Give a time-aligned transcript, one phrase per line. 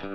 [0.00, 0.10] And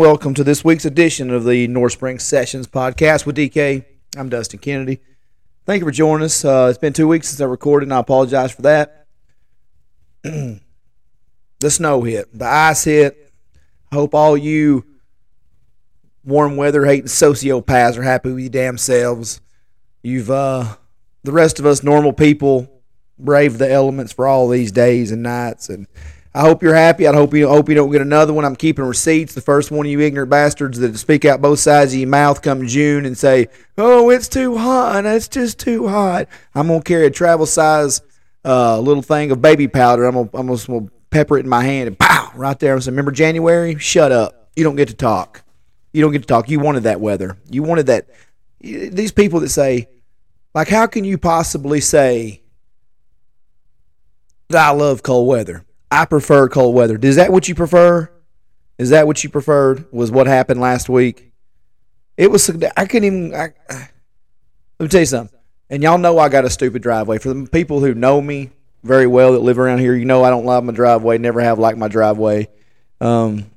[0.00, 3.84] welcome to this week's edition of the North Spring Sessions podcast with DK.
[4.16, 4.98] I'm Dustin Kennedy.
[5.66, 6.44] Thank you for joining us.
[6.44, 9.06] Uh, it's been two weeks since I recorded, and I apologize for that.
[10.22, 10.60] the
[11.68, 13.32] snow hit, the ice hit.
[13.92, 14.89] I hope all you
[16.24, 19.40] warm weather hating sociopaths are happy with your damn selves.
[20.02, 20.76] You've, uh,
[21.22, 22.70] the rest of us normal people,
[23.18, 25.86] braved the elements for all these days and nights, and
[26.34, 27.08] I hope you're happy.
[27.08, 28.44] I hope you hope you don't get another one.
[28.44, 29.34] I'm keeping receipts.
[29.34, 32.40] The first one of you ignorant bastards that speak out both sides of your mouth
[32.40, 35.04] come June and say, "Oh, it's too hot.
[35.04, 38.00] It's just too hot." I'm gonna carry a travel size
[38.44, 40.04] uh, little thing of baby powder.
[40.04, 42.74] I'm gonna, I'm gonna pepper it in my hand and pow right there.
[42.74, 43.76] And say, "Remember January?
[43.78, 44.50] Shut up.
[44.54, 45.42] You don't get to talk.
[45.92, 46.48] You don't get to talk.
[46.48, 47.36] You wanted that weather.
[47.50, 48.08] You wanted that."
[48.60, 49.88] These people that say,
[50.54, 52.42] like, how can you possibly say
[54.48, 55.64] that I love cold weather?
[55.90, 56.98] I prefer cold weather.
[57.00, 58.10] Is that what you prefer?
[58.78, 59.90] Is that what you preferred?
[59.92, 61.32] Was what happened last week?
[62.16, 62.50] It was.
[62.76, 63.34] I couldn't even.
[63.34, 63.90] I, let
[64.80, 65.38] me tell you something.
[65.68, 67.18] And y'all know I got a stupid driveway.
[67.18, 68.50] For the people who know me
[68.82, 71.18] very well that live around here, you know I don't love my driveway.
[71.18, 72.48] Never have liked my driveway.
[73.00, 73.50] Um,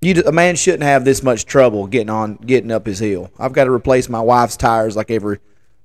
[0.00, 3.30] you a man shouldn't have this much trouble getting on getting up his hill.
[3.38, 5.38] I've got to replace my wife's tires like every,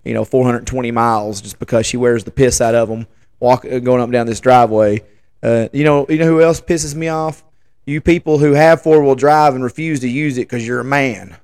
[0.03, 3.07] you know, 420 miles just because she wears the piss out of them
[3.41, 5.03] walk going up and down this driveway.
[5.43, 7.43] Uh, you know, you know who else pisses me off?
[7.85, 10.85] You people who have four wheel drive and refuse to use it because you're a
[10.85, 11.35] man.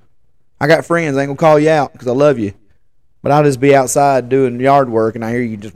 [0.62, 1.18] I got friends.
[1.18, 2.54] I ain't gonna call you out because I love you,
[3.22, 5.76] but I'll just be outside doing yard work and I hear you just,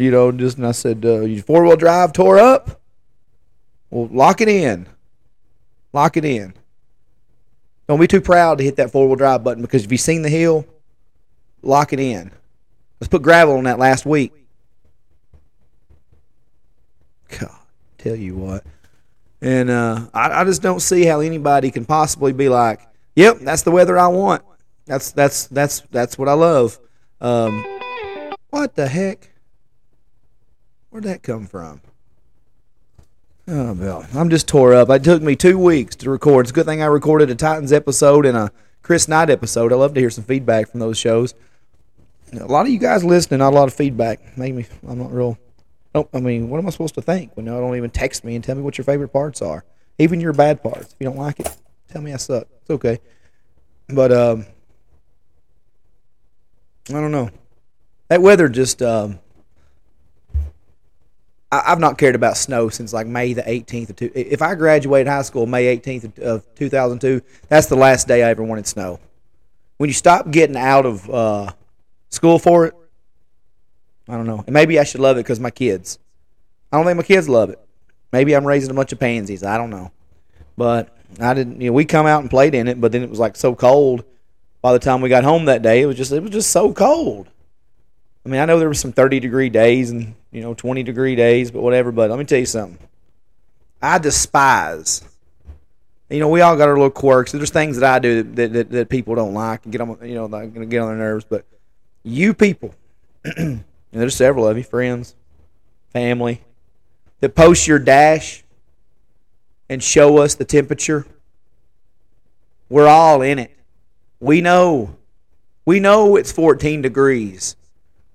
[0.00, 0.56] you know, just.
[0.56, 2.80] And I said, uh, "You four wheel drive tore up?
[3.90, 4.86] Well, lock it in.
[5.96, 6.52] Lock it in.
[7.88, 10.20] Don't be too proud to hit that four wheel drive button because if you've seen
[10.20, 10.66] the hill,
[11.62, 12.30] lock it in.
[13.00, 14.34] Let's put gravel on that last week.
[17.30, 17.48] God,
[17.96, 18.62] tell you what.
[19.40, 22.82] And uh, I, I just don't see how anybody can possibly be like,
[23.14, 24.42] "Yep, that's the weather I want.
[24.84, 26.78] That's that's that's that's what I love."
[27.22, 27.64] Um,
[28.50, 29.30] what the heck?
[30.90, 31.80] Where'd that come from?
[33.48, 34.90] Oh, well, I'm just tore up.
[34.90, 36.46] It took me two weeks to record.
[36.46, 38.50] It's a good thing I recorded a Titans episode and a
[38.82, 39.72] Chris Knight episode.
[39.72, 41.34] I love to hear some feedback from those shows.
[42.32, 44.36] A lot of you guys listening, not a lot of feedback.
[44.36, 45.38] Maybe I'm not real
[45.96, 48.34] don't, I mean, what am I supposed to think when y'all don't even text me
[48.34, 49.64] and tell me what your favorite parts are?
[49.98, 50.92] Even your bad parts.
[50.92, 51.56] If you don't like it,
[51.88, 52.46] tell me I suck.
[52.60, 52.98] It's okay.
[53.88, 54.44] But um,
[56.90, 57.30] I don't know.
[58.08, 59.20] That weather just um,
[61.50, 64.10] I, have not cared about snow since like May the 18th of two.
[64.14, 68.42] If I graduated high school May 18th of 2002, that's the last day I ever
[68.42, 68.98] wanted snow.
[69.76, 71.52] When you stop getting out of uh,
[72.08, 72.74] school for it,
[74.08, 74.42] I don't know.
[74.46, 75.98] And maybe I should love it because my kids.
[76.72, 77.60] I don't think my kids love it.
[78.12, 79.44] Maybe I'm raising a bunch of pansies.
[79.44, 79.92] I don't know.
[80.56, 81.60] But I didn't.
[81.60, 83.54] You know, we come out and played in it, but then it was like so
[83.54, 84.04] cold.
[84.62, 86.72] By the time we got home that day, it was just it was just so
[86.72, 87.28] cold.
[88.26, 91.14] I mean, I know there were some 30 degree days and you know 20 degree
[91.14, 91.92] days, but whatever.
[91.92, 92.76] But let me tell you something.
[93.80, 95.04] I despise.
[96.10, 97.30] You know, we all got our little quirks.
[97.30, 100.16] There's things that I do that, that, that people don't like and get on, you
[100.16, 101.24] know, to get on their nerves.
[101.24, 101.44] But
[102.02, 102.74] you people,
[103.24, 105.14] and there's several of you, friends,
[105.90, 106.42] family,
[107.20, 108.42] that post your dash
[109.68, 111.06] and show us the temperature.
[112.68, 113.56] We're all in it.
[114.18, 114.96] We know.
[115.64, 117.54] We know it's 14 degrees.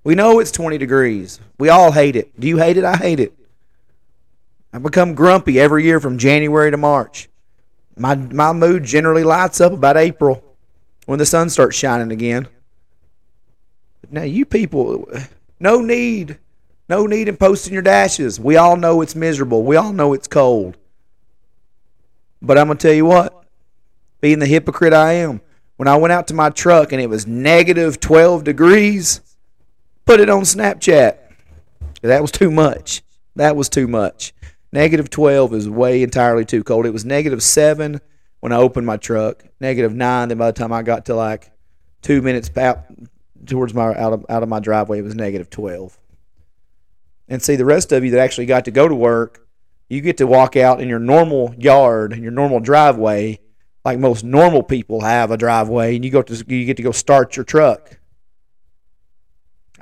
[0.04, 1.40] We know it's 20 degrees.
[1.58, 2.38] We all hate it.
[2.38, 2.84] Do you hate it?
[2.84, 3.32] I hate it.
[4.72, 7.28] I become grumpy every year from January to March.
[7.96, 10.42] My my mood generally lights up about April
[11.04, 12.48] when the sun starts shining again.
[14.10, 15.06] Now you people
[15.60, 16.38] no need.
[16.88, 18.40] No need in posting your dashes.
[18.40, 19.62] We all know it's miserable.
[19.62, 20.76] We all know it's cold.
[22.42, 23.44] But I'm going to tell you what,
[24.20, 25.40] being the hypocrite I am,
[25.76, 29.20] when I went out to my truck and it was negative 12 degrees,
[30.04, 31.18] put it on Snapchat.
[32.02, 33.02] That was too much.
[33.36, 34.34] That was too much.
[34.72, 36.86] Negative 12 is way entirely too cold.
[36.86, 38.00] It was negative 7
[38.40, 41.52] when I opened my truck, negative 9 then by the time I got to like
[42.02, 42.84] two minutes out,
[43.46, 45.98] towards my out of out of my driveway it was negative 12
[47.28, 49.46] and see the rest of you that actually got to go to work
[49.88, 53.38] you get to walk out in your normal yard in your normal driveway
[53.84, 56.92] like most normal people have a driveway and you go to you get to go
[56.92, 57.98] start your truck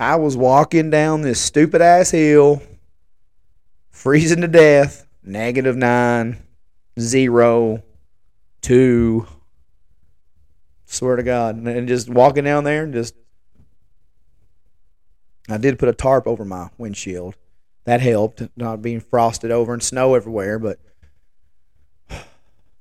[0.01, 2.61] i was walking down this stupid ass hill
[3.93, 6.43] freezing to death negative nine,
[6.99, 7.83] zero,
[8.61, 9.27] two.
[10.87, 13.15] Swear to God, and just walking down there and just.
[15.49, 17.35] I did put a tarp over my windshield.
[17.85, 20.59] That helped, not being frosted over and snow everywhere.
[20.59, 20.79] But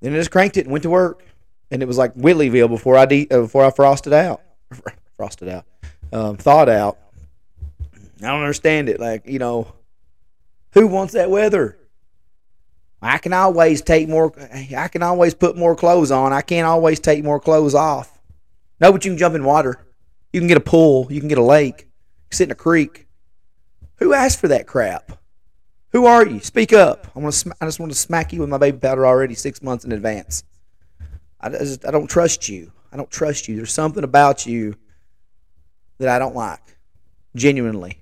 [0.01, 1.23] then I just cranked it and went to work,
[1.71, 4.41] and it was like Whitleyville before I de- uh, before I frosted out,
[5.17, 5.65] frosted out,
[6.11, 6.97] um, thawed out.
[8.21, 8.99] I don't understand it.
[8.99, 9.73] Like you know,
[10.73, 11.77] who wants that weather?
[13.01, 14.33] I can always take more.
[14.51, 16.33] I can always put more clothes on.
[16.33, 18.19] I can't always take more clothes off.
[18.81, 19.85] No, but you can jump in water.
[20.33, 21.07] You can get a pool.
[21.09, 21.87] You can get a lake.
[22.31, 23.07] sit in a creek.
[23.97, 25.17] Who asked for that crap?
[25.91, 26.39] Who are you?
[26.39, 27.07] Speak up.
[27.15, 27.55] I want to.
[27.59, 30.43] I just want to smack you with my baby powder already six months in advance.
[31.39, 31.85] I just.
[31.85, 32.71] I don't trust you.
[32.91, 33.55] I don't trust you.
[33.55, 34.75] There's something about you
[35.99, 36.77] that I don't like.
[37.35, 38.01] Genuinely.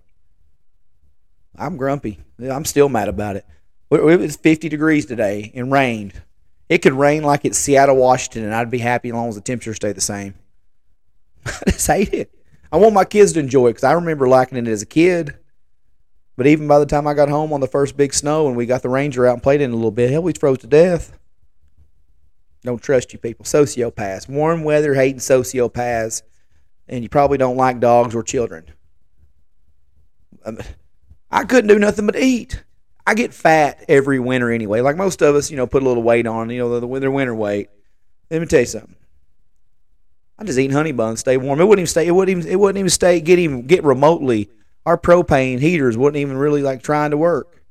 [1.57, 2.19] I'm grumpy.
[2.39, 3.45] I'm still mad about it.
[3.89, 6.21] It was 50 degrees today and rained.
[6.69, 9.41] It could rain like it's Seattle, Washington, and I'd be happy as long as the
[9.41, 10.35] temperature stayed the same.
[11.45, 12.31] I just hate it.
[12.71, 15.37] I want my kids to enjoy it because I remember liking it as a kid.
[16.35, 18.65] But even by the time I got home on the first big snow and we
[18.65, 21.17] got the Ranger out and played in a little bit, hell, we froze to death.
[22.63, 23.45] Don't trust you people.
[23.45, 24.27] Sociopaths.
[24.27, 26.21] Warm weather hating sociopaths.
[26.89, 28.65] And you probably don't like dogs or children.
[30.45, 30.57] I
[31.45, 32.63] couldn't do nothing but eat.
[33.05, 34.81] I get fat every winter anyway.
[34.81, 37.09] Like most of us, you know, put a little weight on, you know, the, winter
[37.09, 37.69] winter weight.
[38.29, 38.95] Let me tell you something.
[40.37, 41.59] I just eat honey buns, stay warm.
[41.59, 42.05] It wouldn't even stay.
[42.05, 42.51] It wouldn't even.
[42.51, 43.21] It wouldn't even stay.
[43.21, 44.49] Get even get remotely.
[44.85, 47.63] Our propane heaters wouldn't even really like trying to work.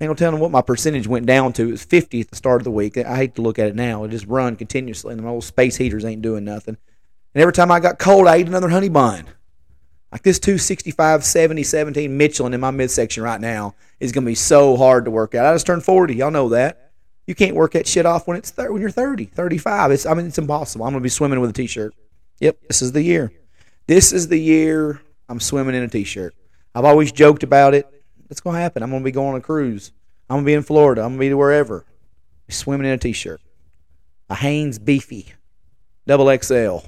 [0.00, 1.68] Ain't no telling what my percentage went down to.
[1.68, 2.96] It was 50 at the start of the week.
[2.96, 4.04] I hate to look at it now.
[4.04, 6.78] It just run continuously, and the old space heaters ain't doing nothing.
[7.34, 9.26] And every time I got cold, I ate another honey bun.
[10.12, 14.34] Like this 265, 70, 17 Michelin in my midsection right now is going to be
[14.34, 15.46] so hard to work out.
[15.46, 16.16] I just turned 40.
[16.16, 16.90] Y'all know that.
[17.26, 19.92] You can't work that shit off when it's thir- when you're 30, 35.
[19.92, 20.84] It's I mean it's impossible.
[20.84, 21.94] I'm going to be swimming with a t-shirt.
[22.40, 23.30] Yep, this is the year.
[23.86, 26.34] This is the year I'm swimming in a t-shirt.
[26.74, 27.86] I've always joked about it.
[28.30, 28.82] It's going to happen.
[28.82, 29.92] I'm going to be going on a cruise.
[30.28, 31.02] I'm going to be in Florida.
[31.02, 31.84] I'm going to be wherever.
[32.48, 33.40] Swimming in a t-shirt.
[34.28, 35.32] A Hanes Beefy.
[36.06, 36.78] Double XL.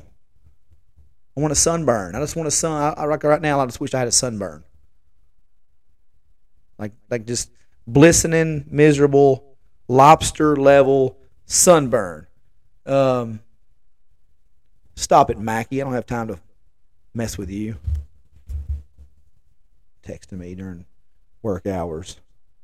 [1.37, 2.14] I want a sunburn.
[2.14, 2.73] I just want a sun.
[2.73, 4.64] I, I, right now, I just wish I had a sunburn.
[6.79, 7.50] Like, like just
[7.90, 9.56] glistening, miserable,
[9.88, 12.26] lobster level sunburn.
[12.84, 13.40] Um,
[14.96, 15.81] stop it, Mackie.
[15.81, 16.40] I don't have time to
[17.14, 17.76] mess with you.
[20.06, 20.85] Texting me during
[21.43, 22.19] work hours.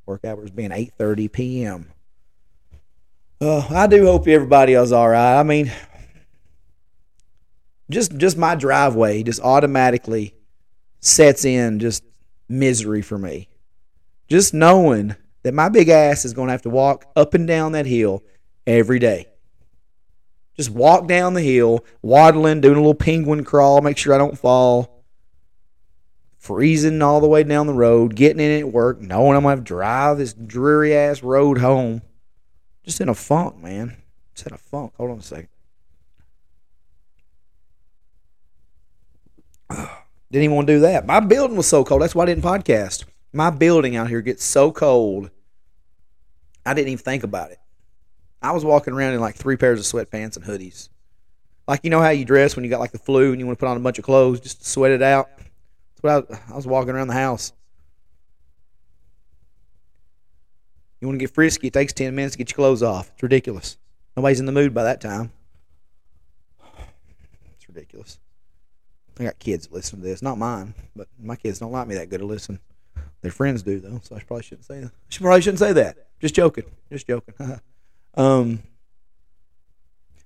[0.06, 1.92] Work hours being 8:30 p.m.
[3.40, 5.38] Uh, I do hope everybody is all right.
[5.38, 5.70] I mean,
[7.90, 10.34] just just my driveway just automatically
[11.00, 12.04] sets in just
[12.48, 13.48] misery for me.
[14.28, 17.72] Just knowing that my big ass is going to have to walk up and down
[17.72, 18.22] that hill
[18.66, 19.28] every day.
[20.56, 24.38] Just walk down the hill, waddling, doing a little penguin crawl, make sure I don't
[24.38, 25.04] fall.
[26.36, 29.62] Freezing all the way down the road, getting in at work, knowing I'm going to
[29.62, 32.02] drive this dreary ass road home.
[32.84, 33.96] Just in a funk, man.
[34.34, 34.94] Just in a funk.
[34.96, 35.48] Hold on a second.
[40.30, 41.06] Didn't even want to do that.
[41.06, 42.02] My building was so cold.
[42.02, 43.04] That's why I didn't podcast.
[43.32, 45.30] My building out here gets so cold.
[46.66, 47.58] I didn't even think about it.
[48.42, 50.90] I was walking around in like three pairs of sweatpants and hoodies.
[51.66, 53.58] Like you know how you dress when you got like the flu and you want
[53.58, 55.28] to put on a bunch of clothes just to sweat it out.
[55.38, 57.52] That's what I, I was walking around the house.
[61.00, 61.68] You want to get frisky?
[61.68, 63.10] It takes ten minutes to get your clothes off.
[63.14, 63.76] It's ridiculous.
[64.16, 65.32] Nobody's in the mood by that time.
[67.56, 68.18] It's ridiculous.
[69.18, 71.96] I got kids that listen to this, not mine, but my kids don't like me
[71.96, 72.60] that good to listen.
[73.20, 74.92] Their friends do though, so I probably shouldn't say that.
[75.12, 75.96] I probably shouldn't say that.
[76.20, 76.64] Just joking.
[76.90, 77.34] Just joking.
[78.14, 78.62] um,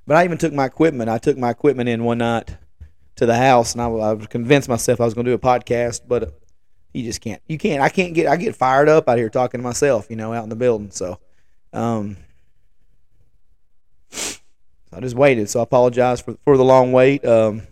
[0.06, 1.08] but I even took my equipment.
[1.08, 2.56] I took my equipment in one night
[3.16, 6.02] to the house, and I, I convinced myself I was going to do a podcast,
[6.06, 6.38] but
[6.92, 7.40] you just can't.
[7.46, 7.82] You can't.
[7.82, 8.26] I can't get.
[8.26, 10.90] I get fired up out here talking to myself, you know, out in the building.
[10.90, 11.18] So,
[11.72, 12.16] um,
[14.92, 15.48] I just waited.
[15.48, 17.24] So I apologize for for the long wait.
[17.24, 17.62] Um,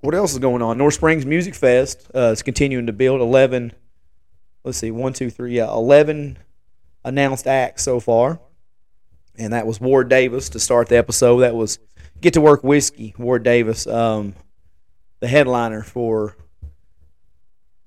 [0.00, 0.78] what else is going on?
[0.78, 3.20] North Springs Music Fest uh, is continuing to build.
[3.20, 3.72] Eleven,
[4.64, 6.38] let's see, one, two, three, yeah, eleven
[7.04, 8.40] announced acts so far,
[9.36, 11.40] and that was Ward Davis to start the episode.
[11.40, 11.78] That was
[12.20, 13.14] Get to Work Whiskey.
[13.18, 14.34] Ward Davis, um,
[15.20, 16.36] the headliner for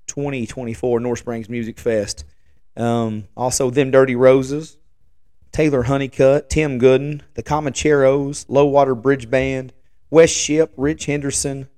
[0.06, 2.24] 2024 North Springs Music Fest.
[2.76, 4.76] Um, also, them Dirty Roses,
[5.52, 9.72] Taylor Honeycutt, Tim Gooden, the Comancheros, Low Water Bridge Band,
[10.10, 11.68] West Ship, Ritch Henderson.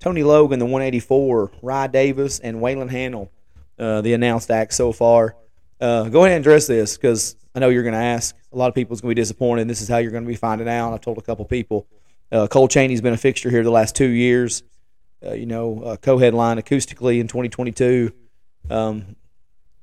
[0.00, 3.28] Tony Logan, the 184, Rye Davis, and Waylon Hanel,
[3.78, 5.36] uh, the announced act so far.
[5.80, 8.34] Uh, go ahead and address this because I know you're going to ask.
[8.52, 9.68] A lot of people's going to be disappointed.
[9.68, 10.92] This is how you're going to be finding out.
[10.92, 11.86] I've told a couple people.
[12.30, 14.62] Uh, Cole Chaney's been a fixture here the last two years.
[15.24, 18.12] Uh, you know, uh, co-headline acoustically in 2022.
[18.70, 19.16] Um,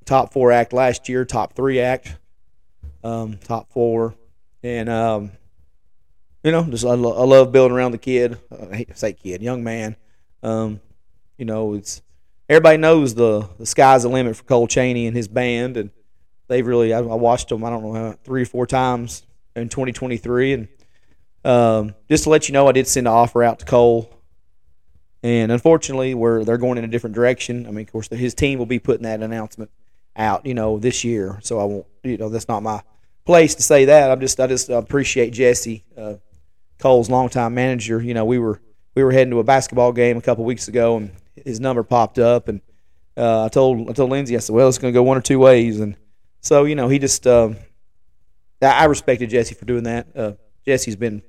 [0.06, 2.16] top four act last year, top three act,
[3.04, 4.16] um, top four,
[4.62, 5.32] and um,
[6.44, 8.38] you know, just I, lo- I, love building around the kid.
[8.52, 9.96] I hate to say kid, young man.
[10.44, 10.82] Um,
[11.38, 12.02] you know, it's
[12.50, 15.90] everybody knows the the sky's the limit for Cole Chaney and his band, and
[16.48, 17.64] they've really I, I watched them.
[17.64, 20.68] I don't know three or four times in 2023, and
[21.46, 24.14] um, just to let you know, I did send an offer out to Cole,
[25.24, 27.66] and unfortunately, we're they're going in a different direction.
[27.66, 29.72] I mean, of course, his team will be putting that announcement
[30.16, 31.40] out, you know, this year.
[31.42, 32.84] So I won't, you know, that's not my
[33.26, 34.12] place to say that.
[34.12, 36.16] I'm just I just appreciate Jesse uh,
[36.80, 38.02] Cole's longtime manager.
[38.02, 38.62] You know, we were
[38.96, 42.20] we were heading to a basketball game a couple weeks ago, and his number popped
[42.20, 42.62] up, and
[43.18, 45.22] uh, I told I told Lindsay, I said, well, it's going to go one or
[45.22, 45.96] two ways, and
[46.42, 47.58] so you know, he just um,
[48.62, 50.08] I respected Jesse for doing that.
[50.16, 50.34] Uh,
[50.66, 51.22] Jesse's been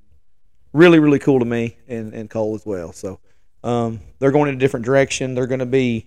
[0.72, 2.92] really really cool to me, and and Cole as well.
[2.92, 3.20] So
[3.62, 5.34] um, they're going in a different direction.
[5.34, 6.06] They're going to be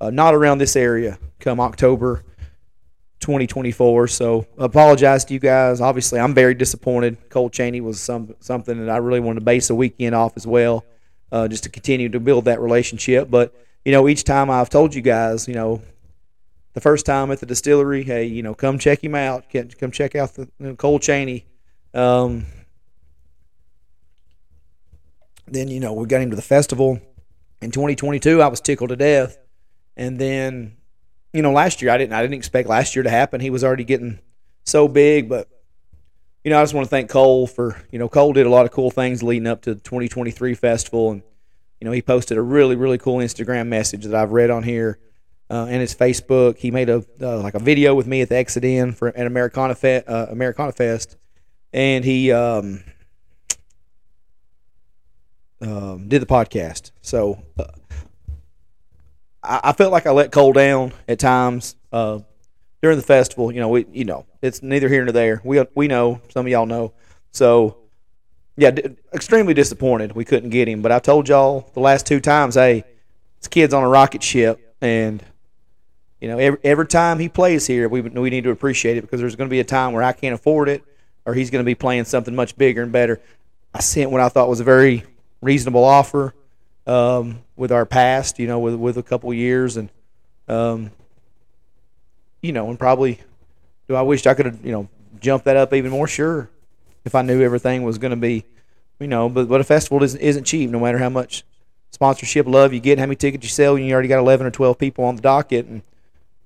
[0.00, 2.24] uh, not around this area come October
[3.20, 4.08] 2024.
[4.08, 5.80] So apologize to you guys.
[5.80, 7.16] Obviously, I'm very disappointed.
[7.30, 10.46] Cole Chaney was some something that I really wanted to base a weekend off as
[10.46, 10.84] well,
[11.30, 13.30] uh, just to continue to build that relationship.
[13.30, 15.82] But you know, each time I've told you guys, you know,
[16.72, 19.44] the first time at the distillery, hey, you know, come check him out.
[19.78, 21.44] Come check out the you know, Cole Chaney.
[21.92, 22.46] Um,
[25.48, 27.00] then you know we got him to the festival
[27.60, 28.40] in 2022.
[28.40, 29.36] I was tickled to death,
[29.96, 30.76] and then
[31.32, 33.40] you know last year I didn't I didn't expect last year to happen.
[33.40, 34.18] He was already getting
[34.64, 35.48] so big, but
[36.44, 38.66] you know I just want to thank Cole for you know Cole did a lot
[38.66, 41.22] of cool things leading up to the 2023 festival, and
[41.80, 44.98] you know he posted a really really cool Instagram message that I've read on here
[45.50, 46.56] uh, and his Facebook.
[46.58, 49.26] He made a uh, like a video with me at the Exit Inn for an
[49.26, 51.16] Americana Fest, uh, Americana Fest,
[51.72, 52.82] and he um,
[55.60, 56.92] um, did the podcast.
[57.02, 57.64] So uh,
[59.42, 62.20] I, I, felt like I let Cole down at times uh,
[62.82, 63.52] during the festival.
[63.52, 65.40] You know, we you know it's neither here nor there.
[65.44, 66.92] We we know some of y'all know.
[67.32, 67.76] So
[68.56, 70.82] yeah, d- extremely disappointed we couldn't get him.
[70.82, 72.84] But I told y'all the last two times, hey,
[73.40, 75.24] this kid's on a rocket ship, and
[76.20, 79.20] you know, every, every time he plays here, we we need to appreciate it because
[79.20, 80.84] there's going to be a time where I can't afford it,
[81.24, 83.20] or he's going to be playing something much bigger and better.
[83.72, 85.04] I sent what I thought was a very
[85.40, 86.34] reasonable offer
[86.90, 89.88] um, with our past, you know, with with a couple years, and
[90.48, 90.90] um,
[92.42, 93.20] you know, and probably
[93.86, 94.88] do I wish I could have, you know,
[95.20, 96.08] jumped that up even more?
[96.08, 96.50] Sure,
[97.04, 98.44] if I knew everything was going to be,
[98.98, 101.44] you know, but but a festival isn't isn't cheap, no matter how much
[101.92, 104.50] sponsorship love you get, how many tickets you sell, and you already got 11 or
[104.50, 105.82] 12 people on the docket, and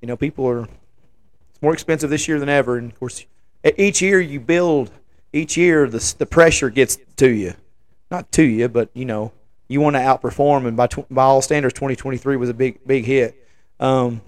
[0.02, 3.24] you know, people are it's more expensive this year than ever, and of course,
[3.78, 4.90] each year you build,
[5.32, 7.54] each year the the pressure gets to you,
[8.10, 9.32] not to you, but you know,
[9.68, 13.36] you want to outperform, and by by all standards, 2023 was a big big hit.
[13.80, 14.20] Um,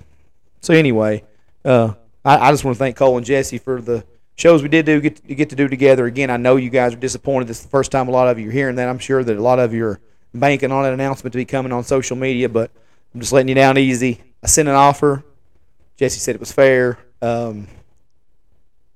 [0.60, 1.24] so anyway,
[1.64, 4.04] uh, I, I just want to thank Cole and Jesse for the
[4.36, 6.06] shows we did do get to, get to do together.
[6.06, 7.48] Again, I know you guys are disappointed.
[7.48, 8.88] This is the first time a lot of you are hearing that.
[8.88, 10.00] I'm sure that a lot of you are
[10.34, 12.70] banking on that announcement to be coming on social media, but
[13.14, 14.20] I'm just letting you down easy.
[14.42, 15.24] I sent an offer.
[15.96, 16.98] Jesse said it was fair.
[17.22, 17.68] Um,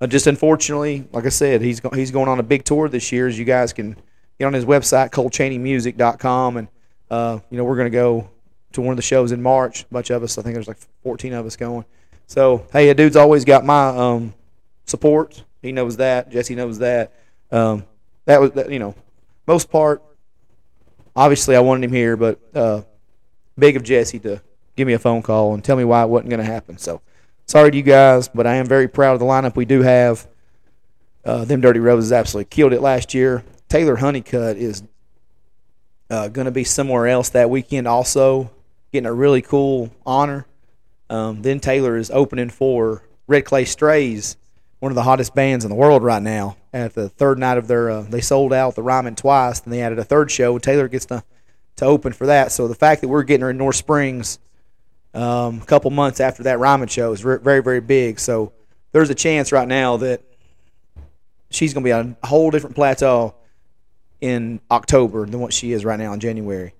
[0.00, 3.12] uh, just unfortunately, like I said, he's go- he's going on a big tour this
[3.12, 3.26] year.
[3.26, 3.97] As you guys can
[4.40, 6.68] get on his website, ColeChaneyMusic.com, and
[7.11, 8.30] uh, you know we're going to go
[8.73, 9.82] to one of the shows in March.
[9.82, 11.85] A bunch of us, I think there's like 14 of us going.
[12.26, 14.35] So hey, a dude's always got my um,
[14.87, 15.44] support.
[15.61, 16.30] He knows that.
[16.30, 17.12] Jesse knows that.
[17.52, 17.85] Um,
[18.25, 18.94] that was you know
[19.47, 20.02] most part.
[21.14, 22.82] Obviously, I wanted him here, but uh,
[23.59, 24.40] big of Jesse to
[24.75, 26.78] give me a phone call and tell me why it wasn't going to happen.
[26.78, 27.02] So
[27.44, 30.26] sorry to you guys, but I am very proud of the lineup we do have.
[31.25, 33.44] Uh, them Dirty Roses absolutely killed it last year.
[33.70, 34.82] Taylor Honeycutt is
[36.10, 38.50] uh, going to be somewhere else that weekend, also
[38.92, 40.44] getting a really cool honor.
[41.08, 44.36] Um, then Taylor is opening for Red Clay Strays,
[44.80, 46.56] one of the hottest bands in the world right now.
[46.72, 49.82] At the third night of their, uh, they sold out the Ryman twice, and they
[49.82, 50.58] added a third show.
[50.58, 51.22] Taylor gets to
[51.76, 52.52] to open for that.
[52.52, 54.38] So the fact that we're getting her in North Springs
[55.14, 58.20] um, a couple months after that Ryman show is very, very big.
[58.20, 58.52] So
[58.92, 60.22] there's a chance right now that
[61.50, 63.34] she's going to be on a whole different plateau
[64.20, 66.74] in October than what she is right now in January.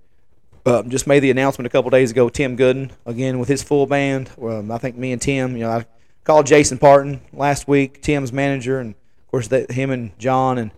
[0.65, 2.29] Um, just made the announcement a couple days ago.
[2.29, 4.29] Tim Gooden again with his full band.
[4.41, 5.85] Um, I think me and Tim, you know, I
[6.23, 10.71] called Jason Parton last week, Tim's manager, and of course that him and John and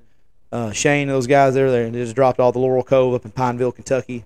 [0.54, 3.72] uh, Shane, those guys there, they just dropped all the Laurel Cove up in Pineville,
[3.72, 4.24] Kentucky.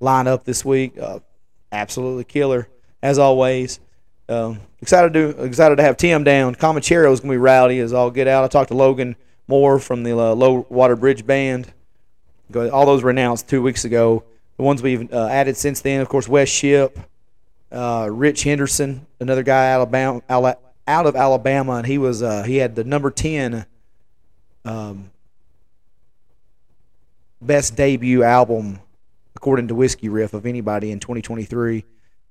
[0.00, 0.98] Line up this week.
[0.98, 1.20] Uh,
[1.70, 2.68] absolutely killer
[3.02, 3.78] as always.
[4.28, 6.54] Um, excited to excited to have Tim down.
[6.54, 8.44] Comanchero is gonna be rowdy as all get out.
[8.44, 9.14] I talked to Logan
[9.48, 11.72] Moore from the uh, Low Water Bridge Band.
[12.54, 14.24] All those were announced two weeks ago.
[14.56, 16.96] The ones we've uh, added since then, of course, West Ship,
[17.70, 22.74] uh, Ritch Henderson, another guy Alabama, out of Alabama, and he was uh, he had
[22.74, 23.66] the number ten
[24.64, 25.10] um,
[27.40, 28.80] best debut album
[29.34, 31.84] according to Whiskey Riff of anybody in 2023.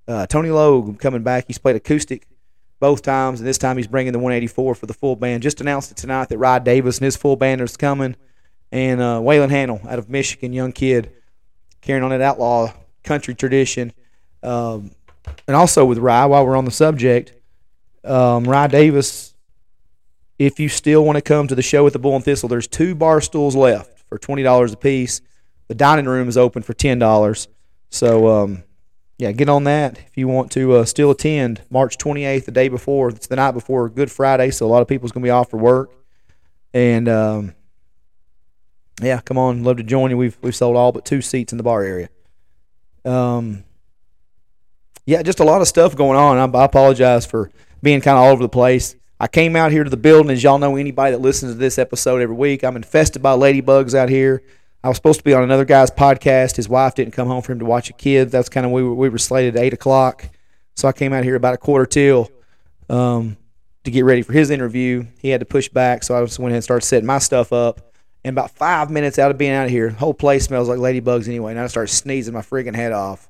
[0.07, 1.45] Uh, Tony Logue coming back.
[1.47, 2.27] He's played acoustic
[2.81, 5.43] both times, and this time he's bringing the 184 for the full band.
[5.43, 8.17] Just announced it tonight that Rye Davis and his full band is coming,
[8.71, 11.11] and uh, Waylon Hanel out of Michigan, young kid,
[11.79, 12.73] carrying on that outlaw
[13.03, 13.93] country tradition.
[14.43, 14.91] Um,
[15.47, 17.33] and also with Rye, while we're on the subject,
[18.03, 19.35] um, Rye Davis,
[20.39, 22.67] if you still want to come to the show with the Bull and Thistle, there's
[22.67, 25.21] two bar stools left for twenty dollars a piece.
[25.67, 27.47] The dining room is open for ten dollars.
[27.89, 28.63] So um,
[29.21, 32.69] yeah, get on that if you want to uh, still attend March 28th, the day
[32.69, 33.09] before.
[33.09, 35.57] It's the night before Good Friday, so a lot of people's gonna be off for
[35.57, 35.91] work.
[36.73, 37.53] And um,
[38.99, 40.17] yeah, come on, love to join you.
[40.17, 42.09] We've we've sold all but two seats in the bar area.
[43.05, 43.63] Um,
[45.05, 46.55] yeah, just a lot of stuff going on.
[46.55, 47.51] I, I apologize for
[47.83, 48.95] being kind of all over the place.
[49.19, 51.77] I came out here to the building, as y'all know, anybody that listens to this
[51.77, 54.41] episode every week, I'm infested by ladybugs out here.
[54.83, 56.55] I was supposed to be on another guy's podcast.
[56.55, 58.31] His wife didn't come home for him to watch a kid.
[58.31, 60.27] That's kind of we were, we were slated at eight o'clock,
[60.75, 62.29] so I came out here about a quarter till
[62.89, 63.37] um,
[63.83, 65.05] to get ready for his interview.
[65.19, 67.53] He had to push back, so I just went ahead and started setting my stuff
[67.53, 67.91] up.
[68.23, 70.77] And about five minutes out of being out of here, the whole place smells like
[70.77, 71.51] ladybugs anyway.
[71.51, 73.27] And I started sneezing my friggin' head off.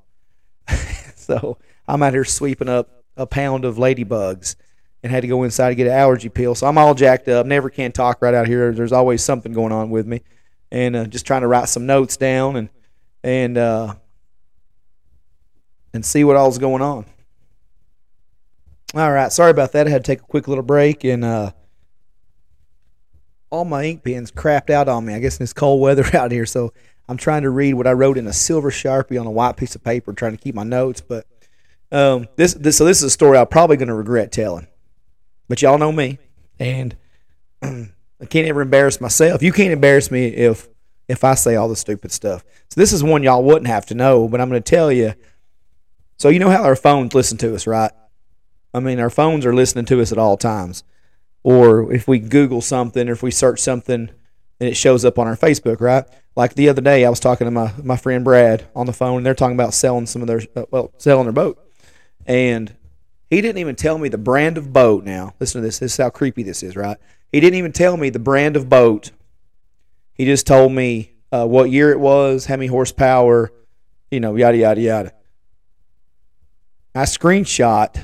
[1.15, 4.55] so I'm out here sweeping up a pound of ladybugs
[5.03, 6.55] and had to go inside to get an allergy pill.
[6.55, 7.45] So I'm all jacked up.
[7.45, 8.71] Never can talk right out here.
[8.73, 10.21] There's always something going on with me,
[10.71, 12.69] and uh, just trying to write some notes down and
[13.23, 13.95] and uh,
[15.93, 17.05] and see what all's going on.
[18.93, 19.87] All right, sorry about that.
[19.87, 21.51] I had to take a quick little break, and uh,
[23.49, 25.13] all my ink pens crapped out on me.
[25.13, 26.73] I guess in this cold weather out here, so
[27.07, 29.75] I'm trying to read what I wrote in a silver sharpie on a white piece
[29.75, 31.25] of paper, trying to keep my notes, but
[31.91, 34.67] um, this, this so this is a story I'm probably going to regret telling,
[35.47, 36.19] but y'all know me,
[36.59, 36.95] and
[37.61, 39.41] I can't ever embarrass myself.
[39.41, 40.67] You can't embarrass me if
[41.11, 42.43] if I say all the stupid stuff.
[42.69, 45.13] So this is one y'all wouldn't have to know, but I'm going to tell you.
[46.17, 47.91] So you know how our phones listen to us, right?
[48.73, 50.83] I mean, our phones are listening to us at all times.
[51.43, 54.09] Or if we Google something, or if we search something,
[54.59, 56.05] and it shows up on our Facebook, right?
[56.35, 59.17] Like the other day, I was talking to my my friend Brad on the phone,
[59.17, 61.57] and they're talking about selling some of their uh, well, selling their boat
[62.25, 62.75] and
[63.29, 65.03] he didn't even tell me the brand of boat.
[65.03, 65.79] Now, listen to this.
[65.79, 66.97] This is how creepy this is, right?
[67.31, 69.11] He didn't even tell me the brand of boat.
[70.13, 73.51] He just told me uh, what year it was, how many horsepower,
[74.09, 75.13] you know, yada, yada, yada.
[76.93, 77.95] I screenshot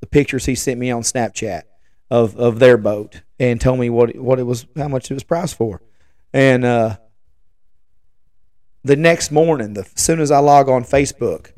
[0.00, 1.62] the pictures he sent me on Snapchat
[2.10, 5.22] of, of their boat and told me what what it was, how much it was
[5.22, 5.82] priced for.
[6.32, 6.98] And uh,
[8.84, 11.52] the next morning, the, as soon as I log on Facebook,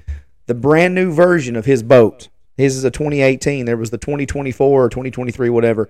[0.47, 2.29] the brand new version of his boat.
[2.57, 3.67] His is a 2018.
[3.67, 5.89] There was the 2024 or 2023, whatever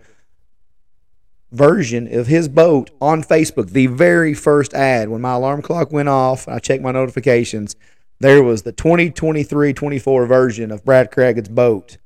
[1.53, 3.71] version of his boat on Facebook.
[3.71, 7.77] The very first ad when my alarm clock went off, I checked my notifications.
[8.21, 11.99] There was the 2023 24 version of Brad Craggott's boat.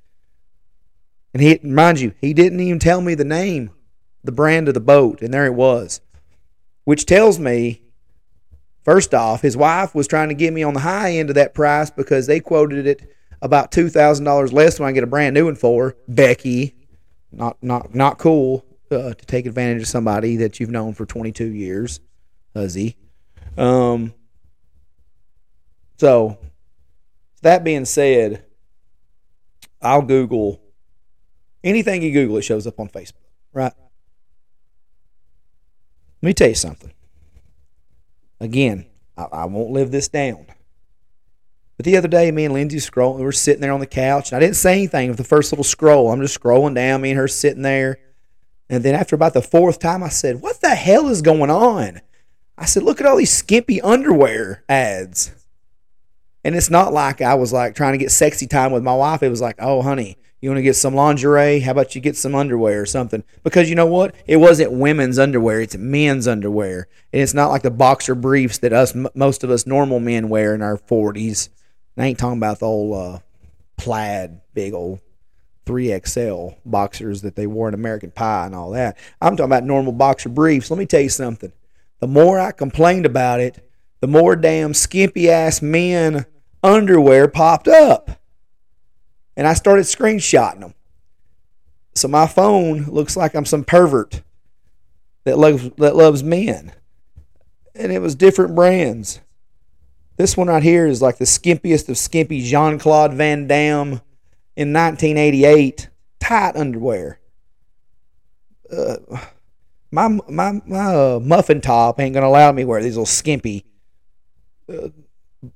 [1.32, 3.70] And he, mind you, he didn't even tell me the name,
[4.22, 6.02] the brand of the boat, and there it was.
[6.84, 7.82] Which tells me
[8.84, 11.54] First off, his wife was trying to get me on the high end of that
[11.54, 15.34] price because they quoted it about two thousand dollars less than I get a brand
[15.34, 15.96] new one for.
[16.08, 16.74] Becky,
[17.30, 21.46] not not not cool uh, to take advantage of somebody that you've known for 22
[21.46, 22.00] years,
[22.54, 22.96] Huzzy.
[23.56, 24.14] Um.
[25.98, 26.38] So,
[27.42, 28.44] that being said,
[29.80, 30.60] I'll Google
[31.64, 33.12] anything you Google, it shows up on Facebook,
[33.52, 33.72] right?
[36.22, 36.92] Let me tell you something.
[38.40, 40.46] Again, I, I won't live this down.
[41.76, 44.30] But the other day, me and Lindsay scrolling, we were sitting there on the couch,
[44.30, 46.12] and I didn't say anything with the first little scroll.
[46.12, 47.98] I'm just scrolling down, me and her sitting there.
[48.72, 52.00] And then after about the fourth time, I said, What the hell is going on?
[52.56, 55.30] I said, Look at all these skimpy underwear ads.
[56.42, 59.22] And it's not like I was like trying to get sexy time with my wife.
[59.22, 61.60] It was like, Oh, honey, you want to get some lingerie?
[61.60, 63.24] How about you get some underwear or something?
[63.44, 64.14] Because you know what?
[64.26, 68.72] It wasn't women's underwear; it's men's underwear, and it's not like the boxer briefs that
[68.72, 71.50] us most of us normal men wear in our forties.
[71.98, 73.18] I ain't talking about the old uh,
[73.76, 75.00] plaid, big old
[75.64, 78.98] three XL boxers that they wore in American Pie and all that.
[79.20, 80.70] I'm talking about normal boxer briefs.
[80.70, 81.52] Let me tell you something.
[82.00, 83.68] The more I complained about it,
[84.00, 86.26] the more damn skimpy ass men
[86.62, 88.10] underwear popped up.
[89.36, 90.74] and I started screenshotting them.
[91.94, 94.22] So my phone looks like I'm some pervert
[95.24, 96.72] that loves that loves men,
[97.74, 99.20] and it was different brands.
[100.16, 104.00] This one right here is like the skimpiest of skimpy Jean Claude Van Damme
[104.56, 105.88] in 1988
[106.20, 107.20] tight underwear.
[108.70, 108.96] Uh,
[109.90, 113.64] my my my uh, muffin top ain't gonna allow me wear these little skimpy
[114.72, 114.88] uh,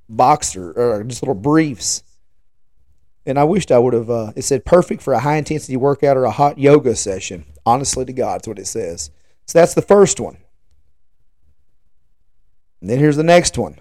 [0.09, 2.03] boxer or just little briefs.
[3.25, 4.11] And I wished I would have.
[4.11, 7.45] Uh, it said perfect for a high intensity workout or a hot yoga session.
[7.65, 9.11] Honestly to God, that's what it says.
[9.47, 10.37] So that's the first one.
[12.81, 13.79] And then here's the next one.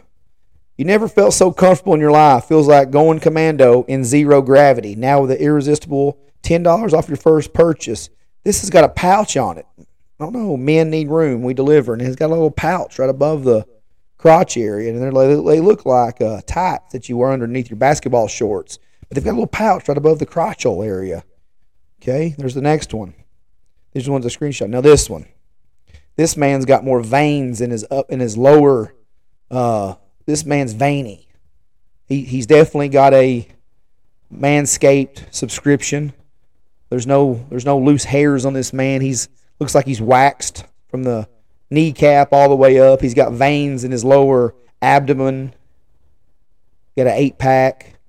[0.77, 2.45] You never felt so comfortable in your life.
[2.45, 4.95] Feels like going commando in zero gravity.
[4.95, 8.09] Now with the irresistible $10 off your first purchase.
[8.43, 9.65] This has got a pouch on it.
[9.79, 9.85] I
[10.23, 10.57] don't know.
[10.57, 11.43] Men need room.
[11.43, 11.93] We deliver.
[11.93, 13.65] And it's got a little pouch right above the
[14.17, 14.93] crotch area.
[14.93, 18.77] And they look like uh, tights that you wear underneath your basketball shorts.
[19.07, 21.23] But they've got a little pouch right above the crotch area.
[22.01, 23.13] Okay, there's the next one.
[23.93, 24.69] These one's a screenshot.
[24.69, 25.25] Now this one.
[26.17, 28.93] This man's got more veins in his up in his lower.
[29.49, 31.27] Uh, this man's veiny.
[32.07, 33.47] He he's definitely got a
[34.33, 36.13] Manscaped subscription.
[36.89, 39.01] There's no there's no loose hairs on this man.
[39.01, 41.27] He's looks like he's waxed from the
[41.69, 43.01] kneecap all the way up.
[43.01, 45.53] He's got veins in his lower abdomen.
[46.95, 47.99] Got an eight pack.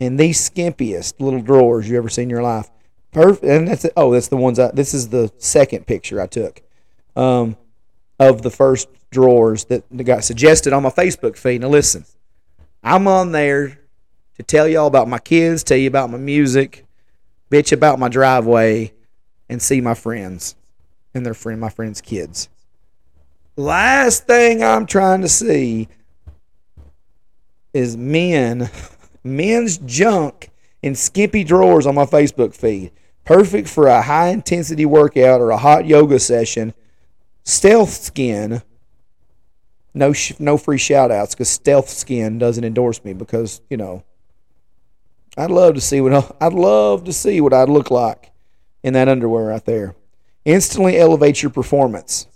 [0.00, 2.70] And these skimpiest little drawers you ever seen in your life.
[3.12, 3.44] Perfect.
[3.44, 3.86] And that's.
[3.96, 4.70] Oh, that's the ones I.
[4.72, 6.62] This is the second picture I took,
[7.14, 7.56] um,
[8.18, 11.62] of the first drawers that got suggested on my Facebook feed.
[11.62, 12.04] Now listen,
[12.82, 13.80] I'm on there
[14.36, 16.84] to tell y'all about my kids, tell you about my music,
[17.50, 18.92] bitch about my driveway,
[19.48, 20.56] and see my friends
[21.14, 22.48] and their friend, my friends' kids.
[23.56, 25.88] Last thing I'm trying to see
[27.72, 28.68] is men,
[29.24, 30.50] men's junk
[30.82, 32.90] in skimpy drawers on my Facebook feed.
[33.24, 36.74] Perfect for a high intensity workout or a hot yoga session.
[37.44, 38.62] Stealth Skin.
[39.94, 44.02] No, sh- no free shout outs because Stealth Skin doesn't endorse me because, you know,
[45.36, 48.32] I'd love to see what I'd love to see what I'd look like
[48.82, 49.94] in that underwear right there.
[50.44, 52.26] Instantly elevates your performance.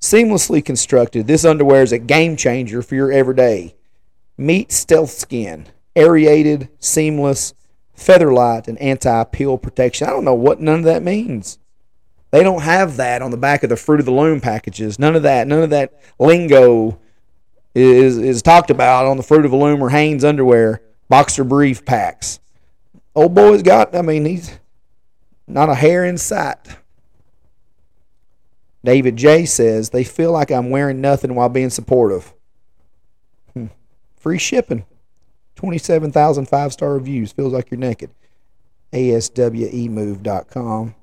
[0.00, 3.74] Seamlessly constructed, this underwear is a game changer for your everyday.
[4.36, 5.66] Meet Stealth Skin,
[5.96, 7.54] aerated, seamless,
[7.94, 10.06] feather light, and anti-peel protection.
[10.06, 11.58] I don't know what none of that means.
[12.34, 14.98] They don't have that on the back of the Fruit of the Loom packages.
[14.98, 15.46] None of that.
[15.46, 16.98] None of that lingo
[17.76, 21.84] is is talked about on the Fruit of the Loom or Hanes underwear boxer brief
[21.84, 22.40] packs.
[23.14, 24.58] Old boy's got, I mean, he's
[25.46, 26.76] not a hair in sight.
[28.82, 32.34] David J says, they feel like I'm wearing nothing while being supportive.
[33.52, 33.66] Hmm.
[34.16, 34.86] Free shipping.
[35.54, 37.30] 27,000 five star reviews.
[37.30, 38.10] Feels like you're naked.
[38.92, 40.96] ASWEmove.com.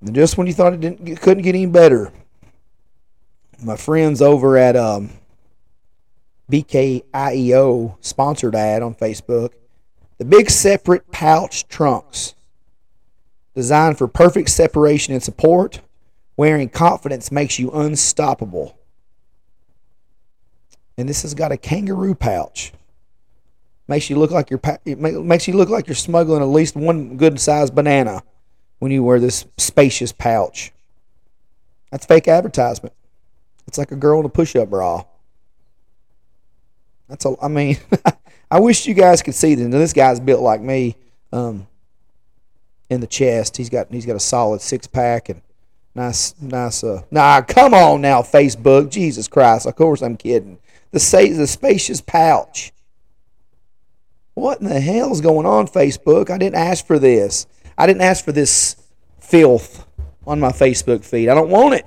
[0.00, 2.12] And just when you thought it didn't, couldn't get any better,
[3.62, 5.10] my friends over at um,
[6.50, 9.52] BKIEO sponsored ad on Facebook.
[10.18, 12.34] The big separate pouch trunks,
[13.54, 15.80] designed for perfect separation and support.
[16.36, 18.78] Wearing confidence makes you unstoppable.
[20.96, 22.72] And this has got a kangaroo pouch.
[23.88, 27.16] Makes you look like you're it makes you look like you're smuggling at least one
[27.18, 28.22] good sized banana
[28.80, 30.72] when you wear this spacious pouch.
[31.92, 32.94] That's fake advertisement.
[33.68, 35.04] It's like a girl in a push-up bra.
[37.08, 37.36] That's a.
[37.40, 37.78] I mean,
[38.50, 39.68] I wish you guys could see this.
[39.68, 40.96] This guy's built like me,
[41.32, 41.66] um,
[42.88, 43.56] in the chest.
[43.56, 45.42] He's got he's got a solid six pack and
[45.94, 46.82] nice nice.
[46.82, 48.90] Uh, nah, come on now, Facebook.
[48.90, 49.66] Jesus Christ!
[49.66, 50.58] Of course I'm kidding.
[50.92, 52.72] The say the spacious pouch.
[54.34, 56.30] What in the hell's going on, Facebook?
[56.30, 57.46] I didn't ask for this.
[57.80, 58.76] I didn't ask for this
[59.20, 59.86] filth
[60.26, 61.30] on my Facebook feed.
[61.30, 61.86] I don't want it.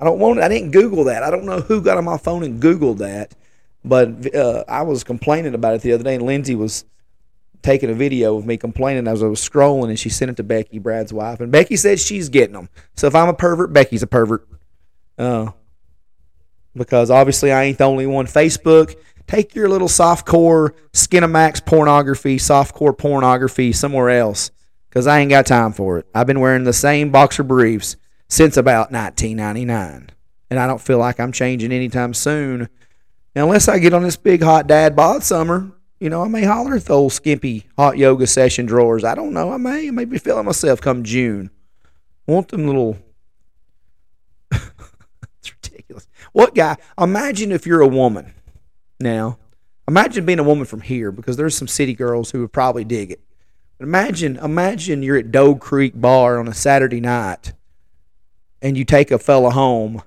[0.00, 0.42] I don't want it.
[0.42, 1.22] I didn't Google that.
[1.22, 3.36] I don't know who got on my phone and Googled that.
[3.84, 6.84] But uh, I was complaining about it the other day, and Lindsay was
[7.62, 10.42] taking a video of me complaining as I was scrolling, and she sent it to
[10.42, 12.68] Becky, Brad's wife, and Becky said she's getting them.
[12.96, 14.48] So if I'm a pervert, Becky's a pervert.
[15.16, 15.52] Uh,
[16.74, 18.26] because obviously I ain't the only one.
[18.26, 18.96] Facebook,
[19.26, 24.50] take your little softcore Skinamax pornography, softcore pornography somewhere else,
[24.88, 26.06] because I ain't got time for it.
[26.14, 27.96] I've been wearing the same boxer briefs
[28.28, 30.10] since about 1999,
[30.50, 32.68] and I don't feel like I'm changing anytime soon
[33.34, 36.74] unless I get on this big hot dad bod summer, you know, I may holler
[36.74, 39.04] at the old skimpy hot yoga session drawers.
[39.04, 39.52] I don't know.
[39.52, 39.88] I may.
[39.88, 41.50] I may be feeling myself come June.
[42.26, 42.98] Want them little.
[44.52, 46.06] it's ridiculous.
[46.32, 46.76] What guy?
[46.98, 48.34] Imagine if you're a woman
[49.02, 49.38] now
[49.88, 53.10] Imagine being a woman from here because there's some city girls who would probably dig
[53.10, 53.20] it.
[53.78, 57.52] But imagine, imagine you're at Doe Creek Bar on a Saturday night,
[58.60, 60.02] and you take a fella home,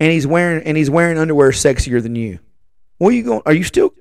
[0.00, 2.38] and he's wearing and he's wearing underwear sexier than you.
[2.98, 3.42] What are you going?
[3.44, 3.92] Are you still?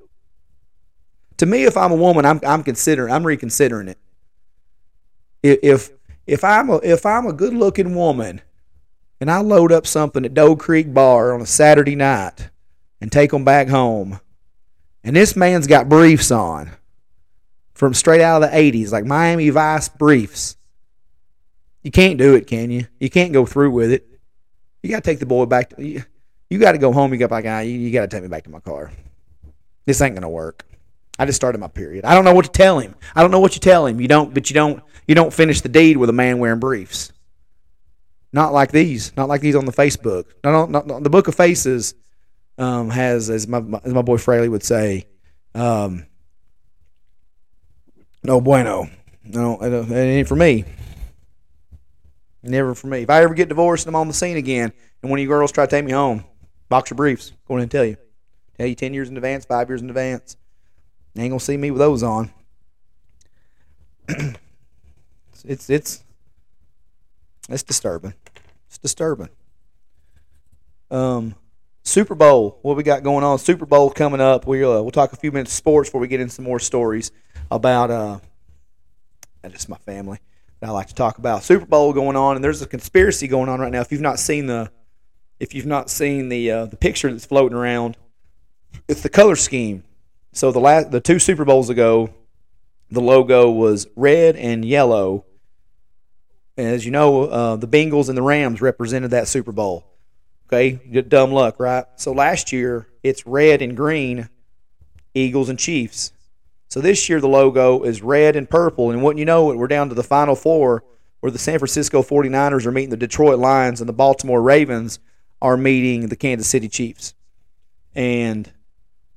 [1.38, 3.97] To me, if I'm a woman, I'm I'm considering I'm reconsidering it.
[5.43, 5.91] If
[6.25, 8.39] if I'm a if I'm a good looking woman,
[9.19, 12.49] and I load up something at Doe Creek Bar on a Saturday night,
[13.01, 14.19] and take them back home,
[15.03, 16.71] and this man's got briefs on
[17.73, 20.58] from straight out of the 80s, like Miami Vice briefs.
[21.84, 22.88] You can't do it, can you?
[22.99, 24.08] You can't go through with it.
[24.81, 25.69] You got to take the boy back.
[25.71, 26.03] To, you,
[26.49, 27.13] you got to go home.
[27.13, 28.91] You got like, ah, you, you got to take me back to my car.
[29.86, 30.65] This ain't gonna work.
[31.17, 32.03] I just started my period.
[32.05, 32.95] I don't know what to tell him.
[33.15, 34.01] I don't know what you tell him.
[34.01, 34.81] You don't, but you don't.
[35.08, 37.13] You don't finish the deed with a man wearing briefs.
[38.34, 39.15] Not like these.
[39.15, 40.25] Not like these on the Facebook.
[40.43, 41.93] No, no, no the Book of Faces
[42.57, 45.07] um, has, as my, as my boy Fraley would say,
[45.53, 46.05] um,
[48.23, 48.89] no bueno.
[49.23, 50.65] No, it ain't for me.
[52.43, 52.99] Never for me.
[52.99, 55.27] If I ever get divorced and I'm on the scene again, and one of you
[55.27, 56.23] girls try to take me home,
[56.69, 57.31] box your briefs.
[57.47, 57.97] Go ahead and tell you.
[58.57, 60.37] Tell you ten years in advance, five years in advance.
[61.15, 62.31] You ain't gonna see me with those on.
[64.07, 66.03] it's it's
[67.49, 68.13] it's disturbing.
[68.67, 69.29] It's disturbing.
[70.91, 71.35] Um,
[71.86, 72.58] Super Bowl.
[72.63, 73.38] What we got going on?
[73.38, 74.48] Super Bowl coming up.
[74.48, 76.60] We'll uh, we'll talk a few minutes of sports before we get into some more
[76.60, 77.12] stories
[77.52, 78.19] about uh,
[79.50, 80.19] just my family
[80.60, 81.43] that I like to talk about.
[81.43, 83.82] Super Bowl going on, and there's a conspiracy going on right now.
[83.82, 84.71] If you've not seen the
[85.39, 87.98] if you've not seen the uh, the picture that's floating around,
[88.88, 89.84] it's the color scheme.
[90.34, 92.10] So the last the two Super Bowls ago,
[92.89, 95.24] the logo was red and yellow.
[96.58, 99.86] And as you know, uh, the Bengals and the Rams represented that Super Bowl.
[100.47, 101.86] Okay, get dumb luck, right?
[101.95, 104.29] So last year it's red and green,
[105.13, 106.12] Eagles and Chiefs.
[106.67, 109.67] So this year the logo is red and purple, and wouldn't you know it, we're
[109.67, 110.84] down to the final four
[111.19, 114.99] where the San Francisco 49ers are meeting the Detroit Lions and the Baltimore Ravens
[115.41, 117.15] are meeting the Kansas City Chiefs.
[117.95, 118.51] And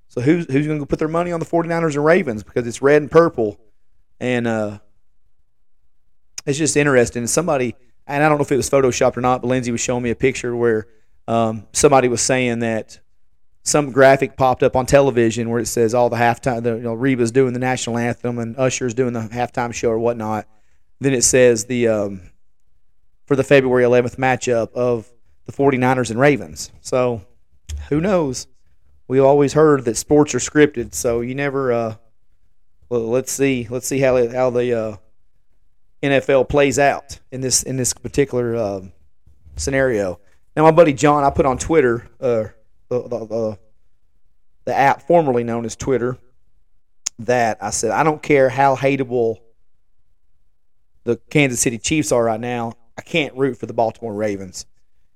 [0.09, 2.81] so who's who's going to put their money on the 49ers and Ravens because it's
[2.81, 3.61] red and purple,
[4.19, 4.79] and uh,
[6.47, 7.27] it's just interesting.
[7.27, 7.75] Somebody,
[8.07, 10.11] and I don't know if it was photoshopped or not, but Lindsay was showing me
[10.11, 10.87] a picture where
[11.29, 12.99] um, somebody was saying that
[13.62, 16.95] some graphic popped up on television where it says all the halftime, the, you know,
[16.95, 20.49] Reba's doing the national anthem and Usher's doing the halftime show or whatnot.
[21.01, 22.23] Then it says the um,
[23.27, 25.12] for the February 11th matchup of
[25.45, 26.73] the 49ers and Ravens.
[26.81, 27.21] So
[27.91, 28.47] who knows?
[29.07, 31.73] We've always heard that sports are scripted, so you never.
[31.73, 31.95] Uh,
[32.88, 33.67] well, let's see.
[33.69, 34.97] Let's see how how the uh,
[36.03, 38.81] NFL plays out in this in this particular uh,
[39.57, 40.21] scenario.
[40.59, 42.47] Now, my buddy John, I put on Twitter, uh,
[42.88, 43.59] the, the, the,
[44.64, 46.18] the app formerly known as Twitter,
[47.21, 49.37] that I said, I don't care how hateable
[51.05, 52.73] the Kansas City Chiefs are right now.
[52.99, 54.66] I can't root for the Baltimore Ravens.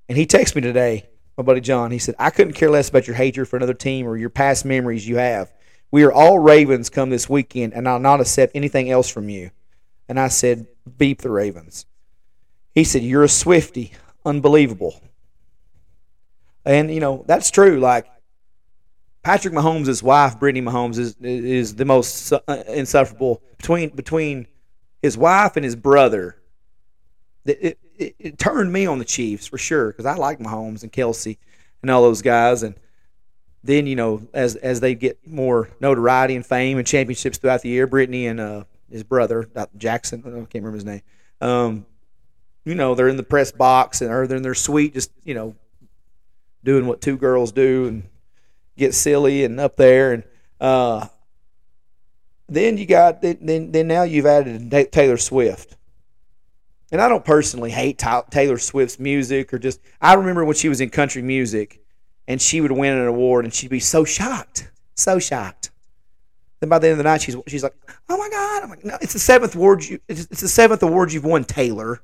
[0.09, 1.91] And he texted me today, my buddy John.
[1.91, 4.65] He said, I couldn't care less about your hatred for another team or your past
[4.65, 5.53] memories you have.
[5.91, 9.51] We are all Ravens come this weekend, and I'll not accept anything else from you.
[10.09, 11.85] And I said, Beep the Ravens.
[12.77, 13.91] He said, You're a Swifty.
[14.25, 15.03] Unbelievable.
[16.65, 17.81] And you know that's true.
[17.81, 18.07] Like
[19.23, 24.47] Patrick Mahomes' wife, Brittany Mahomes, is is the most uh, insufferable between between
[25.01, 26.37] his wife and his brother.
[27.45, 30.93] It, it, it turned me on the Chiefs for sure because I like Mahomes and
[30.93, 31.39] Kelce
[31.83, 32.63] and all those guys.
[32.63, 32.77] And
[33.65, 37.69] then you know as as they get more notoriety and fame and championships throughout the
[37.69, 41.03] year, Brittany and uh, his brother Jackson, I can't remember his name.
[41.41, 41.87] Um,
[42.65, 45.35] you know they're in the press box and or they're in their suite, just you
[45.35, 45.55] know
[46.65, 48.05] doing what two girls do and
[48.77, 50.25] get silly and up there and
[50.61, 51.09] uh,
[52.49, 55.77] then you got then then now you've added Taylor Swift.
[56.91, 60.81] And I don't personally hate Taylor Swift's music or just I remember when she was
[60.81, 61.81] in country music
[62.29, 65.71] and she would win an award and she'd be so shocked, so shocked.
[66.61, 67.75] Then by the end of the night she's she's like,
[68.09, 71.13] "Oh my god." I'm like, "No, it's the seventh award you it's, the seventh award
[71.13, 72.03] you've won, Taylor.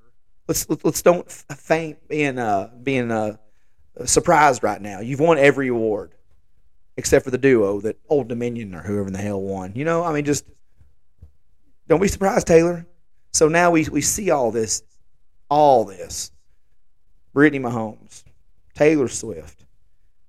[0.49, 3.37] Let's let's, let's don't faint being uh being uh
[4.07, 5.01] surprised right now.
[5.01, 6.13] You've won every award
[6.97, 9.73] except for the duo that Old Dominion or whoever in the hell won.
[9.75, 10.45] You know, I mean, just
[11.87, 12.87] don't be surprised, Taylor.
[13.33, 14.83] So now we, we see all this,
[15.49, 16.33] all this.
[17.33, 18.25] Brittany Mahomes,
[18.75, 19.65] Taylor Swift.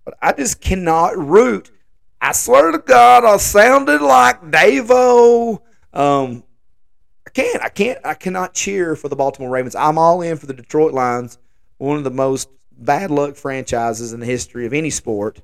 [0.05, 1.71] But I just cannot root.
[2.21, 5.59] I swear to God, I sounded like Davo.
[5.93, 6.43] Um,
[7.25, 7.63] I can't.
[7.63, 7.99] I can't.
[8.05, 9.75] I cannot cheer for the Baltimore Ravens.
[9.75, 11.39] I'm all in for the Detroit Lions,
[11.77, 12.49] one of the most
[12.85, 15.39] bad luck franchises in the history of any sport.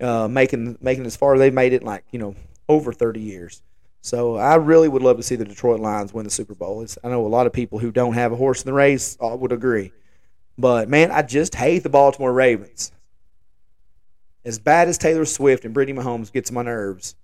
[0.00, 2.34] uh, making making as far as they've made it like you know
[2.68, 3.62] over 30 years.
[4.00, 6.82] So I really would love to see the Detroit Lions win the Super Bowl.
[6.82, 9.16] It's, I know a lot of people who don't have a horse in the race
[9.20, 9.92] uh, would agree,
[10.58, 12.92] but man, I just hate the Baltimore Ravens.
[14.44, 17.14] As bad as Taylor Swift and Brittany Mahomes gets my nerves,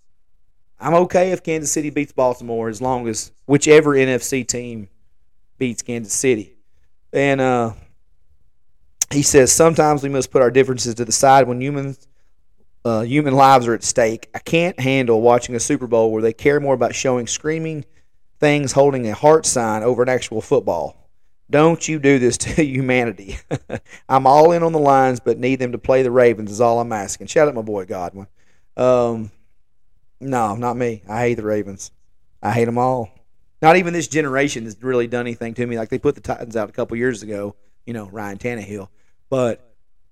[0.78, 4.88] I'm okay if Kansas City beats Baltimore as long as whichever NFC team
[5.58, 6.54] beats Kansas City.
[7.12, 7.72] And uh,
[9.12, 12.06] he says sometimes we must put our differences to the side when humans
[12.84, 14.30] uh, human lives are at stake.
[14.34, 17.84] I can't handle watching a Super Bowl where they care more about showing screaming
[18.38, 20.96] things holding a heart sign over an actual football.
[21.50, 23.38] Don't you do this to humanity.
[24.08, 26.80] I'm all in on the Lions, but need them to play the Ravens is all
[26.80, 27.26] I'm asking.
[27.26, 28.28] Shout out my boy Godwin.
[28.76, 29.30] Um,
[30.20, 31.02] no, not me.
[31.08, 31.90] I hate the Ravens.
[32.42, 33.10] I hate them all.
[33.60, 35.76] Not even this generation has really done anything to me.
[35.76, 38.88] Like they put the Titans out a couple years ago, you know, Ryan Tannehill.
[39.30, 39.64] But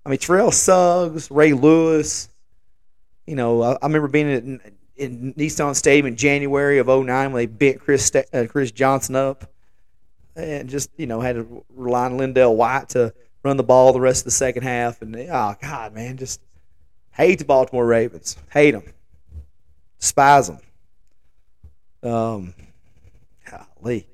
[0.05, 2.29] I mean, Terrell Suggs, Ray Lewis,
[3.27, 4.61] you know, I, I remember being in,
[4.95, 9.51] in Nissan Stadium in January of 09 when they bent Chris uh, Chris Johnson up,
[10.35, 13.99] and just you know had to rely on LenDale White to run the ball the
[13.99, 15.01] rest of the second half.
[15.01, 16.41] And oh God, man, just
[17.11, 18.93] hate the Baltimore Ravens, hate them,
[19.99, 20.59] despise them.
[22.01, 22.53] Um,
[23.49, 24.07] golly.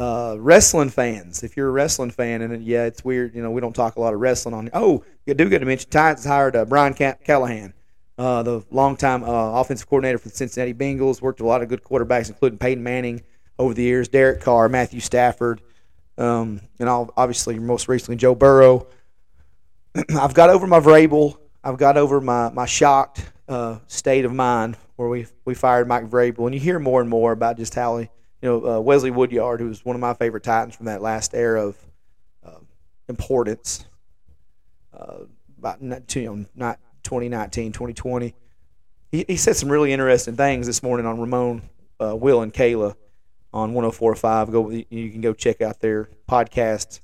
[0.00, 3.60] Uh, wrestling fans, if you're a wrestling fan, and yeah, it's weird, you know, we
[3.60, 4.70] don't talk a lot of wrestling on.
[4.72, 7.74] Oh, you do get to mention Titans hired uh, Brian Callahan
[8.20, 11.22] uh, the longtime uh, offensive coordinator for the Cincinnati Bengals.
[11.22, 13.22] Worked with a lot of good quarterbacks, including Peyton Manning
[13.58, 15.62] over the years, Derek Carr, Matthew Stafford,
[16.18, 18.86] um, and obviously most recently Joe Burrow.
[20.14, 21.38] I've got over my Vrabel.
[21.64, 26.10] I've got over my my shocked uh, state of mind where we we fired Mike
[26.10, 28.10] Vrabel, and you hear more and more about just how he,
[28.42, 31.34] you know uh, Wesley Woodyard, who was one of my favorite Titans from that last
[31.34, 31.76] era of
[32.44, 32.58] uh,
[33.08, 33.84] importance,
[34.92, 35.24] uh,
[35.58, 38.34] about you know not 2019, 2020.
[39.10, 41.62] He, he said some really interesting things this morning on Ramon,
[42.00, 42.94] uh, Will, and Kayla
[43.52, 44.52] on 104.5.
[44.52, 47.00] Go, you can go check out their podcast.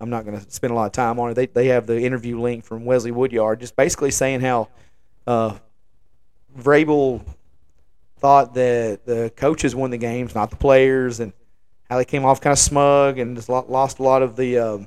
[0.00, 1.34] I'm not going to spend a lot of time on it.
[1.34, 4.68] They, they have the interview link from Wesley Woodyard, just basically saying how
[5.26, 5.58] uh,
[6.56, 7.24] Vrabel
[8.18, 11.32] thought that the coaches won the games, not the players, and
[11.88, 14.86] how they came off kind of smug and just lost a lot of the um,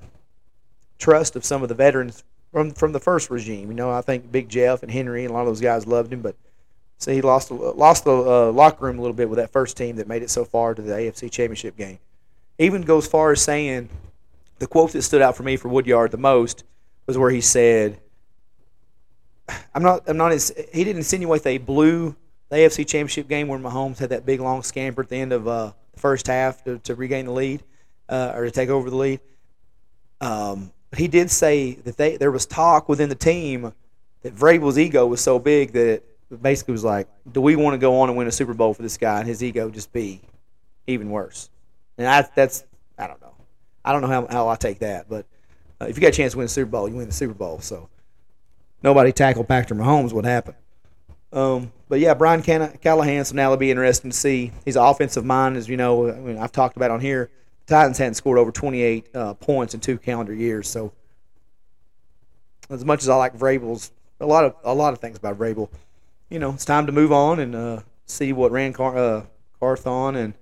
[0.99, 3.69] trust of some of the veterans from from the first regime.
[3.69, 6.13] You know, I think Big Jeff and Henry and a lot of those guys loved
[6.13, 6.35] him, but
[6.97, 9.95] see, he lost lost the uh, locker room a little bit with that first team
[9.95, 11.99] that made it so far to the AFC Championship game.
[12.59, 13.89] Even goes far as saying
[14.59, 16.63] the quote that stood out for me for Woodyard the most
[17.07, 17.99] was where he said,
[19.73, 22.15] "I'm not, I'm not." He didn't insinuate they blew
[22.51, 25.47] the AFC Championship game where Mahomes had that big long scamper at the end of
[25.47, 27.63] uh, the first half to, to regain the lead
[28.09, 29.21] uh, or to take over the lead.
[30.19, 33.73] Um, he did say that they there was talk within the team
[34.23, 37.77] that Vrabel's ego was so big that it basically was like, do we want to
[37.77, 40.19] go on and win a Super Bowl for this guy and his ego just be
[40.87, 41.49] even worse?
[41.97, 42.65] And I, that's
[42.97, 43.33] I don't know.
[43.85, 45.25] I don't know how, how I take that, but
[45.79, 47.33] uh, if you got a chance to win the Super Bowl, you win the Super
[47.33, 47.61] Bowl.
[47.61, 47.87] So
[48.83, 50.11] nobody tackled Patrick Mahomes.
[50.11, 50.57] What happened?
[51.33, 53.25] Um, but yeah, Brian Callahan.
[53.25, 54.51] So now it'll be interesting to see.
[54.65, 56.09] He's an offensive mind, as you know.
[56.09, 57.29] I mean, I've talked about on here.
[57.67, 60.67] Titans hadn't scored over 28 uh, points in two calendar years.
[60.67, 60.91] So,
[62.69, 65.69] as much as I like Vrabel's, a lot of a lot of things about Vrabel,
[66.29, 69.25] you know, it's time to move on and uh, see what Ran Car- uh,
[69.59, 70.33] Carthon and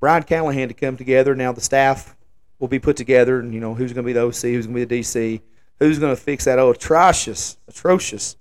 [0.00, 1.34] Brian Callahan to come together.
[1.34, 2.16] Now the staff
[2.58, 4.76] will be put together, and you know who's going to be the OC, who's going
[4.76, 5.40] to be the DC,
[5.78, 8.36] who's going to fix that oh, atrocious, atrocious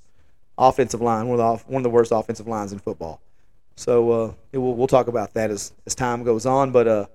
[0.58, 3.22] offensive line, one of the one of the worst offensive lines in football.
[3.76, 6.88] So uh, will, we'll talk about that as as time goes on, but.
[6.88, 7.06] Uh,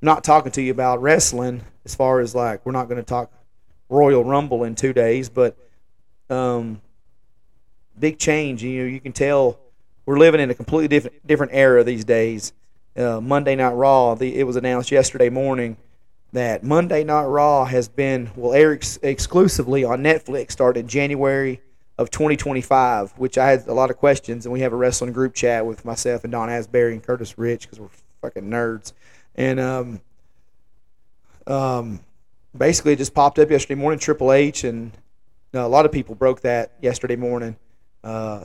[0.00, 3.32] not talking to you about wrestling as far as like we're not going to talk
[3.88, 5.56] Royal Rumble in two days, but
[6.30, 6.80] um,
[7.98, 8.62] big change.
[8.62, 9.58] You know, you can tell
[10.06, 12.52] we're living in a completely different different era these days.
[12.96, 14.14] Uh, Monday Night Raw.
[14.14, 15.76] The, it was announced yesterday morning
[16.32, 21.60] that Monday Night Raw has been will air exclusively on Netflix starting January
[21.98, 23.12] of 2025.
[23.18, 25.84] Which I had a lot of questions, and we have a wrestling group chat with
[25.84, 27.88] myself and Don Asbury and Curtis Rich because we're
[28.22, 28.92] fucking nerds
[29.38, 30.00] and um,
[31.46, 32.00] um,
[32.54, 33.98] basically it just popped up yesterday morning.
[33.98, 34.92] Triple H and
[35.54, 37.56] a lot of people broke that yesterday morning.
[38.02, 38.44] Uh,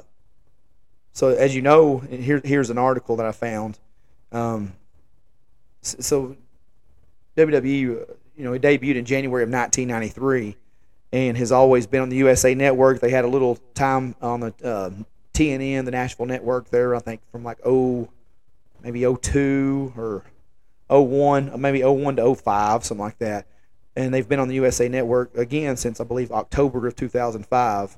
[1.11, 3.79] so as you know, here here's an article that I found.
[4.31, 4.73] Um,
[5.81, 6.37] so
[7.35, 10.55] WWE, you know, it debuted in January of 1993,
[11.13, 12.99] and has always been on the USA Network.
[12.99, 14.89] They had a little time on the uh,
[15.33, 16.95] TNN, the Nashville Network, there.
[16.95, 18.09] I think from like oh,
[18.83, 20.23] maybe 02 or
[20.89, 23.45] 01, maybe 01 to 05, something like that.
[23.95, 27.97] And they've been on the USA Network again since I believe October of 2005.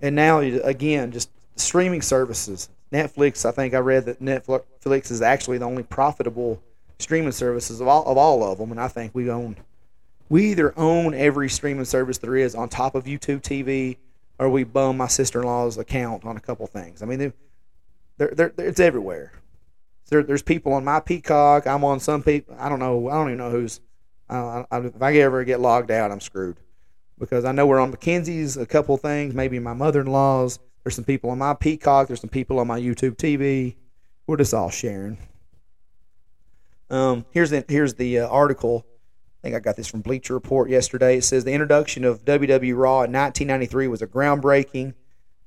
[0.00, 2.68] and now again, just streaming services.
[2.92, 3.44] Netflix.
[3.44, 6.62] I think I read that Netflix is actually the only profitable
[6.98, 9.56] streaming services of all of all of them, and I think we own.
[10.34, 13.98] We either own every streaming service there is on top of YouTube TV,
[14.36, 17.04] or we bum my sister-in-law's account on a couple things.
[17.04, 17.34] I mean, they're,
[18.16, 19.32] they're, they're, it's everywhere.
[20.08, 21.68] There, there's people on my Peacock.
[21.68, 22.56] I'm on some people.
[22.58, 23.08] I don't know.
[23.08, 23.78] I don't even know who's.
[24.28, 26.56] Uh, I, if I ever get logged out, I'm screwed
[27.16, 29.34] because I know we're on Mackenzie's a couple things.
[29.34, 30.58] Maybe my mother-in-law's.
[30.82, 32.08] There's some people on my Peacock.
[32.08, 33.76] There's some people on my YouTube TV.
[34.26, 35.16] We're just all sharing.
[36.90, 38.84] Um, here's the here's the uh, article.
[39.44, 41.18] I think I got this from Bleacher Report yesterday.
[41.18, 44.94] It says the introduction of WWE Raw in 1993 was a groundbreaking.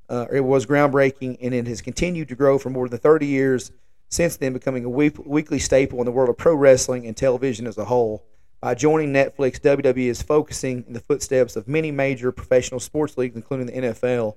[0.07, 3.71] Uh, it was groundbreaking, and it has continued to grow for more than 30 years
[4.09, 7.65] since then, becoming a week, weekly staple in the world of pro wrestling and television
[7.65, 8.23] as a whole.
[8.61, 13.35] By joining Netflix, WWE is focusing in the footsteps of many major professional sports leagues,
[13.35, 14.35] including the NFL.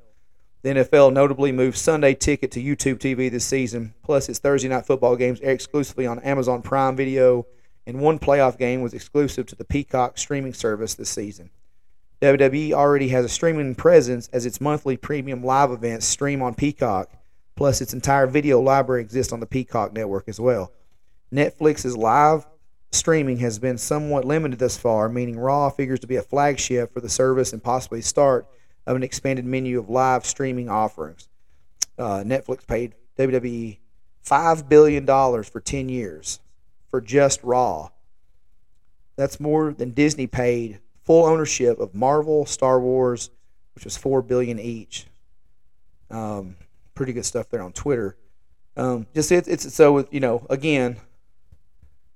[0.62, 4.86] The NFL notably moved Sunday Ticket to YouTube TV this season, plus its Thursday night
[4.86, 7.44] football games exclusively on Amazon Prime Video,
[7.90, 11.50] and one playoff game was exclusive to the Peacock streaming service this season.
[12.22, 17.10] WWE already has a streaming presence as its monthly premium live events stream on Peacock,
[17.56, 20.72] plus its entire video library exists on the Peacock network as well.
[21.32, 22.46] Netflix's live
[22.92, 27.00] streaming has been somewhat limited thus far, meaning Raw figures to be a flagship for
[27.00, 28.46] the service and possibly start
[28.86, 31.28] of an expanded menu of live streaming offerings.
[31.98, 33.78] Uh, Netflix paid WWE
[34.24, 36.38] $5 billion for 10 years
[36.90, 37.90] for just Raw.
[39.16, 43.30] That's more than Disney paid full ownership of Marvel, Star Wars,
[43.74, 45.06] which was 4 billion each.
[46.10, 46.56] Um,
[46.94, 48.16] pretty good stuff there on Twitter.
[48.76, 50.96] Um, just it, it's so you know again,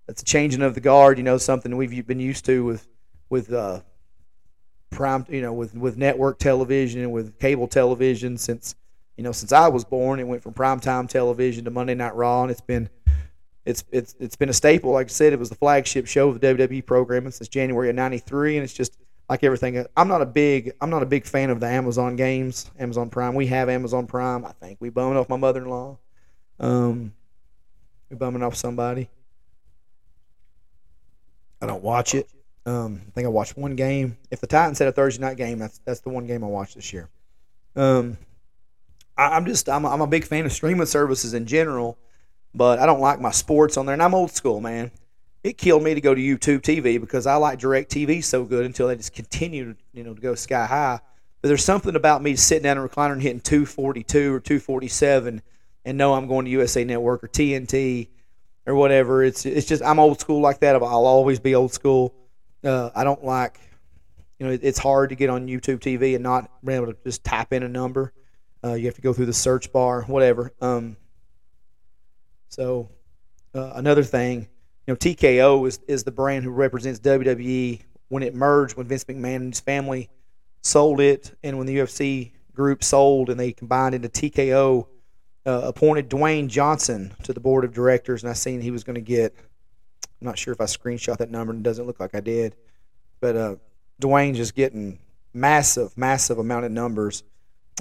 [0.09, 1.18] it's a changing of the guard.
[1.18, 2.87] You know something we've been used to with
[3.29, 3.81] with uh,
[4.91, 8.75] prime, you know, with with network television and with cable television since
[9.16, 10.20] you know since I was born.
[10.20, 12.89] It went from primetime television to Monday Night Raw, and it's been
[13.65, 14.93] it's it's it's been a staple.
[14.93, 17.97] Like I said, it was the flagship show of the WWE programming since January of
[17.97, 18.99] '93, and it's just
[19.29, 19.85] like everything.
[19.97, 23.35] I'm not a big I'm not a big fan of the Amazon games, Amazon Prime.
[23.35, 24.45] We have Amazon Prime.
[24.45, 25.99] I think we bumming off my mother-in-law.
[26.61, 27.15] Um,
[28.11, 29.09] we bumming off somebody.
[31.62, 32.29] I don't watch it.
[32.67, 34.17] Um, I think I watched one game.
[34.31, 36.75] If the Titans had a Thursday night game, that's that's the one game I watched
[36.75, 37.09] this year.
[37.77, 38.19] Um,
[39.17, 41.99] I, am just I'm a, I'm a big fan of streaming services in general,
[42.55, 43.95] but I don't like my sports on there.
[43.95, 44.91] And I'm old school, man.
[45.43, 48.89] It killed me to go to YouTube TV because I like DirecTV so good until
[48.89, 51.01] they just continued, you know, to go sky high.
[51.43, 55.43] But there's something about me sitting down in a recliner and hitting 242 or 247
[55.85, 58.09] and know I'm going to USA Network or TNT
[58.67, 59.23] or whatever.
[59.23, 60.75] It's it's just I'm old school like that.
[60.77, 62.15] I'll always be old school.
[62.63, 63.61] Uh, I don't like,
[64.39, 67.25] you know, it's hard to get on YouTube TV and not be able to just
[67.25, 68.13] type in a number.
[68.65, 70.55] Uh, you have to go through the search bar, whatever.
[70.63, 70.97] Um,
[72.55, 72.89] so
[73.55, 74.49] uh, another thing,
[74.87, 79.05] you know, TKO is is the brand who represents WWE when it merged when Vince
[79.05, 80.09] McMahon and his family
[80.63, 84.87] sold it, and when the UFC group sold and they combined into TKO.
[85.47, 88.95] Uh, appointed Dwayne Johnson to the board of directors, and I seen he was going
[88.95, 89.37] to get
[90.25, 91.53] I'm not sure if I screenshot that number.
[91.53, 92.57] It doesn't look like I did.
[93.21, 93.57] But uh,
[94.01, 94.99] Dwayne just getting
[95.35, 97.25] massive, massive amount of numbers.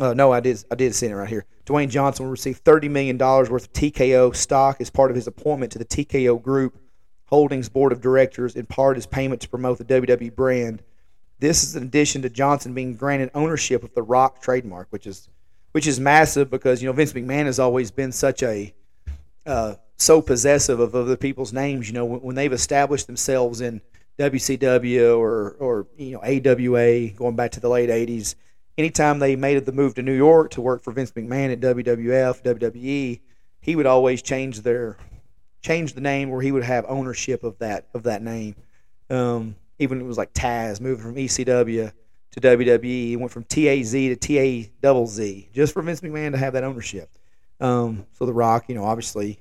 [0.01, 0.61] Uh, no, I did.
[0.69, 1.45] I did see it right here.
[1.65, 5.27] Dwayne Johnson will receive thirty million dollars worth of TKO stock as part of his
[5.27, 6.77] appointment to the TKO Group
[7.25, 8.55] Holdings Board of Directors.
[8.55, 10.83] In part, as payment to promote the WWE brand.
[11.39, 15.27] This is in addition to Johnson being granted ownership of the Rock trademark, which is
[15.73, 18.73] which is massive because you know Vince McMahon has always been such a
[19.45, 21.87] uh, so possessive of other people's names.
[21.87, 23.81] You know, when, when, they've established themselves in
[24.17, 28.35] WCW or or you know AWA, going back to the late '80s,
[28.77, 32.43] anytime they made the move to New York to work for Vince McMahon at WWF,
[32.43, 33.21] WWE,
[33.61, 34.97] he would always change their
[35.61, 38.55] change the name where he would have ownership of that of that name.
[39.09, 41.91] Um, even it was like Taz moving from ECW
[42.31, 46.37] to WWE, he went from TAZ to TA double Z just for Vince McMahon to
[46.37, 47.09] have that ownership.
[47.59, 49.39] Um, so The Rock, you know, obviously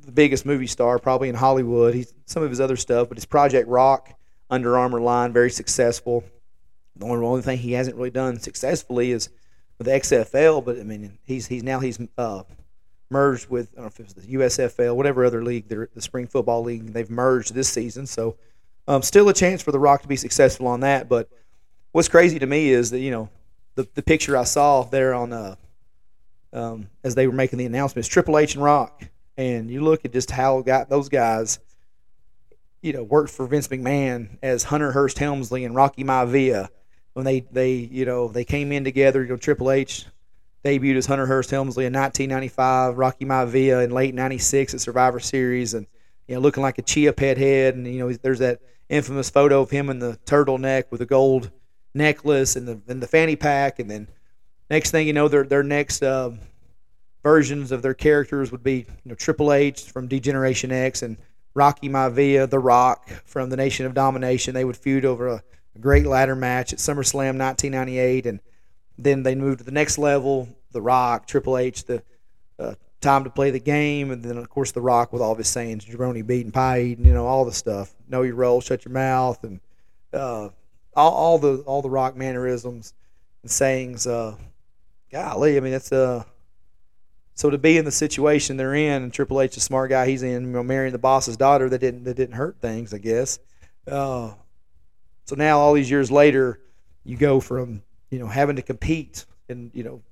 [0.00, 1.94] the biggest movie star probably in Hollywood.
[1.94, 4.14] He's some of his other stuff, but his Project Rock
[4.48, 6.24] Under Armour line very successful.
[6.96, 9.28] The only, only thing he hasn't really done successfully is
[9.78, 12.42] with the XFL, but I mean he's he's now he's uh,
[13.10, 16.26] merged with I don't know if it was the USFL, whatever other league, the spring
[16.26, 16.92] football league.
[16.92, 18.36] They've merged this season, so
[18.86, 21.08] um, still a chance for the Rock to be successful on that.
[21.08, 21.28] But
[21.92, 23.28] what's crazy to me is that you know
[23.74, 25.56] the the picture I saw there on uh,
[26.52, 30.12] um, as they were making the announcements, Triple H and Rock and you look at
[30.12, 31.58] just how got those guys,
[32.80, 36.68] you know, worked for Vince McMahon as Hunter Hearst Helmsley and Rocky Maivia.
[37.14, 39.22] When they they you know they came in together.
[39.22, 40.06] You know, Triple H
[40.64, 45.74] debuted as Hunter Hearst Helmsley in 1995, Rocky Maivia in late '96 at Survivor Series,
[45.74, 45.86] and
[46.26, 47.74] you know looking like a chia pet head.
[47.74, 51.50] And you know, there's that infamous photo of him in the turtleneck with a gold
[51.94, 54.08] necklace and the and the fanny pack, and then
[54.70, 56.30] next thing you know, their their next uh,
[57.22, 61.16] versions of their characters would be you know Triple H from D-Generation X and
[61.54, 64.54] Rocky Maivia, The Rock from the Nation of Domination.
[64.54, 65.42] They would feud over a,
[65.74, 68.40] a great ladder match at SummerSlam 1998, and
[68.98, 70.48] then they moved to the next level.
[70.72, 72.02] The Rock, Triple H, the
[72.58, 75.38] uh, time to play the game, and then of course The Rock with all of
[75.38, 77.94] his sayings, jabroni beating, pie eating, you know, all the stuff.
[78.08, 79.60] Know your role, shut your mouth, and
[80.12, 80.48] uh,
[80.94, 82.94] all, all the all the Rock mannerisms
[83.42, 84.06] and sayings.
[84.06, 84.36] Uh,
[85.10, 86.24] golly, I mean that's uh
[87.34, 90.22] so to be in the situation they're in, and Triple H, the smart guy he's
[90.22, 93.38] in, you know, marrying the boss's daughter, that didn't that didn't hurt things, I guess.
[93.86, 94.32] Uh,
[95.24, 96.60] so now all these years later,
[97.04, 100.02] you go from you know having to compete and you know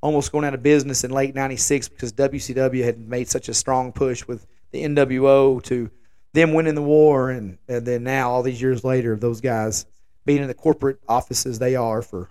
[0.00, 3.92] almost going out of business in late '96 because WCW had made such a strong
[3.92, 5.90] push with the NWO to
[6.32, 9.86] them winning the war, and and then now all these years later, those guys
[10.24, 12.28] being in the corporate offices they are for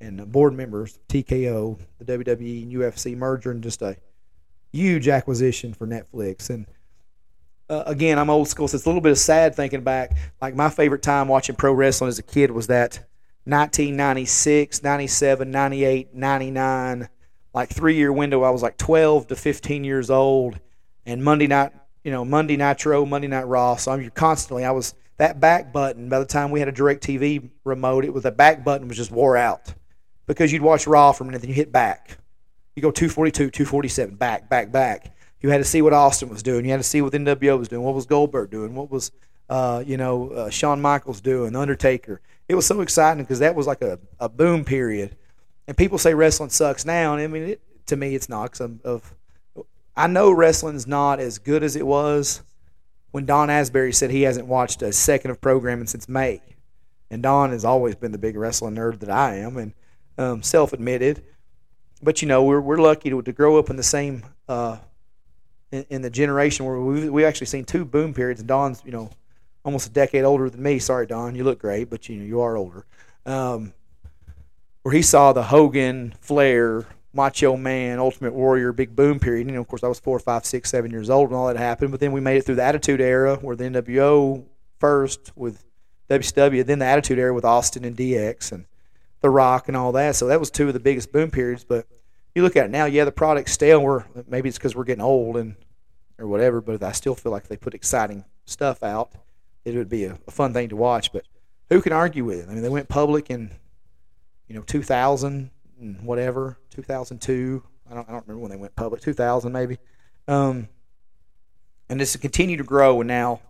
[0.00, 3.96] and board members, TKO, the WWE and UFC merger, and just a
[4.72, 6.50] huge acquisition for Netflix.
[6.50, 6.66] And
[7.74, 10.16] uh, again, I'm old school, so it's a little bit of sad thinking back.
[10.40, 13.00] Like my favorite time watching pro wrestling as a kid was that
[13.44, 17.08] 1996, 97, 98, 99,
[17.52, 18.42] like three year window.
[18.42, 20.58] I was like 12 to 15 years old,
[21.04, 21.72] and Monday night,
[22.04, 23.76] you know, Monday Nitro, Monday Night Raw.
[23.76, 26.08] So I'm constantly, I was that back button.
[26.08, 29.10] By the time we had a DirecTV remote, it was the back button was just
[29.10, 29.74] wore out
[30.26, 32.18] because you'd watch Raw for a minute, then you hit back.
[32.76, 35.13] You go 242, 247, back, back, back.
[35.44, 36.64] You had to see what Austin was doing.
[36.64, 37.82] You had to see what NWO was doing.
[37.82, 38.74] What was Goldberg doing?
[38.74, 39.12] What was,
[39.50, 41.54] uh, you know, uh, Shawn Michaels doing?
[41.54, 42.22] Undertaker.
[42.48, 45.18] It was so exciting because that was like a, a boom period.
[45.68, 48.52] And people say wrestling sucks now, and I mean, it, to me, it's not.
[48.52, 49.14] Cause of,
[49.94, 52.40] I know wrestling's not as good as it was
[53.10, 56.40] when Don Asbury said he hasn't watched a second of programming since May.
[57.10, 59.58] And Don has always been the big wrestling nerd that I am.
[59.58, 59.74] And
[60.16, 61.22] um, self-admitted.
[62.02, 64.78] But you know, we're we're lucky to, to grow up in the same uh,
[65.74, 68.40] in, in, the generation where we we actually seen two boom periods.
[68.40, 69.10] And Don's you know
[69.64, 70.78] almost a decade older than me.
[70.78, 72.86] Sorry, Don, you look great, but you know you are older.
[73.26, 73.72] Um,
[74.82, 79.46] where he saw the Hogan, Flair, Macho Man, Ultimate Warrior, big boom period.
[79.46, 81.90] Know, of course, I was four, five, six, seven years old when all that happened.
[81.90, 84.44] But then we made it through the Attitude Era, where the NWO
[84.78, 85.64] first with
[86.10, 88.66] WCW, then the Attitude Era with Austin and DX, and
[89.20, 90.16] the Rock and all that.
[90.16, 91.64] So that was two of the biggest boom periods.
[91.64, 91.86] But
[92.34, 93.80] you look at it now, yeah, the product's stale.
[93.80, 95.56] We're maybe it's because we're getting old and
[96.18, 96.60] or whatever.
[96.60, 99.12] But I still feel like they put exciting stuff out,
[99.64, 101.12] it would be a, a fun thing to watch.
[101.12, 101.24] But
[101.68, 102.48] who can argue with it?
[102.48, 103.50] I mean, they went public in
[104.48, 105.50] you know 2000
[105.80, 107.62] and whatever 2002.
[107.90, 109.00] I don't I don't remember when they went public.
[109.00, 109.78] 2000 maybe.
[110.28, 110.68] Um,
[111.88, 113.00] and this continue to grow.
[113.00, 113.40] And now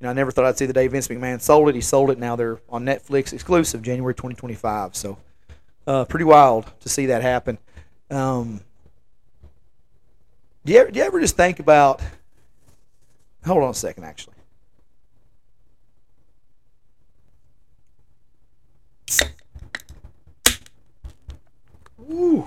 [0.00, 1.74] you know, I never thought I'd see the day Vince McMahon sold it.
[1.74, 2.18] He sold it.
[2.18, 4.96] Now they're on Netflix exclusive, January 2025.
[4.96, 5.18] So,
[5.86, 7.58] uh, pretty wild to see that happen.
[8.10, 8.62] Um,
[10.64, 12.02] do you, ever, do you ever just think about?
[13.44, 14.34] Hold on a second, actually.
[22.12, 22.46] Ooh.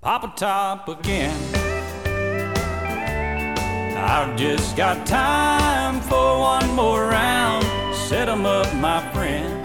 [0.00, 1.36] Papa Top again.
[3.96, 7.66] I've just got time for one more round.
[7.94, 9.57] Set 'em up, my friend.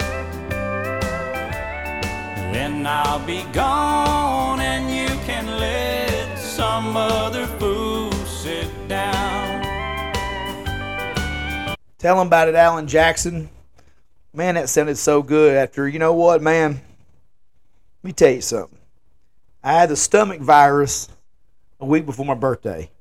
[2.53, 9.63] Then I'll be gone and you can let some other fool sit down.
[11.97, 13.49] Tell them about it, Alan Jackson.
[14.33, 16.73] Man, that sounded so good after, you know what, man?
[16.73, 16.81] Let
[18.03, 18.77] me tell you something.
[19.63, 21.09] I had the stomach virus
[21.79, 22.91] a week before my birthday.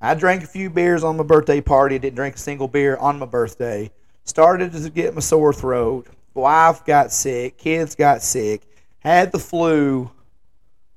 [0.00, 1.98] I drank a few beers on my birthday party.
[1.98, 3.90] Didn't drink a single beer on my birthday.
[4.24, 6.06] Started to get my sore throat.
[6.34, 7.58] Wife got sick.
[7.58, 8.62] Kids got sick.
[9.00, 10.10] Had the flu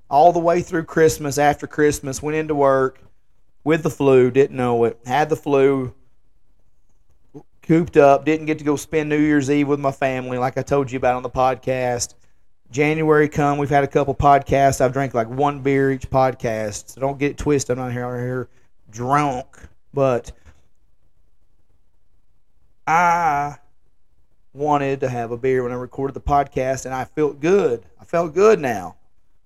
[0.10, 1.38] all the way through Christmas.
[1.38, 3.02] After Christmas, went into work
[3.64, 4.30] with the flu.
[4.32, 5.00] Didn't know it.
[5.06, 5.94] Had the flu.
[7.64, 8.26] Cooped up.
[8.26, 10.98] Didn't get to go spend New Year's Eve with my family like I told you
[10.98, 12.14] about on the podcast.
[12.72, 14.82] January come, we've had a couple podcasts.
[14.82, 16.90] I've drank like one beer each podcast.
[16.90, 17.78] So don't get twisted.
[17.78, 18.50] I'm not here, I'm here
[18.90, 19.46] drunk,
[19.94, 20.32] but
[22.88, 23.58] I
[24.54, 27.84] wanted to have a beer when I recorded the podcast, and I felt good.
[28.00, 28.96] I felt good now.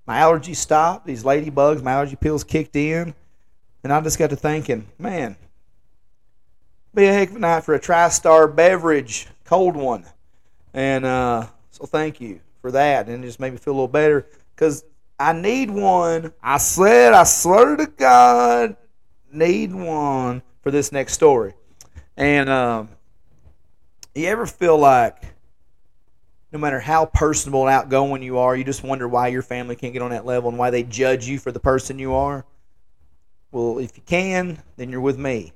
[0.06, 1.06] My allergies stopped.
[1.06, 3.14] These ladybugs, my allergy pills kicked in.
[3.84, 5.38] And I just got to thinking, man,
[6.94, 10.06] be a heck of a night for a TriStar beverage, cold one.
[10.74, 13.08] And uh, so thank you for that.
[13.08, 14.84] And it just made me feel a little better because
[15.20, 16.34] I need one.
[16.42, 18.76] I said, I swear to God,
[19.32, 21.54] need one for this next story.
[22.16, 22.90] And um,
[24.20, 25.22] you ever feel like
[26.52, 29.94] no matter how personable and outgoing you are, you just wonder why your family can't
[29.94, 32.46] get on that level and why they judge you for the person you are?
[33.52, 35.54] Well, if you can, then you're with me.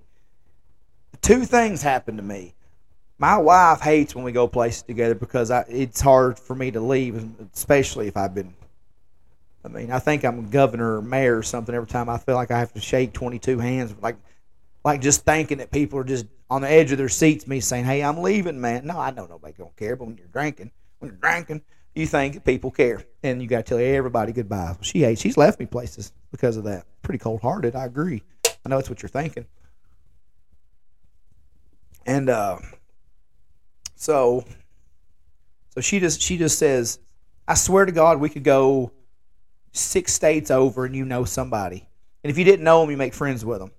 [1.22, 2.54] Two things happen to me.
[3.18, 6.80] My wife hates when we go places together because I, it's hard for me to
[6.80, 8.54] leave, especially if I've been.
[9.64, 12.50] I mean, I think I'm governor or mayor or something every time I feel like
[12.50, 13.94] I have to shake 22 hands.
[14.02, 14.16] Like,
[14.84, 17.86] like just thinking that people are just on the edge of their seats, me saying,
[17.86, 21.10] "Hey, I'm leaving, man." No, I know nobody don't care, but when you're drinking, when
[21.10, 21.62] you're drinking,
[21.96, 24.76] you think people care, and you got to tell everybody goodbye.
[24.82, 25.22] She hates.
[25.22, 26.86] She's left me places because of that.
[27.04, 27.74] Pretty cold hearted.
[27.74, 28.22] I agree.
[28.46, 29.46] I know it's what you're thinking.
[32.06, 32.58] And uh,
[33.96, 34.44] so,
[35.70, 37.00] so she just she just says,
[37.48, 38.92] "I swear to God, we could go
[39.72, 41.88] six states over, and you know somebody.
[42.26, 43.72] And if you didn't know them, you make friends with them."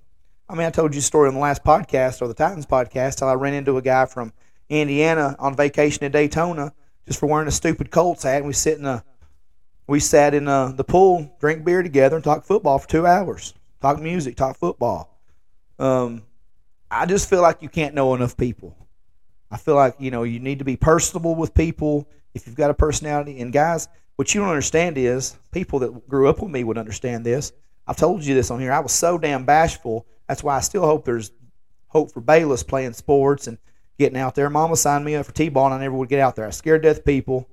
[0.48, 3.20] I mean, I told you a story on the last podcast or the Titans podcast
[3.20, 4.32] how I ran into a guy from
[4.68, 6.72] Indiana on vacation in Daytona
[7.06, 8.38] just for wearing a stupid Colts hat.
[8.38, 9.04] And we sit in a
[9.86, 13.54] we sat in uh, the pool, drink beer together, and talk football for two hours.
[13.80, 15.18] Talk music, talk football.
[15.78, 16.22] Um,
[16.90, 18.76] I just feel like you can't know enough people.
[19.50, 22.70] I feel like you know you need to be personable with people if you've got
[22.70, 23.40] a personality.
[23.40, 27.26] And guys, what you don't understand is people that grew up with me would understand
[27.26, 27.52] this.
[27.86, 28.72] I've told you this on here.
[28.72, 30.06] I was so damn bashful.
[30.28, 31.32] That's why I still hope there's
[31.88, 33.58] hope for Bayless playing sports and
[33.98, 34.48] getting out there.
[34.48, 36.46] Mama signed me up for T-ball, and I never would get out there.
[36.46, 37.48] I scared death people,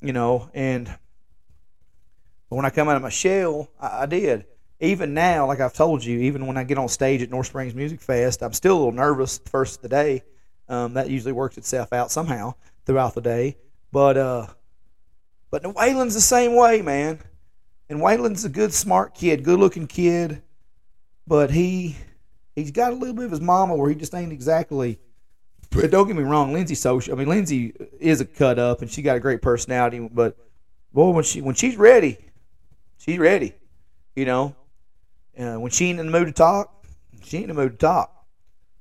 [0.00, 0.50] you know.
[0.54, 0.92] And
[2.48, 4.46] when I come out of my shell, I, I did
[4.80, 7.74] even now, like I've told you, even when I get on stage at North Springs
[7.74, 10.22] Music Fest, I'm still a little nervous the first of the day.
[10.68, 13.56] Um, that usually works itself out somehow throughout the day.
[13.90, 14.46] But uh,
[15.50, 17.20] but Waylon's the same way, man.
[17.88, 20.42] And Waylon's a good, smart kid, good looking kid.
[21.26, 21.96] But he
[22.54, 24.98] he's got a little bit of his mama where he just ain't exactly.
[25.70, 27.14] But don't get me wrong, Lindsay social.
[27.14, 29.98] I mean, Lindsay is a cut up, and she got a great personality.
[29.98, 30.36] But
[30.92, 32.18] boy, when she when she's ready,
[32.98, 33.52] she's ready.
[34.16, 34.56] You know,
[35.38, 36.84] uh, when she ain't in the mood to talk,
[37.22, 38.14] she ain't in the mood to talk.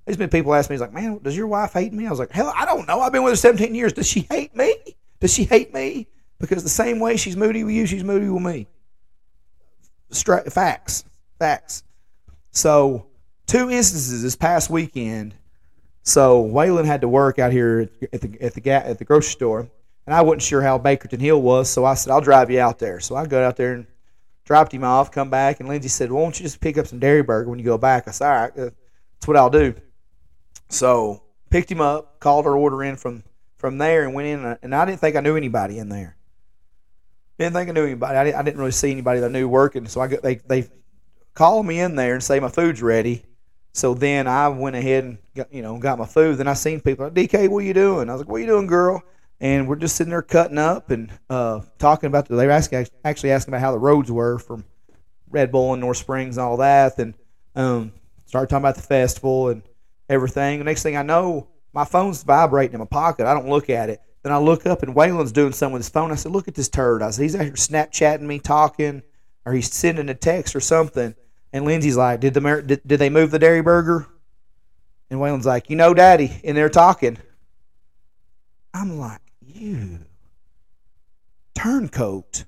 [0.05, 2.07] There's been people ask me, like, man, does your wife hate me?
[2.07, 3.01] I was like, hell, I don't know.
[3.01, 3.91] I've been with her 17 years.
[3.91, 4.73] Does she hate me?
[5.19, 6.07] Does she hate me?
[6.39, 8.67] Because the same way she's moody with you, she's moody with me.
[10.09, 11.03] Stra- facts.
[11.39, 11.83] Facts.
[12.51, 13.07] So,
[13.45, 15.35] two instances this past weekend.
[16.03, 19.69] So, Waylon had to work out here at the, at the, at the grocery store,
[20.05, 22.79] and I wasn't sure how Bakerton Hill was, so I said, I'll drive you out
[22.79, 22.99] there.
[22.99, 23.87] So, I go out there and
[24.47, 26.99] dropped him off, come back, and Lindsay said, well, "Won't you just pick up some
[26.99, 28.69] Dairy Burger when you go back?" I said, "All right, uh,
[29.13, 29.75] that's what I'll do."
[30.69, 33.23] So picked him up, called our order in from
[33.57, 34.57] from there, and went in.
[34.61, 36.16] And I didn't think I knew anybody in there.
[37.37, 38.17] Didn't think I knew anybody.
[38.17, 39.87] I didn't, I didn't really see anybody that I knew working.
[39.87, 40.69] So I got, they they
[41.33, 43.23] called me in there and say my food's ready.
[43.73, 46.37] So then I went ahead and got, you know got my food.
[46.37, 48.09] Then I seen people like DK, what are you doing?
[48.09, 49.03] I was like, what are you doing, girl?
[49.39, 52.27] and we're just sitting there cutting up and uh, talking about.
[52.27, 54.65] The, they were asking, actually asking about how the roads were from
[55.29, 57.13] Red Bull and North Springs and all that, and
[57.55, 57.93] um,
[58.25, 59.61] started talking about the festival and
[60.09, 60.59] everything.
[60.59, 63.27] The next thing I know, my phone's vibrating in my pocket.
[63.27, 64.01] I don't look at it.
[64.27, 66.11] Then I look up and Waylon's doing something with his phone.
[66.11, 69.01] I said, "Look at this turd." I said, "He's out here Snapchatting me, talking,
[69.45, 71.15] or he's sending a text or something."
[71.53, 74.05] And Lindsay's like, "Did the did, did they move the Dairy Burger?"
[75.09, 77.19] And Waylon's like, "You know, Daddy," and they're talking.
[78.73, 79.99] I'm like, you
[81.55, 82.43] turncoat,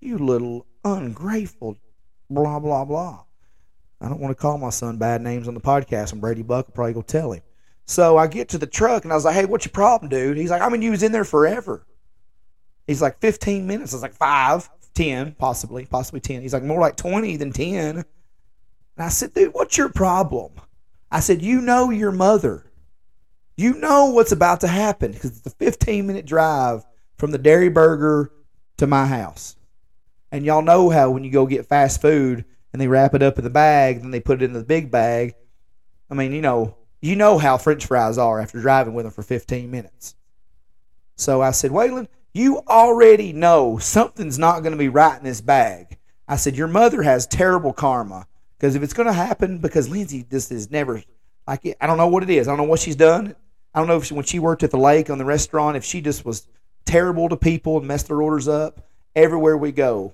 [0.00, 1.76] you little ungrateful,
[2.30, 3.24] blah, blah, blah.
[4.00, 6.68] I don't want to call my son bad names on the podcast, and Brady Buck
[6.68, 7.42] will probably go tell him.
[7.92, 10.38] So I get to the truck and I was like, hey, what's your problem, dude?
[10.38, 11.84] He's like, I mean, you was in there forever.
[12.86, 13.92] He's like, 15 minutes.
[13.92, 16.40] I was like, five, 10, possibly, possibly 10.
[16.40, 17.96] He's like, more like 20 than 10.
[17.98, 18.04] And
[18.96, 20.52] I said, dude, what's your problem?
[21.10, 22.64] I said, you know your mother.
[23.58, 26.86] You know what's about to happen because it's a 15 minute drive
[27.18, 28.32] from the Dairy Burger
[28.78, 29.54] to my house.
[30.30, 33.36] And y'all know how when you go get fast food and they wrap it up
[33.36, 35.34] in the bag, then they put it in the big bag.
[36.10, 39.22] I mean, you know, you know how French fries are after driving with them for
[39.22, 40.14] 15 minutes.
[41.16, 45.40] So I said, Waylon, you already know something's not going to be right in this
[45.40, 45.98] bag.
[46.26, 48.26] I said, Your mother has terrible karma.
[48.56, 51.02] Because if it's going to happen, because Lindsay just is never
[51.48, 52.46] like I don't know what it is.
[52.46, 53.34] I don't know what she's done.
[53.74, 55.84] I don't know if she, when she worked at the lake on the restaurant, if
[55.84, 56.46] she just was
[56.84, 58.86] terrible to people and messed their orders up
[59.16, 60.12] everywhere we go.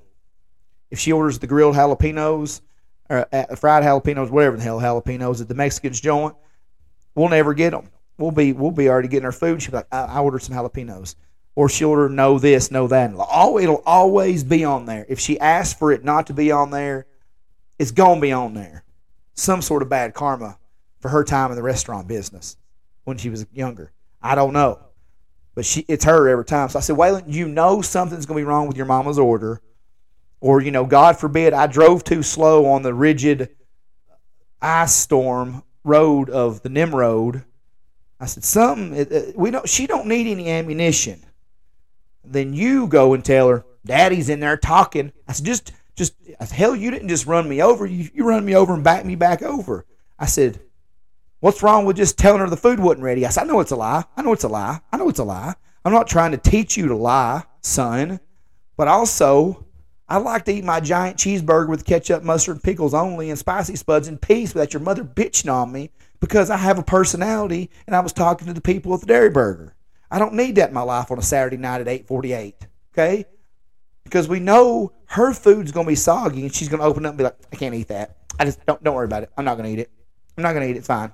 [0.91, 2.63] If she orders the grilled jalapenos,
[3.11, 6.35] or at fried jalapenos, whatever the hell jalapenos at the Mexican's joint,
[7.15, 7.91] we'll never get them.
[8.17, 9.63] We'll be we'll be already getting our food.
[9.63, 11.15] She'll be like, I, I ordered some jalapenos,
[11.55, 13.11] or she'll order no this, no that.
[13.11, 15.07] It'll, it'll always be on there.
[15.09, 17.07] If she asks for it not to be on there,
[17.79, 18.85] it's gonna be on there.
[19.35, 20.59] Some sort of bad karma
[21.01, 22.57] for her time in the restaurant business
[23.05, 23.93] when she was younger.
[24.21, 24.81] I don't know,
[25.55, 26.69] but she it's her every time.
[26.71, 29.63] So I said, Waylon, you know something's gonna be wrong with your mama's order
[30.41, 33.57] or, you know, God forbid, I drove too slow on the rigid
[34.61, 37.45] ice storm road of the Nimrod.
[38.21, 41.25] I said, something, we don't, she don't need any ammunition.
[42.25, 45.13] Then you go and tell her, Daddy's in there talking.
[45.27, 46.15] I said, just, just,
[46.53, 47.87] hell, you didn't just run me over.
[47.87, 49.87] You, you run me over and back me back over.
[50.19, 50.61] I said,
[51.41, 53.25] what's wrong with just telling her the food wasn't ready?
[53.25, 54.05] I said, I know it's a lie.
[54.17, 54.81] I know it's a lie.
[54.93, 55.55] I know it's a lie.
[55.85, 58.21] I'm not trying to teach you to lie, son.
[58.77, 59.65] But also,
[60.11, 64.09] I like to eat my giant cheeseburger with ketchup, mustard, pickles only, and spicy spuds
[64.09, 68.01] in peace without your mother bitching on me because I have a personality and I
[68.01, 69.75] was talking to the people at the Dairy Burger.
[70.11, 72.55] I don't need that in my life on a Saturday night at 8:48.
[72.95, 73.27] Okay?
[74.05, 77.25] Because we know her food's gonna be soggy and she's gonna open up and be
[77.25, 78.17] like, I can't eat that.
[78.39, 79.31] I just don't don't worry about it.
[79.37, 79.91] I'm not gonna eat it.
[80.39, 80.79] I'm not gonna eat it.
[80.79, 81.13] It's fine.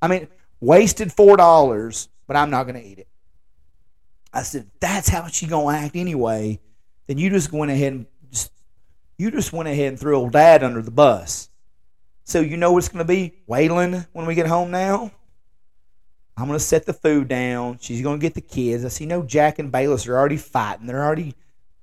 [0.00, 0.28] I mean,
[0.60, 3.08] wasted four dollars, but I'm not gonna eat it.
[4.32, 6.60] I said, that's how she gonna act anyway
[7.08, 8.52] then you just went ahead and just,
[9.16, 11.48] you just went ahead and threw old dad under the bus.
[12.22, 15.10] So you know what it's going to be, Waylon, when we get home now?
[16.36, 17.78] I'm going to set the food down.
[17.80, 18.84] She's going to get the kids.
[18.84, 20.86] I see no Jack and Bayless are already fighting.
[20.86, 21.34] They're already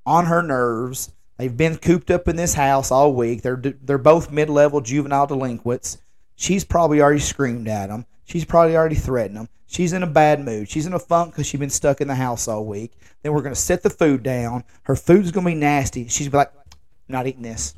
[0.05, 1.11] on her nerves.
[1.37, 3.41] They've been cooped up in this house all week.
[3.41, 5.97] They're they're both mid-level juvenile delinquents.
[6.37, 8.05] She's probably already screamed at them.
[8.23, 9.49] She's probably already threatened them.
[9.75, 10.69] She's in a bad mood.
[10.69, 12.93] She's in a funk because she's been stuck in the house all week.
[13.21, 14.63] Then we're going to set the food down.
[14.83, 16.07] Her food's going to be nasty.
[16.07, 16.71] She's be like, I'm
[17.09, 17.75] not eating this.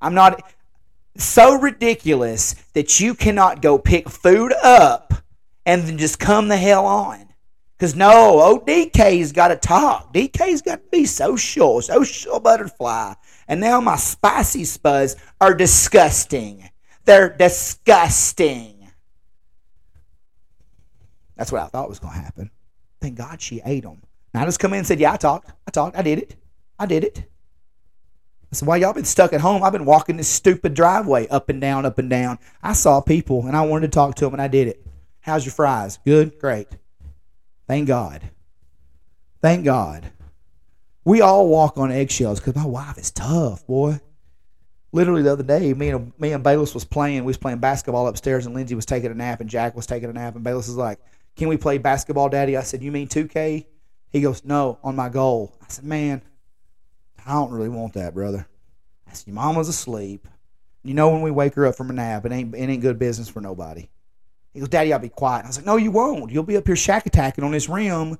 [0.00, 0.42] I'm not.
[1.18, 5.12] So ridiculous that you cannot go pick food up
[5.66, 7.28] and then just come the hell on.
[7.76, 10.14] Because no, old DK's got to talk.
[10.14, 13.12] DK's got to be social, social butterfly.
[13.48, 16.70] And now my spicy spuds are disgusting.
[17.04, 18.73] They're disgusting.
[21.36, 22.50] That's what I thought was going to happen.
[23.00, 24.00] Thank God she ate them.
[24.32, 25.50] And I just come in and said, Yeah, I talked.
[25.66, 25.96] I talked.
[25.96, 26.36] I did it.
[26.78, 27.18] I did it.
[28.52, 31.48] I said, While y'all been stuck at home, I've been walking this stupid driveway up
[31.48, 32.38] and down, up and down.
[32.62, 34.84] I saw people and I wanted to talk to them and I did it.
[35.20, 35.98] How's your fries?
[36.04, 36.38] Good?
[36.38, 36.68] Great.
[37.66, 38.22] Thank God.
[39.40, 40.10] Thank God.
[41.04, 44.00] We all walk on eggshells because my wife is tough, boy.
[44.92, 47.24] Literally the other day, me and me and Bayless was playing.
[47.24, 50.08] We was playing basketball upstairs, and Lindsay was taking a nap, and Jack was taking
[50.08, 50.98] a nap, and Bayless is like,
[51.36, 53.66] "Can we play basketball, Daddy?" I said, "You mean 2K?"
[54.10, 56.22] He goes, "No, on my goal." I said, "Man,
[57.26, 58.46] I don't really want that, brother."
[59.08, 60.28] I said, "Your mama's asleep.
[60.82, 62.98] You know when we wake her up from a nap, it ain't it ain't good
[62.98, 63.88] business for nobody."
[64.52, 66.30] He goes, "Daddy, I'll be quiet." I was like, "No, you won't.
[66.30, 68.18] You'll be up here shack attacking on this rim,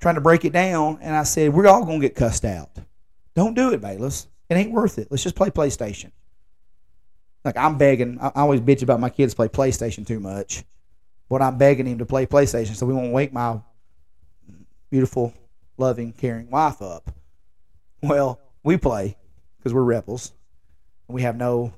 [0.00, 2.70] trying to break it down." And I said, "We're all gonna get cussed out.
[3.34, 4.28] Don't do it, Bayless.
[4.48, 5.08] It ain't worth it.
[5.10, 6.12] Let's just play PlayStation."
[7.44, 8.18] Like I'm begging.
[8.20, 10.64] I always bitch about my kids play PlayStation too much,
[11.28, 13.60] but I'm begging him to play PlayStation so we won't wake my
[14.90, 15.34] beautiful,
[15.76, 17.10] loving, caring wife up.
[18.02, 19.16] Well, we play
[19.58, 20.32] because we're rebels.
[21.08, 21.72] And We have no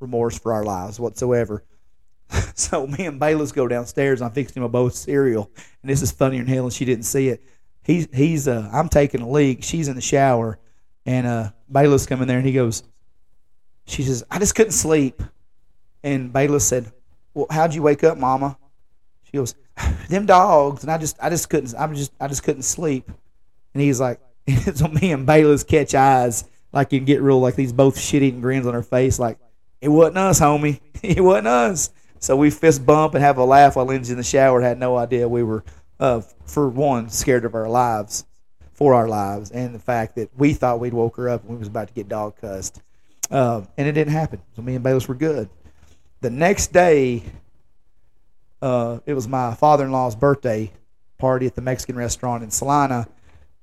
[0.00, 1.64] remorse for our lives whatsoever.
[2.54, 4.22] so me and Bayless go downstairs.
[4.22, 5.50] I'm fixing him a bowl of cereal,
[5.82, 7.42] and this is funnier than hell, and she didn't see it.
[7.82, 9.62] He's he's uh, I'm taking a leak.
[9.62, 10.58] She's in the shower,
[11.04, 12.82] and uh, Bayless come in there, and he goes,
[13.86, 15.22] she says, I just couldn't sleep.
[16.02, 16.92] And Bayless said,
[17.34, 18.56] Well, how'd you wake up, Mama?
[19.24, 19.54] She goes,
[20.08, 20.82] Them dogs.
[20.82, 23.10] And I just I just couldn't I just I just couldn't sleep.
[23.74, 24.20] And he's like,
[24.74, 28.40] so me and Bayless catch eyes like you get real like these both shit eating
[28.40, 29.38] grins on her face, like,
[29.80, 30.80] it wasn't us, homie.
[31.02, 31.90] it wasn't us.
[32.18, 34.96] So we fist bump and have a laugh while Lindsay in the shower had no
[34.96, 35.62] idea we were
[36.00, 38.24] uh, for one, scared of our lives,
[38.72, 41.56] for our lives, and the fact that we thought we'd woke her up and we
[41.56, 42.80] was about to get dog cussed.
[43.30, 44.40] Uh, and it didn't happen.
[44.56, 45.48] So me and Bayless were good.
[46.24, 47.22] The next day,
[48.62, 50.72] uh, it was my father-in-law's birthday
[51.18, 53.06] party at the Mexican restaurant in Celina,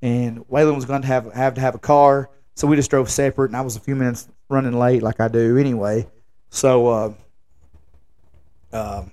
[0.04, 3.10] and Waylon was going to have have to have a car, so we just drove
[3.10, 6.08] separate, and I was a few minutes running late, like I do anyway.
[6.52, 7.14] So, uh,
[8.74, 9.12] um,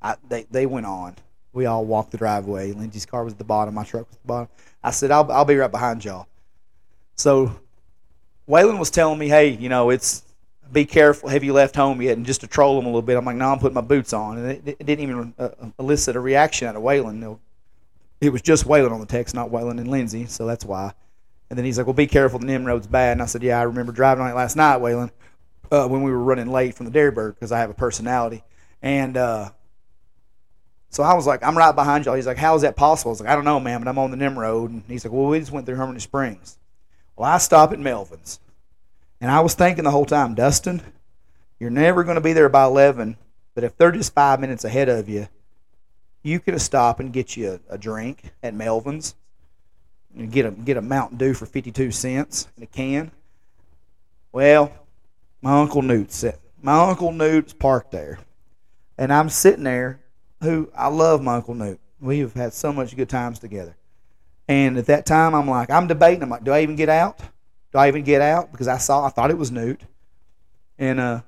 [0.00, 1.16] I, they they went on.
[1.52, 2.70] We all walked the driveway.
[2.70, 3.74] Lindsay's car was at the bottom.
[3.74, 4.48] My truck was at the bottom.
[4.84, 6.28] I said, "I'll I'll be right behind y'all."
[7.16, 7.50] So
[8.48, 10.22] Waylon was telling me, hey, you know, it's
[10.72, 11.28] be careful.
[11.28, 12.16] Have you left home yet?
[12.16, 14.12] And just to troll him a little bit, I'm like, no, I'm putting my boots
[14.12, 14.38] on.
[14.38, 17.38] And it, it didn't even uh, elicit a reaction out of Waylon.
[18.20, 20.26] It was just Waylon on the text, not Waylon and Lindsay.
[20.26, 20.92] So that's why.
[21.50, 22.38] And then he's like, well, be careful.
[22.38, 23.12] The Nimrod's bad.
[23.12, 25.10] And I said, yeah, I remember driving on it last night, Waylon,
[25.70, 28.42] uh, when we were running late from the Dairyburg because I have a personality.
[28.80, 29.50] And uh,
[30.88, 32.14] so I was like, I'm right behind y'all.
[32.14, 33.10] He's like, how is that possible?
[33.10, 34.70] I was like, I don't know, man, but I'm on the Nimrod.
[34.70, 36.58] And he's like, well, we just went through Harmony Springs.
[37.16, 38.40] Well, I stop at Melvin's.
[39.22, 40.82] And I was thinking the whole time, Dustin,
[41.60, 43.16] you're never going to be there by 11,
[43.54, 45.28] but if they're just five minutes ahead of you,
[46.24, 49.14] you could have stopped and get you a, a drink at Melvin's
[50.16, 53.12] and get a get a Mountain Dew for 52 cents in a can.
[54.32, 54.72] Well,
[55.40, 58.18] my uncle Newt said, my uncle Newt's parked there,
[58.98, 60.00] and I'm sitting there.
[60.42, 61.78] Who I love, my uncle Newt.
[62.00, 63.76] We have had so much good times together.
[64.48, 66.24] And at that time, I'm like, I'm debating.
[66.24, 67.20] I'm like, do I even get out?
[67.72, 68.52] Do I even get out?
[68.52, 69.80] Because I saw, I thought it was Newt.
[70.78, 71.22] And uh,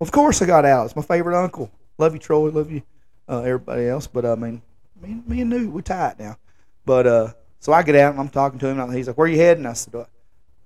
[0.00, 0.86] of course I got out.
[0.86, 1.70] It's my favorite uncle.
[1.98, 2.50] Love you, Troy.
[2.50, 2.82] Love you,
[3.28, 4.06] uh, everybody else.
[4.06, 4.62] But I mean,
[5.00, 6.38] me, me and Newt, we're tight now.
[6.84, 8.78] But uh, so I get out and I'm talking to him.
[8.80, 10.06] And he's like, "Where you heading?" I said,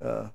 [0.01, 0.29] uh,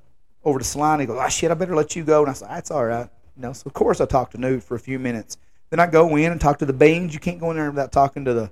[0.44, 2.50] "Over to Celina." He goes, "Ah, shit, I better let you go." And I said,
[2.50, 5.00] "That's all right." You know, so of course I talked to Newt for a few
[5.00, 5.38] minutes.
[5.70, 7.14] Then I go in and talk to the Beans.
[7.14, 8.52] You can't go in there without talking to the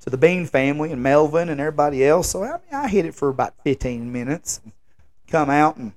[0.00, 2.30] to the Bean family and Melvin and everybody else.
[2.30, 4.60] So I mean, I hit it for about 15 minutes.
[5.28, 5.92] Come out and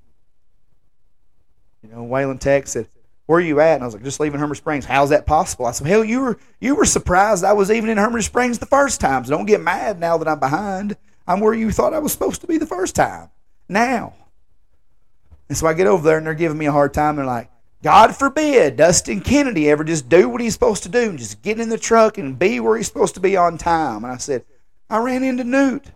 [1.82, 2.88] you know, Waylon said,
[3.26, 5.66] "Where are you at?" And I was like, "Just leaving Hermit Springs." How's that possible?
[5.66, 8.66] I said, "Hell, you were you were surprised I was even in Hermit Springs the
[8.66, 9.26] first time.
[9.26, 10.98] So don't get mad now that I'm behind.
[11.28, 13.30] I'm where you thought I was supposed to be the first time.
[13.68, 14.14] Now."
[15.52, 17.18] And so I get over there and they're giving me a hard time.
[17.18, 17.52] They're like,
[17.84, 21.60] God forbid Dustin Kennedy ever just do what he's supposed to do and just get
[21.60, 24.06] in the truck and be where he's supposed to be on time.
[24.06, 24.46] And I said,
[24.90, 25.92] I ran into Newt.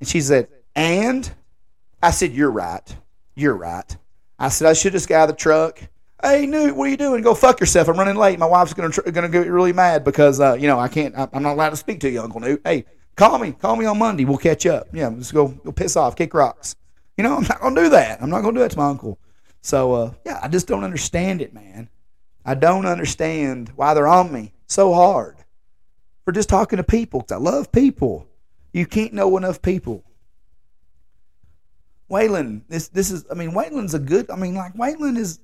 [0.00, 1.30] And she said, And?
[2.04, 2.96] I said, You're right.
[3.34, 3.96] You're right.
[4.38, 5.80] I said, I should just got the truck.
[6.22, 7.22] Hey, Newt, what are you doing?
[7.22, 7.88] Go fuck yourself.
[7.88, 8.38] I'm running late.
[8.38, 11.42] My wife's going to gonna get really mad because, uh, you know, I can't, I'm
[11.42, 12.60] not allowed to speak to you, Uncle Newt.
[12.62, 12.84] Hey,
[13.16, 13.52] call me.
[13.52, 14.26] Call me on Monday.
[14.26, 14.88] We'll catch up.
[14.92, 16.76] Yeah, let's go, go piss off, kick rocks.
[17.16, 18.22] You know, I'm not going to do that.
[18.22, 19.18] I'm not going to do that to my uncle.
[19.62, 21.88] So, uh, yeah, I just don't understand it, man.
[22.44, 25.38] I don't understand why they're on me so hard
[26.26, 28.28] for just talking to people because I love people.
[28.74, 30.04] You can't know enough people.
[32.10, 35.40] Waylon, this this is I mean Waylon's a good I mean like Waylon is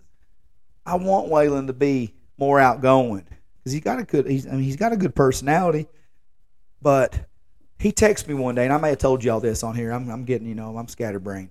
[0.84, 3.26] I want Waylon to be more outgoing
[3.58, 5.86] because he got a good he's I mean he's got a good personality,
[6.82, 7.18] but
[7.78, 9.90] he texted me one day and I may have told you all this on here.
[9.90, 11.50] I'm I'm getting you know I'm scatterbrained.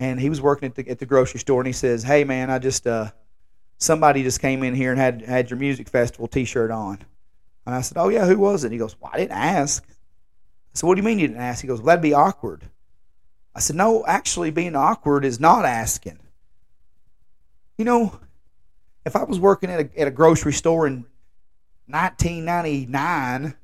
[0.00, 2.50] And he was working at the, at the grocery store and he says hey man
[2.50, 3.10] i just uh
[3.78, 6.98] somebody just came in here and had had your music festival t-shirt on.
[7.66, 8.70] And i said oh yeah who was it?
[8.70, 9.84] He goes well i didn't ask.
[9.88, 9.94] I
[10.74, 11.60] said what do you mean you didn't ask?
[11.60, 12.68] He goes well that'd be awkward
[13.54, 16.18] i said no actually being awkward is not asking
[17.78, 18.18] you know
[19.04, 21.04] if i was working at a, at a grocery store in
[21.86, 23.54] 1999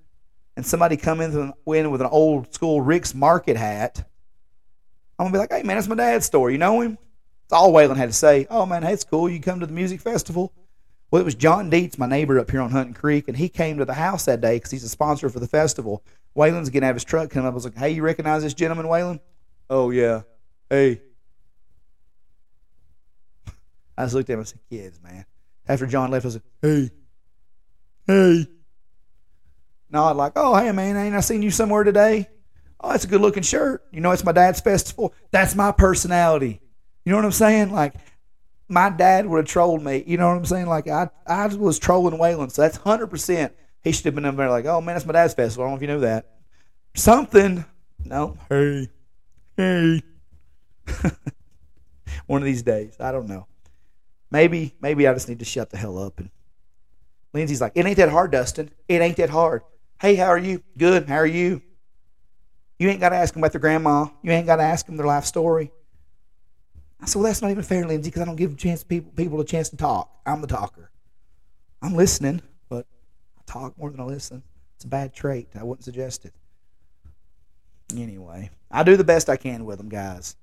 [0.56, 4.04] and somebody come in with an old school rick's market hat
[5.20, 6.50] I'm gonna be like, hey man, that's my dad's store.
[6.50, 6.96] You know him?
[7.42, 8.46] That's all Waylon had to say.
[8.48, 9.28] Oh man, hey, it's cool.
[9.28, 10.54] You come to the music festival.
[11.10, 13.76] Well, it was John Dietz, my neighbor up here on Hunting Creek, and he came
[13.76, 16.02] to the house that day because he's a sponsor for the festival.
[16.34, 17.52] Waylon's out of his truck, coming up.
[17.52, 19.20] I was like, hey, you recognize this gentleman, Waylon?
[19.70, 20.22] Oh yeah.
[20.68, 21.00] Hey.
[23.96, 25.24] I just looked at him and said, kids, man.
[25.68, 26.90] After John left, I said, hey.
[28.06, 28.46] Hey.
[29.90, 32.28] Nod like, oh, hey, man, ain't I seen you somewhere today?
[32.80, 33.84] Oh, that's a good looking shirt.
[33.92, 35.14] You know, it's my dad's festival.
[35.30, 36.60] That's my personality.
[37.04, 37.72] You know what I'm saying?
[37.72, 37.94] Like,
[38.68, 40.02] my dad would have trolled me.
[40.06, 40.66] You know what I'm saying?
[40.66, 42.50] Like, I, I was trolling Waylon.
[42.50, 43.50] So that's 100%.
[43.82, 45.64] He should have been up there like, oh, man, that's my dad's festival.
[45.64, 46.30] I don't know if you knew that.
[46.94, 47.64] Something.
[48.04, 48.36] No.
[48.48, 48.88] Hey.
[49.60, 50.02] Hey.
[52.26, 52.96] One of these days.
[52.98, 53.46] I don't know.
[54.30, 56.18] Maybe, maybe I just need to shut the hell up.
[56.18, 56.30] And
[57.34, 58.70] Lindsay's like, it ain't that hard, Dustin.
[58.88, 59.60] It ain't that hard.
[60.00, 60.62] Hey, how are you?
[60.78, 61.10] Good.
[61.10, 61.60] How are you?
[62.78, 64.06] You ain't got to ask them about their grandma.
[64.22, 65.70] You ain't got to ask them their life story.
[66.98, 69.38] I said, well, that's not even fair, Lindsay, because I don't give chance people people
[69.40, 70.10] a chance to talk.
[70.24, 70.90] I'm the talker.
[71.82, 72.40] I'm listening,
[72.70, 72.86] but
[73.38, 74.42] I talk more than I listen.
[74.76, 75.48] It's a bad trait.
[75.54, 76.32] I wouldn't suggest it.
[77.94, 80.36] Anyway, I do the best I can with them, guys.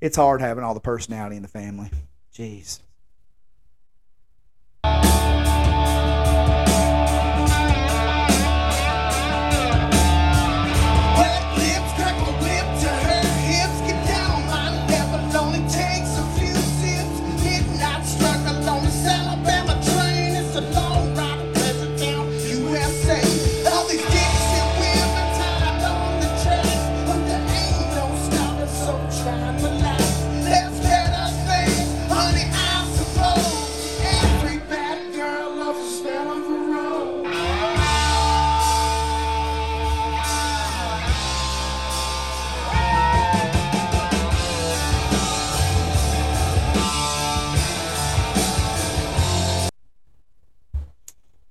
[0.00, 1.90] It's hard having all the personality in the family.
[2.34, 2.80] Jeez.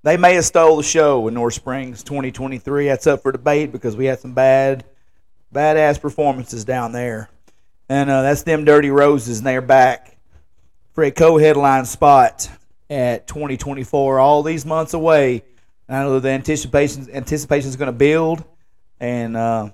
[0.09, 2.87] They may have stole the show in North Springs 2023.
[2.87, 4.83] That's up for debate because we had some bad,
[5.53, 7.29] badass performances down there,
[7.89, 10.17] and uh, that's them Dirty Roses, and they're back
[10.93, 12.49] for a co-headline spot
[12.89, 14.19] at 2024.
[14.19, 15.43] All these months away,
[15.87, 18.43] I know the anticipation anticipation is going to build,
[18.99, 19.69] and uh,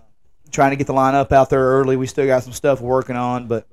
[0.51, 1.95] trying to get the lineup out there early.
[1.95, 3.67] We still got some stuff working on, but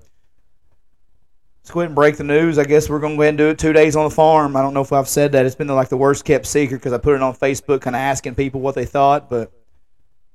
[1.72, 2.58] go ahead and break the news.
[2.58, 4.56] I guess we're going to go ahead and do it two days on the farm.
[4.56, 5.46] I don't know if I've said that.
[5.46, 8.00] It's been like the worst kept secret because I put it on Facebook, kind of
[8.00, 9.30] asking people what they thought.
[9.30, 9.50] But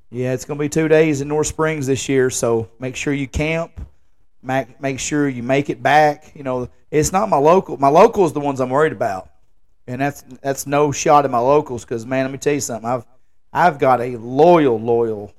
[0.09, 2.29] yeah, it's going to be two days in North Springs this year.
[2.29, 3.71] So make sure you camp.
[4.41, 6.31] Make sure you make it back.
[6.33, 7.77] You know, it's not my local.
[7.77, 9.29] My locals the ones I'm worried about,
[9.87, 12.89] and that's that's no shot at my locals because man, let me tell you something.
[12.89, 13.05] I've
[13.51, 15.33] I've got a loyal loyal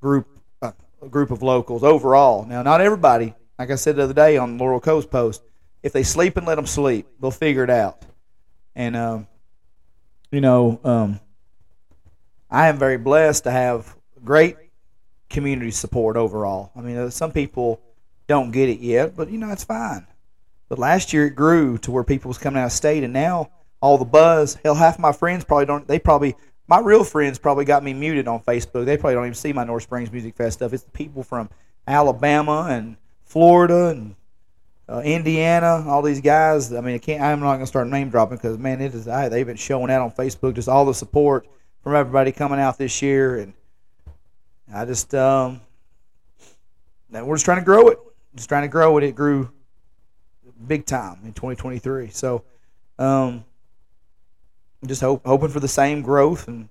[0.00, 0.28] group
[0.62, 0.72] uh,
[1.10, 2.44] group of locals overall.
[2.44, 5.42] Now, not everybody like I said the other day on Laurel Coast Post,
[5.82, 8.04] if they sleep and let them sleep, they'll figure it out.
[8.74, 9.26] And um,
[10.30, 11.20] you know, um,
[12.50, 13.94] I am very blessed to have
[14.24, 14.56] great
[15.28, 16.72] community support overall.
[16.74, 17.80] I mean, uh, some people
[18.26, 20.06] don't get it yet, but you know, it's fine.
[20.68, 23.50] But last year it grew to where people was coming out of state, and now
[23.80, 24.58] all the buzz.
[24.64, 25.86] Hell, half my friends probably don't.
[25.86, 26.34] They probably
[26.66, 28.86] my real friends probably got me muted on Facebook.
[28.86, 30.72] They probably don't even see my North Springs Music Fest stuff.
[30.72, 31.50] It's the people from
[31.86, 32.96] Alabama and
[33.34, 34.14] Florida and
[34.88, 36.72] uh, Indiana, all these guys.
[36.72, 37.20] I mean, I can't.
[37.20, 39.08] I'm not gonna start name dropping because man, it is.
[39.08, 41.44] I, they've been showing out on Facebook just all the support
[41.82, 43.52] from everybody coming out this year, and
[44.72, 45.60] I just um,
[47.10, 47.98] we're just trying to grow it.
[48.36, 49.02] Just trying to grow it.
[49.02, 49.50] It grew
[50.68, 52.10] big time in 2023.
[52.10, 52.44] So,
[53.00, 53.44] um,
[54.86, 56.68] just hope, hoping for the same growth, and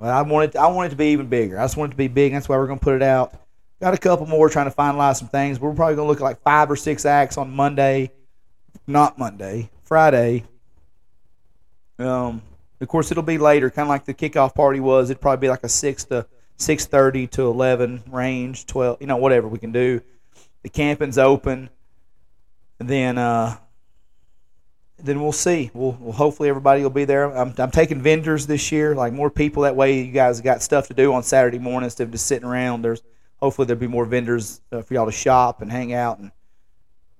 [0.00, 0.58] well, I want it.
[0.58, 1.60] I want it to be even bigger.
[1.60, 2.32] I just want it to be big.
[2.32, 3.34] That's why we're gonna put it out
[3.82, 5.58] Got a couple more trying to finalize some things.
[5.58, 8.12] We're probably going to look at like five or six acts on Monday.
[8.86, 10.44] Not Monday, Friday.
[11.98, 12.42] Um,
[12.80, 15.10] of course, it'll be later, kind of like the kickoff party was.
[15.10, 16.28] It'd probably be like a six to
[16.58, 18.98] six thirty to eleven range, twelve.
[19.00, 20.00] You know, whatever we can do.
[20.62, 21.68] The camping's open.
[22.78, 23.56] And then, uh,
[25.02, 25.72] then we'll see.
[25.74, 27.36] We'll, we'll hopefully everybody will be there.
[27.36, 29.64] I'm, I'm taking vendors this year, like more people.
[29.64, 32.48] That way, you guys got stuff to do on Saturday morning instead of just sitting
[32.48, 32.82] around.
[32.82, 33.02] There's
[33.42, 36.30] hopefully there'll be more vendors uh, for y'all to shop and hang out and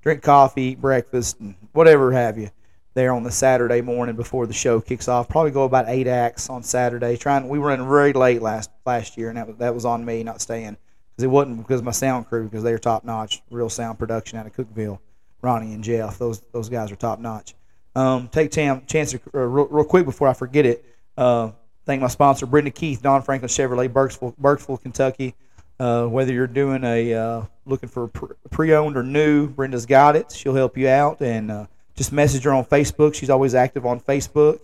[0.02, 2.48] drink coffee, eat breakfast, and whatever have you
[2.94, 5.28] there on the Saturday morning before the show kicks off.
[5.28, 7.16] Probably go about eight acts on Saturday.
[7.16, 10.04] Trying we were running very late last last year, and that was that was on
[10.04, 10.76] me not staying
[11.10, 14.38] because it wasn't because my sound crew because they are top notch, real sound production
[14.38, 15.00] out of Cookeville.
[15.42, 17.54] Ronnie and Jeff, those those guys are top notch.
[17.94, 20.84] Um, take tam, chance to, uh, real, real, quick before I forget it.
[21.16, 21.50] Uh,
[21.84, 25.34] thank my sponsor, Brenda Keith, Don Franklin Chevrolet, Burkesville, Burkesville, Kentucky.
[25.82, 28.06] Uh, whether you're doing a uh, looking for
[28.52, 30.30] pre-owned or new, Brenda's got it.
[30.30, 31.66] She'll help you out, and uh,
[31.96, 33.16] just message her on Facebook.
[33.16, 34.60] She's always active on Facebook,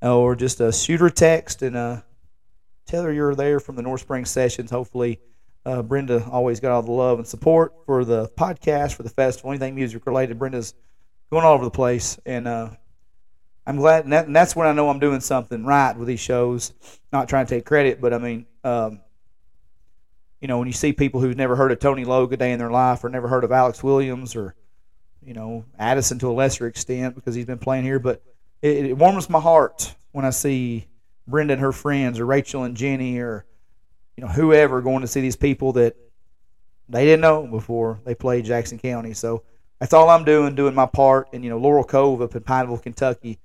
[0.00, 2.02] or just uh, shoot her text and uh,
[2.86, 4.70] tell her you're there from the North Spring sessions.
[4.70, 5.18] Hopefully,
[5.66, 9.50] uh, Brenda always got all the love and support for the podcast, for the festival,
[9.50, 10.38] anything music related.
[10.38, 10.74] Brenda's
[11.32, 14.04] going all over the place, and I'm glad.
[14.04, 16.72] And, that, and, that's when I know I'm doing something right with these shows.
[17.12, 18.46] Not trying to take credit, but I mean.
[18.62, 19.00] Um,
[20.42, 22.58] you know, when you see people who've never heard of Tony Logue a day in
[22.58, 24.56] their life or never heard of Alex Williams or,
[25.24, 28.20] you know, Addison to a lesser extent because he's been playing here, but
[28.60, 30.88] it, it warms my heart when I see
[31.28, 33.46] Brenda and her friends or Rachel and Jenny or,
[34.16, 35.94] you know, whoever going to see these people that
[36.88, 39.14] they didn't know before they played Jackson County.
[39.14, 39.44] So
[39.78, 41.28] that's all I'm doing, doing my part.
[41.32, 43.38] And, you know, Laurel Cove up in Pineville, Kentucky,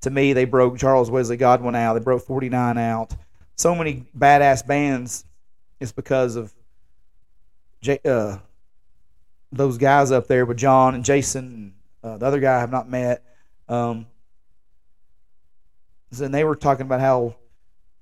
[0.00, 1.92] to me, they broke Charles Wesley Godwin out.
[1.92, 3.14] They broke 49 out.
[3.56, 5.26] So many badass bands
[5.80, 6.52] it's because of
[7.80, 8.38] J- uh,
[9.52, 11.44] those guys up there with John and Jason.
[11.44, 11.72] And,
[12.02, 13.24] uh, the other guy I have not met.
[13.68, 14.06] Um,
[16.20, 17.36] and they were talking about how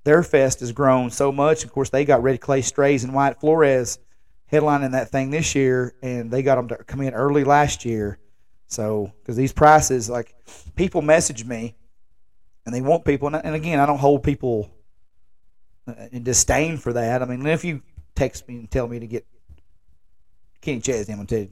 [0.04, 1.64] their fest has grown so much.
[1.64, 3.98] Of course, they got Red Clay Strays and Wyatt Flores
[4.52, 8.18] headlining that thing this year, and they got them to come in early last year.
[8.68, 10.34] So, because these prices, like
[10.76, 11.74] people message me,
[12.64, 14.70] and they want people, and, and again, I don't hold people
[15.86, 17.22] Uh, in disdain for that.
[17.22, 17.80] I mean, if you
[18.16, 19.24] text me and tell me to get
[20.60, 21.50] Kenny Chesney, I'm gonna tell you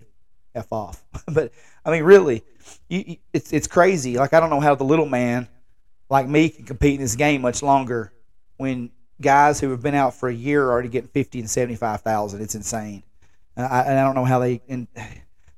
[0.56, 1.04] f off.
[1.28, 1.52] but
[1.84, 2.42] I mean, really,
[2.88, 4.16] you, it's it's crazy.
[4.16, 5.48] Like I don't know how the little man
[6.10, 8.12] like me can compete in this game much longer
[8.56, 11.76] when guys who have been out for a year are already getting fifty and seventy
[11.76, 12.42] five thousand.
[12.42, 13.04] It's insane.
[13.56, 14.88] And I, and I don't know how they and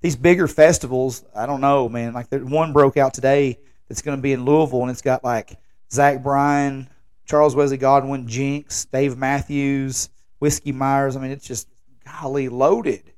[0.03, 1.25] these bigger festivals.
[1.35, 2.13] I don't know, man.
[2.13, 3.59] Like one broke out today
[3.89, 5.57] that's going to be in Louisville, and it's got like
[5.91, 6.91] Zach Bryan,
[7.27, 10.09] Charles Wesley Godwin, Jinx, Dave Matthews,
[10.39, 11.17] Whiskey Myers.
[11.17, 11.69] I mean, it's just
[12.05, 13.13] golly loaded,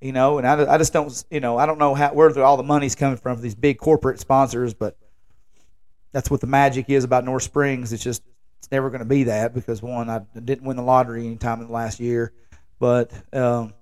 [0.00, 0.38] you know.
[0.38, 2.94] And I, I just don't, you know, I don't know how where all the money's
[2.94, 4.96] coming from for these big corporate sponsors, but
[6.12, 7.92] that's what the magic is about North Springs.
[7.92, 8.22] It's just
[8.58, 11.66] it's never going to be that because one, I didn't win the lottery anytime in
[11.66, 12.32] the last year,
[12.78, 13.72] but um,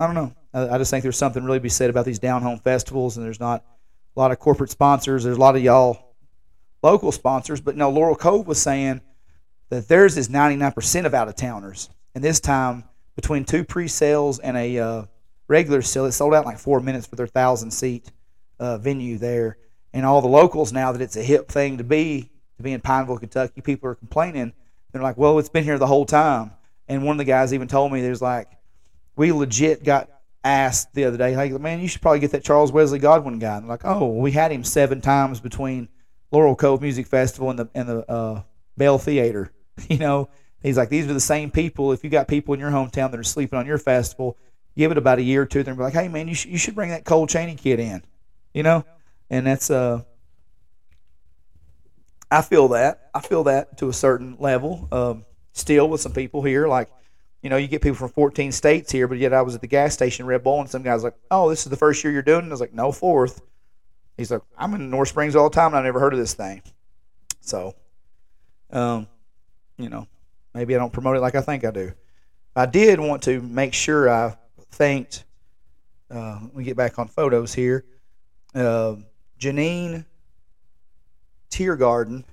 [0.00, 0.34] I don't know.
[0.52, 3.16] I, I just think there's something really to be said about these down home festivals,
[3.16, 3.64] and there's not
[4.16, 5.22] a lot of corporate sponsors.
[5.22, 6.03] There's a lot of y'all
[6.84, 9.00] local sponsors, but no, Laurel Cove was saying
[9.70, 12.84] that theirs is 99% of out of towners, and this time
[13.16, 15.04] between two pre-sales and a uh,
[15.48, 18.12] regular sale, it sold out in like four minutes for their thousand seat
[18.58, 19.56] uh, venue there.
[19.92, 22.80] And all the locals now that it's a hip thing to be to be in
[22.80, 24.52] Pineville, Kentucky, people are complaining.
[24.92, 26.52] They're like, "Well, it's been here the whole time."
[26.88, 28.48] And one of the guys even told me there's like,
[29.16, 30.10] we legit got
[30.42, 33.56] asked the other day, "Hey, man, you should probably get that Charles Wesley Godwin guy."
[33.56, 35.88] And like, "Oh, we had him seven times between
[36.34, 38.42] Laurel Cove Music Festival and the and the uh,
[38.76, 39.50] Bell Theater."
[39.88, 40.28] You know,
[40.62, 41.90] he's like, "These are the same people.
[41.90, 44.36] If you got people in your hometown that are sleeping on your festival,
[44.76, 46.76] give it about a year or two, they're like, "Hey, man, you should you should
[46.76, 48.04] bring that Cole Chaney kid in."
[48.52, 48.84] You know,
[49.30, 50.02] and that's uh.
[52.30, 53.10] I feel that.
[53.12, 54.88] I feel that to a certain level.
[54.92, 55.24] Um,
[55.54, 56.88] still with some people here, like
[57.44, 59.66] you know, you get people from 14 states here, but yet I was at the
[59.66, 62.22] gas station Red Bull, and some guy's like, "Oh, this is the first year you're
[62.22, 62.48] doing." it?
[62.48, 63.42] I was like, "No, fourth.
[64.16, 66.34] He's like, "I'm in North Springs all the time, and I never heard of this
[66.34, 66.62] thing."
[67.40, 67.74] So,
[68.70, 69.06] um,
[69.76, 70.06] you know,
[70.54, 71.92] maybe I don't promote it like I think I do.
[72.56, 74.36] I did want to make sure I
[74.70, 75.24] thanked.
[76.10, 77.84] Uh, let me get back on photos here.
[78.54, 78.96] Uh,
[79.40, 80.04] Janine
[81.50, 82.24] Tiergarden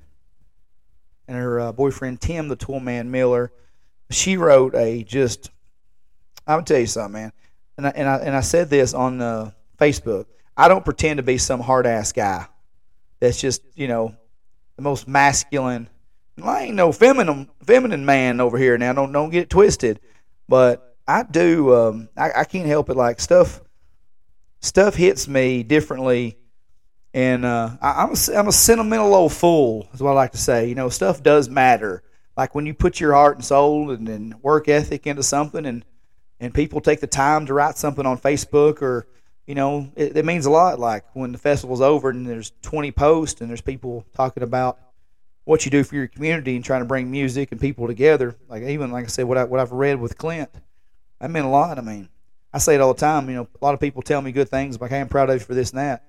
[1.28, 3.52] and her uh, boyfriend Tim, the Toolman Miller
[4.12, 5.50] she wrote a just.
[6.48, 7.34] I'm gonna tell you something, man,
[7.78, 10.26] and I, and I and I said this on uh, Facebook.
[10.56, 12.48] I don't pretend to be some hard ass guy.
[13.20, 14.16] That's just you know
[14.76, 15.90] the most masculine.
[16.44, 18.94] I ain't no feminine feminine man over here now.
[18.94, 20.00] Don't don't get it twisted.
[20.48, 21.76] But I do.
[21.76, 22.96] Um, I, I can't help it.
[22.96, 23.62] Like stuff
[24.60, 26.38] stuff hits me differently
[27.14, 30.38] and uh, I, am a, I'm a sentimental old fool, is what I like to
[30.38, 30.70] say.
[30.70, 32.04] You know, stuff does matter
[32.38, 35.86] like when you put your heart and soul and, and work ethic into something and
[36.40, 39.06] and people take the time to write something on Facebook or
[39.52, 42.90] you know it, it, means a lot like when the festival's over and there's 20
[42.94, 44.80] posts and there's people talking about
[45.44, 48.64] what you do for your community and trying to bring music and people together like
[48.64, 50.50] even like I said what I what I've read with Clint
[51.20, 52.08] that meant a lot I mean
[52.54, 54.48] I say it all the time you know a lot of people tell me good
[54.48, 56.06] things like hey I'm proud of you for this and that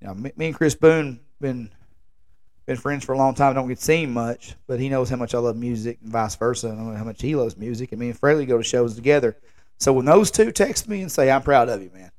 [0.00, 1.70] you know me, me and Chris Boone been
[2.64, 3.54] been friends for a long time.
[3.54, 6.68] Don't get seen much, but he knows how much I love music and vice versa.
[6.70, 7.92] I know how much he loves music.
[7.92, 9.36] And me and Fraley go to shows together.
[9.76, 12.10] So when those two text me and say, I'm proud of you, man.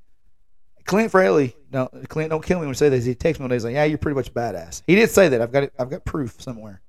[0.86, 3.06] Clint Fraley, no, Clint, don't kill me when I say this.
[3.06, 4.84] He texts me one day, he's like, yeah, you're pretty much badass.
[4.86, 5.42] He did say that.
[5.42, 5.74] I've got it.
[5.80, 6.82] I've got proof somewhere.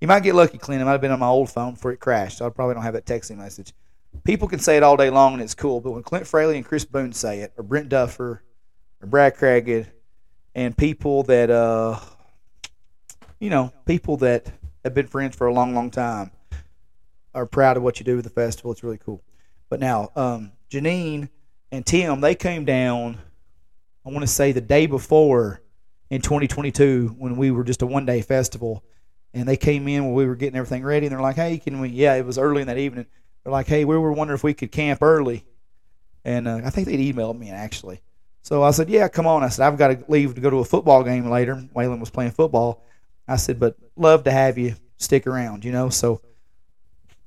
[0.00, 0.80] You might get lucky, Clint.
[0.80, 2.38] It might have been on my old phone before it crashed.
[2.38, 3.72] So I probably don't have that texting message.
[4.24, 6.64] People can say it all day long and it's cool, but when Clint Fraley and
[6.64, 8.42] Chris Boone say it, or Brent Duffer,
[9.00, 9.88] or Brad Cragged,
[10.54, 11.98] and people that uh,
[13.42, 14.46] you know, people that
[14.84, 16.30] have been friends for a long, long time
[17.34, 18.70] are proud of what you do with the festival.
[18.70, 19.20] It's really cool.
[19.68, 21.28] But now, um, Janine
[21.72, 23.18] and Tim, they came down,
[24.04, 25.62] I want to say the day before
[26.10, 28.84] in 2022 when we were just a one day festival.
[29.34, 31.06] And they came in when we were getting everything ready.
[31.06, 31.88] And they're like, hey, can we?
[31.88, 33.06] Yeah, it was early in that evening.
[33.42, 35.46] They're like, hey, we were wondering if we could camp early.
[36.24, 38.02] And uh, I think they'd emailed me actually.
[38.42, 39.42] So I said, yeah, come on.
[39.42, 41.56] I said, I've got to leave to go to a football game later.
[41.74, 42.84] Waylon was playing football.
[43.26, 45.88] I said, but love to have you stick around, you know.
[45.88, 46.20] So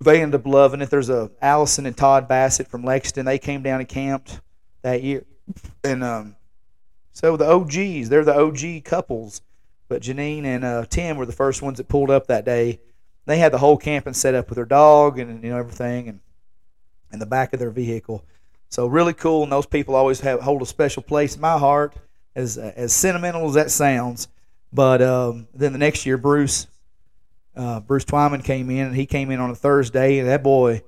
[0.02, 0.90] they ended up loving it.
[0.90, 3.26] There's a Allison and Todd Bassett from Lexington.
[3.26, 4.42] They came down and camped
[4.82, 5.26] that year,
[5.84, 6.36] and um,
[7.16, 9.42] so the OGs, they're the OG couples.
[9.88, 12.82] But Janine and uh, Tim were the first ones that pulled up that day.
[13.26, 16.20] They had the whole camping set up with their dog and you know everything, and
[17.14, 18.26] in the back of their vehicle.
[18.70, 21.96] So really cool, and those people always have hold a special place in my heart.
[22.36, 24.28] As as sentimental as that sounds,
[24.74, 26.68] but um, then the next year, Bruce
[27.56, 30.84] uh, Bruce Twyman came in, and he came in on a Thursday, and that boy.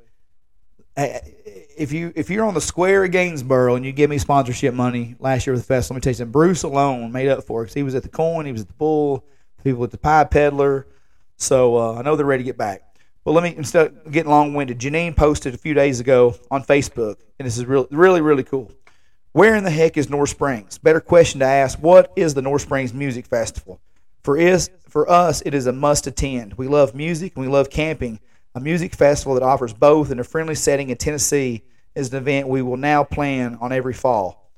[1.77, 5.15] If you if you're on the square at Gainsboro and you give me sponsorship money
[5.19, 6.31] last year with the fest, let me tell you something.
[6.31, 8.67] Bruce alone made up for it because he was at the coin, he was at
[8.67, 9.23] the bull,
[9.63, 10.87] people at the pie peddler.
[11.37, 12.81] So uh, I know they're ready to get back.
[13.23, 16.63] But let me instead of getting long winded, Janine posted a few days ago on
[16.63, 18.71] Facebook, and this is really really really cool.
[19.33, 20.79] Where in the heck is North Springs?
[20.79, 23.79] Better question to ask, what is the North Springs Music Festival?
[24.23, 26.55] For is for us it is a must attend.
[26.55, 28.19] We love music and we love camping.
[28.57, 31.61] A music festival that offers both in a friendly setting in Tennessee
[31.93, 34.51] is an event we will now plan on every fall.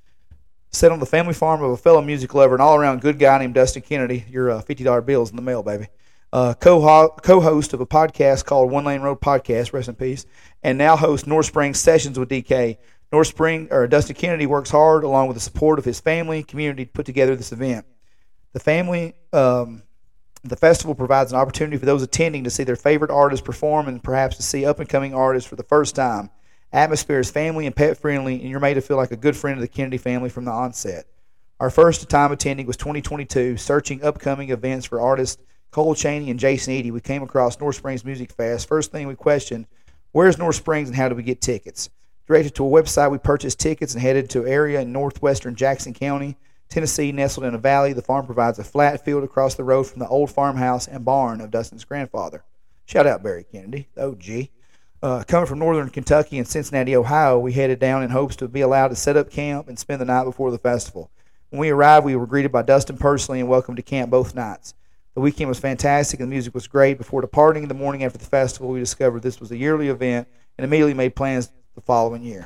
[0.72, 3.38] Set on the family farm of a fellow music lover and all around good guy
[3.38, 4.24] named Dustin Kennedy.
[4.30, 5.88] Your uh, $50 bills in the mail, baby.
[6.32, 6.80] Uh, co
[7.20, 10.26] host of a podcast called One Lane Road Podcast, rest in peace,
[10.64, 12.78] and now host North Springs Sessions with DK.
[13.12, 16.86] North Spring or Dustin Kennedy works hard, along with the support of his family community,
[16.86, 17.86] to put together this event.
[18.54, 19.84] The family um,
[20.44, 24.02] The festival provides an opportunity for those attending to see their favorite artists perform and
[24.02, 26.30] perhaps to see up and coming artists for the first time.
[26.72, 29.58] Atmosphere is family and pet friendly, and you're made to feel like a good friend
[29.58, 31.06] of the Kennedy family from the onset.
[31.60, 35.42] Our first time attending was 2022, searching upcoming events for artists
[35.72, 36.90] Cole Chaney and Jason Eady.
[36.90, 38.68] We came across North Springs Music Fest.
[38.68, 39.68] First thing we questioned,
[40.14, 41.90] where's North Springs and how do we get tickets?
[42.28, 45.94] Directed to a website, we purchased tickets and headed to an area in northwestern Jackson
[45.94, 46.38] County,
[46.70, 47.94] Tennessee, nestled in a valley.
[47.94, 51.42] The farm provides a flat field across the road from the old farmhouse and barn
[51.42, 52.44] of Dustin's grandfather.
[52.86, 54.50] Shout out Barry Kennedy, OG.
[55.02, 58.62] Uh, coming from northern Kentucky and Cincinnati, Ohio, we headed down in hopes to be
[58.62, 61.10] allowed to set up camp and spend the night before the festival.
[61.50, 64.76] When we arrived, we were greeted by Dustin personally and welcomed to camp both nights.
[65.16, 66.98] The weekend was fantastic and the music was great.
[66.98, 70.28] Before departing the morning after the festival, we discovered this was a yearly event
[70.58, 72.46] and immediately made plans the following year.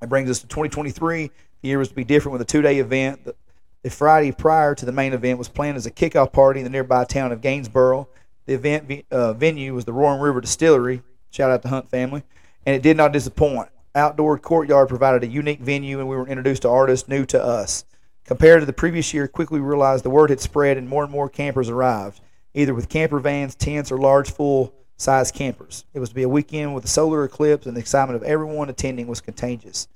[0.00, 1.30] That brings us to 2023.
[1.62, 3.24] The year was to be different with a two day event.
[3.24, 3.34] The,
[3.82, 6.70] the Friday prior to the main event was planned as a kickoff party in the
[6.70, 8.08] nearby town of Gainsboro.
[8.46, 11.02] The event uh, venue was the Roaring River Distillery.
[11.30, 12.24] Shout out to Hunt family.
[12.66, 13.68] And it did not disappoint.
[13.94, 17.84] Outdoor courtyard provided a unique venue, and we were introduced to artists new to us.
[18.24, 21.28] Compared to the previous year, quickly realized the word had spread and more and more
[21.28, 22.20] campers arrived,
[22.54, 25.84] either with camper vans, tents, or large full size campers.
[25.92, 28.70] It was to be a weekend with a solar eclipse, and the excitement of everyone
[28.70, 29.88] attending was contagious.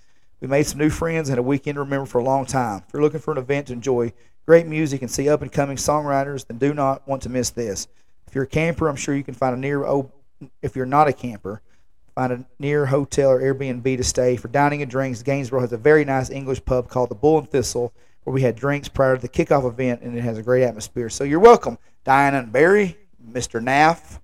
[0.46, 2.84] We made some new friends and a weekend to remember for a long time.
[2.86, 4.12] If you're looking for an event to enjoy
[4.46, 7.88] great music and see up and coming songwriters, then do not want to miss this.
[8.28, 9.84] If you're a camper, I'm sure you can find a near.
[9.84, 10.12] Oh,
[10.62, 11.62] if you're not a camper,
[12.14, 15.20] find a near hotel or Airbnb to stay for dining and drinks.
[15.20, 17.92] Gainsboro has a very nice English pub called the Bull and Thistle
[18.22, 21.10] where we had drinks prior to the kickoff event, and it has a great atmosphere.
[21.10, 22.96] So you're welcome, Diana and Barry,
[23.32, 23.60] Mr.
[23.60, 24.20] Naff.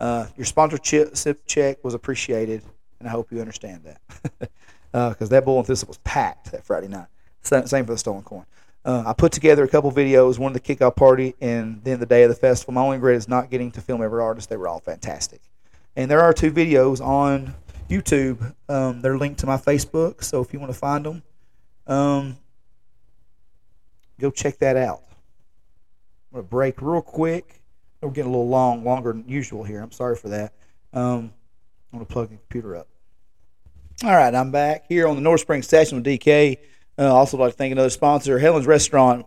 [0.00, 2.62] Uh, your sponsorship check was appreciated,
[2.98, 4.50] and I hope you understand that.
[4.96, 7.08] Because uh, that bull and thistle was packed that Friday night.
[7.42, 8.46] Same for the stolen coin.
[8.84, 12.06] Uh, I put together a couple videos, one of the kickoff party, and then the
[12.06, 12.74] day of the festival.
[12.74, 14.48] My only regret is not getting to film every artist.
[14.48, 15.40] They were all fantastic.
[15.96, 17.54] And there are two videos on
[17.90, 18.54] YouTube.
[18.68, 21.22] Um, they're linked to my Facebook, so if you want to find them,
[21.86, 22.36] um,
[24.18, 25.02] Go check that out.
[26.30, 27.60] I'm going to break real quick.
[28.00, 29.80] We're getting a little long, longer than usual here.
[29.80, 30.52] I'm sorry for that.
[30.92, 31.32] Um,
[31.92, 32.88] I'm going to plug the computer up.
[34.04, 36.58] All right, I'm back here on the North Spring session with DK.
[36.98, 39.24] Uh, also, like to thank another sponsor, Helen's Restaurant,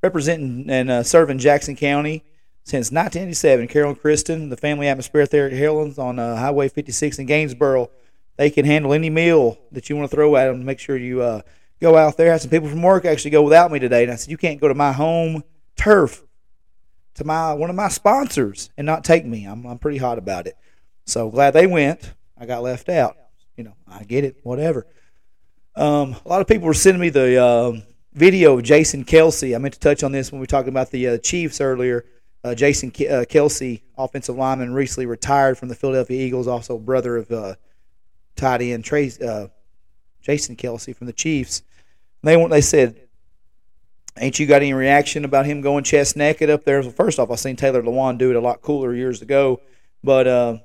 [0.00, 2.22] representing and uh, serving Jackson County
[2.62, 3.66] since 1987.
[3.66, 7.88] Carol and Kristen, the family atmosphere there at Helen's on uh, Highway 56 in Gainsboro.
[8.36, 10.64] They can handle any meal that you want to throw at them.
[10.64, 11.40] Make sure you uh,
[11.80, 12.28] go out there.
[12.28, 14.36] I had some people from work actually go without me today, and I said, "You
[14.36, 15.42] can't go to my home
[15.74, 16.22] turf,
[17.14, 20.46] to my one of my sponsors, and not take me." I'm I'm pretty hot about
[20.46, 20.56] it.
[21.06, 22.12] So glad they went.
[22.38, 23.16] I got left out.
[23.56, 24.36] You know, I get it.
[24.42, 24.86] Whatever.
[25.74, 27.72] Um, a lot of people were sending me the uh,
[28.12, 29.54] video of Jason Kelce.
[29.54, 32.04] I meant to touch on this when we were talking about the uh, Chiefs earlier.
[32.44, 37.16] Uh, Jason Ke- uh, Kelce, offensive lineman, recently retired from the Philadelphia Eagles, also brother
[37.16, 37.54] of uh,
[38.36, 39.48] tight end Trace, uh,
[40.22, 41.62] Jason Kelce from the Chiefs.
[42.22, 43.00] They they said,
[44.18, 47.30] "Ain't you got any reaction about him going chest naked up there?" Well, first off,
[47.30, 49.60] I seen Taylor Lewan do it a lot cooler years ago,
[50.04, 50.58] but uh,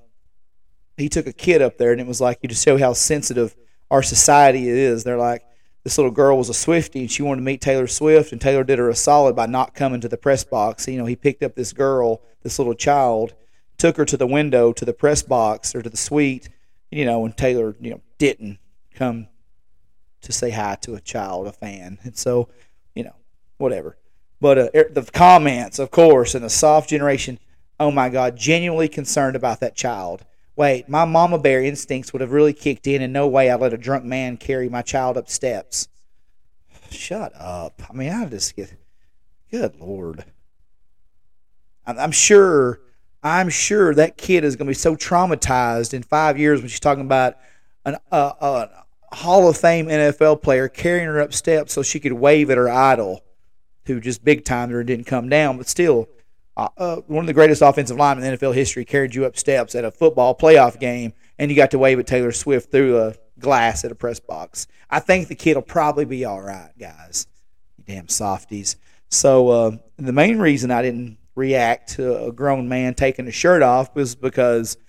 [1.02, 3.56] he took a kid up there, and it was like you just show how sensitive
[3.90, 5.04] our society is.
[5.04, 5.44] They're like,
[5.84, 8.64] this little girl was a Swifty, and she wanted to meet Taylor Swift, and Taylor
[8.64, 10.88] did her a solid by not coming to the press box.
[10.88, 13.34] You know, he picked up this girl, this little child,
[13.78, 16.50] took her to the window, to the press box, or to the suite,
[16.92, 18.60] you know, and Taylor, you know, didn't
[18.94, 19.28] come
[20.22, 21.98] to say hi to a child, a fan.
[22.04, 22.50] And so,
[22.94, 23.16] you know,
[23.58, 23.98] whatever.
[24.40, 27.40] But uh, er, the comments, of course, and the soft generation,
[27.80, 30.26] oh my God, genuinely concerned about that child.
[30.62, 33.74] Wait, my mama bear instincts would have really kicked in, and no way I'd let
[33.74, 35.88] a drunk man carry my child up steps.
[36.92, 37.82] Shut up.
[37.90, 38.72] I mean, I just get,
[39.50, 40.24] good Lord.
[41.88, 42.80] I'm sure,
[43.24, 46.80] I'm sure that kid is going to be so traumatized in five years when she's
[46.80, 47.38] talking about
[47.84, 48.68] an, uh, uh,
[49.14, 52.70] Hall of Fame NFL player carrying her up steps so she could wave at her
[52.70, 53.24] idol,
[53.88, 55.58] who just big timed her and didn't come down.
[55.58, 56.08] But still,
[56.58, 59.76] uh, uh, one of the greatest offensive linemen in NFL history carried you up steps
[59.76, 63.16] at a football playoff game, and you got to wave at Taylor Swift through a
[63.40, 64.68] glass at a press box.
[64.90, 67.28] I think the kid will probably be all right, guys.
[67.78, 68.76] You damn softies.
[69.10, 73.62] So uh, the main reason I didn't react to a grown man taking his shirt
[73.62, 74.78] off was because–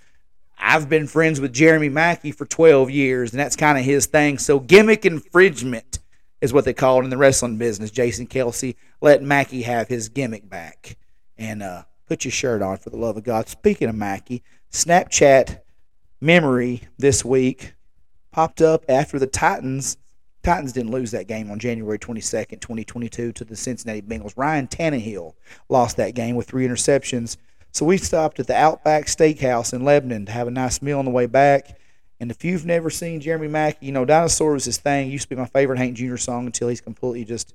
[0.63, 4.39] I've been friends with Jeremy Mackie for 12 years, and that's kind of his thing.
[4.39, 5.99] So gimmick infringement
[6.41, 7.91] is what they call it in the wrestling business.
[7.91, 10.97] Jason Kelce let Mackie have his gimmick back.
[11.39, 13.49] And uh, put your shirt on for the love of God.
[13.49, 15.61] Speaking of Mackie, Snapchat
[16.21, 17.75] memory this week
[18.31, 19.97] popped up after the Titans
[20.43, 24.33] Titans didn't lose that game on January 22nd, 2022 to the Cincinnati Bengals.
[24.37, 25.35] Ryan Tannehill
[25.69, 27.37] lost that game with three interceptions.
[27.71, 31.05] So we stopped at the Outback Steakhouse in Lebanon to have a nice meal on
[31.05, 31.79] the way back.
[32.19, 35.11] And if you've never seen Jeremy Mackie, you know, Dinosaur was his thing.
[35.11, 36.17] Used to be my favorite Hank Jr.
[36.17, 37.55] song until he's completely just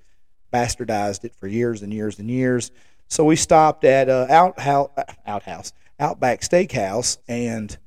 [0.53, 2.71] bastardized it for years and years and years.
[3.07, 4.89] So we stopped at uh, Outhouse,
[5.25, 7.77] Outhouse, Outback Steakhouse, and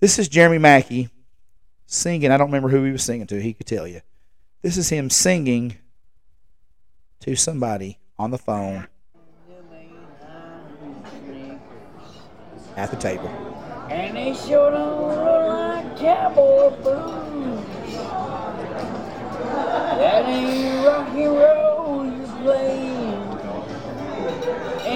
[0.00, 1.08] this is Jeremy Mackie
[1.86, 2.30] singing.
[2.30, 3.40] I don't remember who he was singing to.
[3.40, 4.02] He could tell you.
[4.62, 5.76] This is him singing
[7.20, 8.86] to somebody on the phone
[12.76, 13.28] at the table.
[13.88, 16.70] And look like cowboy.
[19.98, 22.75] That ain't rock and roll you're playing.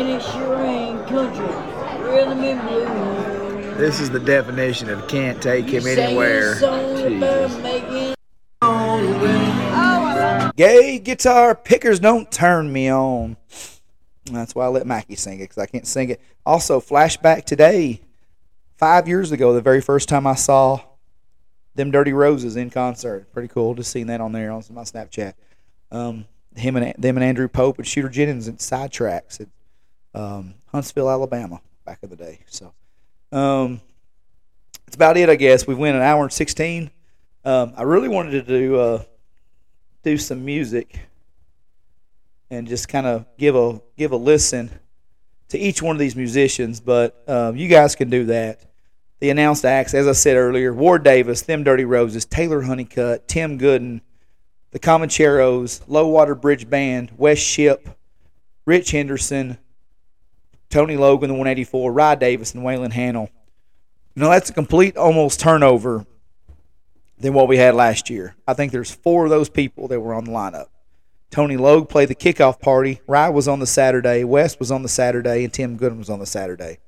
[0.01, 1.45] And it sure ain't country,
[2.11, 3.77] rhythm and blues.
[3.77, 6.53] This is the definition of can't take him You anywhere.
[6.53, 8.15] a song about making
[8.63, 10.51] all the way.
[10.57, 13.37] Gay guitar pickers don't turn me on.
[14.33, 16.23] That's why I let Mackie sing it because I can't sing it.
[16.47, 18.01] Also, flashback today,
[18.79, 20.81] five years ago, the very first time I saw
[21.75, 23.31] them Dirty Roses in concert.
[23.35, 23.75] Pretty cool.
[23.75, 25.35] Just seeing that on there on my Snapchat.
[25.91, 26.25] Um,
[26.57, 29.47] him and them and Andrew Pope and Shooter Jennings and Sidetracks
[30.15, 32.41] um, Huntsville, Alabama, back in the day.
[32.47, 32.73] So,
[33.33, 33.81] um,
[34.87, 35.67] that's about it, I guess.
[35.67, 36.91] We went an hour and sixteen.
[37.45, 39.03] Um, I really wanted to do uh,
[40.03, 40.99] do some music
[42.51, 44.71] and just kind of give a give a listen
[45.49, 46.81] to each one of these musicians.
[46.81, 48.67] But um, you guys can do that.
[49.21, 53.59] The announced acts, as I said earlier, Ward Davis, Them Dirty Roses, Taylor Honeycutt, Tim
[53.59, 54.01] Gooden,
[54.71, 57.87] the Comancheros, Low Water Bridge Band, West Ship,
[58.65, 59.59] Ritch Henderson,
[60.71, 63.29] Tony Logan, the 184, Rye Davis, and Waylon Hanel.
[64.15, 66.07] You know, that's a complete almost turnover
[67.19, 68.35] than what we had last year.
[68.47, 70.67] I think there's four of those people that were on the lineup.
[71.31, 73.01] Tony Logue played the kickoff party.
[73.07, 74.25] Rye was on the Saturday.
[74.25, 76.79] West was on the Saturday, and Tim Gooden was on the Saturday.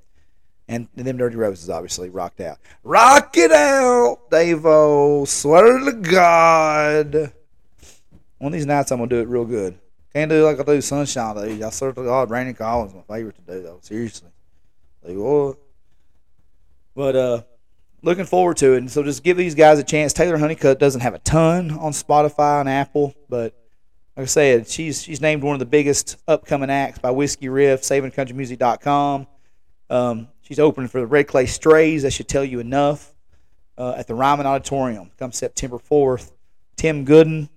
[0.68, 2.58] And, and them Dirty Roses obviously rocked out.
[2.82, 5.26] Rock it out, Davo.
[5.26, 7.32] Swear to God.
[8.38, 9.78] One of these nights I'm gonna do it real good.
[10.14, 11.62] Can't do like I do Sunshine Day.
[11.62, 13.78] I swear to God, Randy Collins my favorite to do though.
[13.80, 14.28] Seriously.
[15.02, 15.56] Like what?
[16.94, 17.42] But uh
[18.02, 18.78] looking forward to it.
[18.78, 20.12] And so just give these guys a chance.
[20.12, 23.54] Taylor Honeycutt doesn't have a ton on Spotify and Apple, but
[24.16, 27.82] like I said, she's she's named one of the biggest upcoming acts by Whiskey Riff,
[27.82, 29.26] SavingCountryMusic.com.
[29.88, 32.02] Um, she's opening for the Red Clay Strays.
[32.02, 33.08] That should tell you enough.
[33.78, 36.32] Uh, at the Ryman Auditorium, come September fourth.
[36.76, 37.48] Tim Gooden,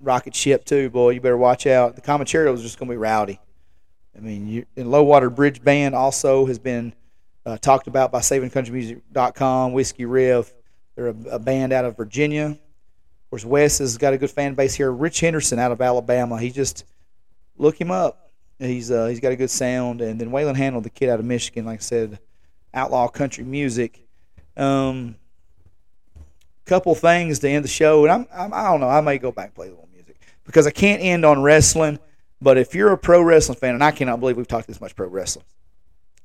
[0.00, 1.10] rocket ship too, boy.
[1.10, 1.96] You better watch out.
[1.96, 3.40] The Comancheros is just gonna be rowdy.
[4.16, 6.92] I mean, you, and Low Water Bridge Band also has been
[7.46, 9.72] uh, talked about by SavingCountryMusic.com.
[9.72, 10.52] Whiskey Riff,
[10.96, 12.46] they're a, a band out of Virginia.
[12.46, 14.90] Of course, Wes has got a good fan base here.
[14.90, 16.38] Ritch Henderson out of Alabama.
[16.40, 16.84] He just
[17.56, 18.32] look him up.
[18.58, 20.00] He's uh, he's got a good sound.
[20.00, 22.18] And then Waylon Hanel, the kid out of Michigan, like I said,
[22.74, 24.00] outlaw country music.
[24.56, 25.14] Um,
[26.68, 28.88] couple things to end the show, and I'm, I'm I don't know.
[28.88, 29.87] I may go back and play a little
[30.48, 31.98] because I can't end on wrestling.
[32.40, 34.96] But if you're a pro wrestling fan, and I cannot believe we've talked this much
[34.96, 35.44] pro wrestling,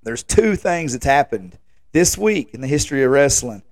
[0.01, 1.59] there's two things that's happened
[1.91, 3.63] this week in the history of wrestling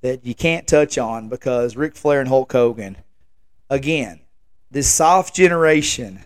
[0.00, 2.96] that you can't touch on because Ric Flair and Hulk Hogan,
[3.68, 4.20] again,
[4.70, 6.20] this soft generation,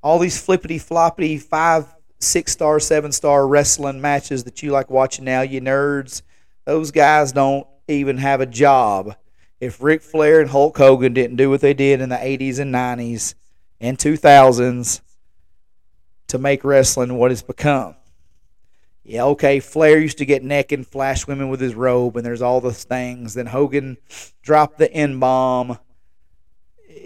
[0.00, 5.24] all these flippity floppity five, six star, seven star wrestling matches that you like watching
[5.24, 6.22] now, you nerds,
[6.64, 9.16] those guys don't even have a job.
[9.62, 12.74] If Ric Flair and Hulk Hogan didn't do what they did in the 80s and
[12.74, 13.36] 90s
[13.80, 15.00] and 2000s
[16.26, 17.94] to make wrestling what it's become.
[19.04, 19.60] Yeah, okay.
[19.60, 22.82] Flair used to get naked and flash women with his robe, and there's all those
[22.82, 23.34] things.
[23.34, 23.98] Then Hogan
[24.42, 25.78] dropped the N bomb.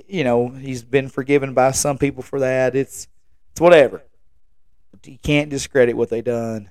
[0.08, 2.74] You know, he's been forgiven by some people for that.
[2.74, 3.06] It's
[3.50, 4.02] it's whatever.
[5.04, 6.70] You can't discredit what they done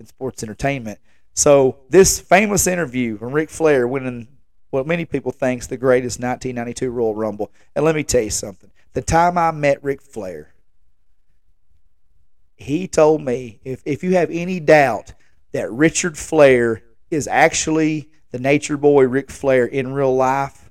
[0.00, 0.98] in sports entertainment.
[1.34, 4.26] So this famous interview from Ric Flair winning
[4.74, 7.52] what many people think think's the greatest 1992 Royal Rumble.
[7.76, 8.72] And let me tell you something.
[8.92, 10.52] The time I met Ric Flair,
[12.56, 15.14] he told me if, if you have any doubt
[15.52, 20.70] that Richard Flair is actually the nature boy Ric Flair in real life,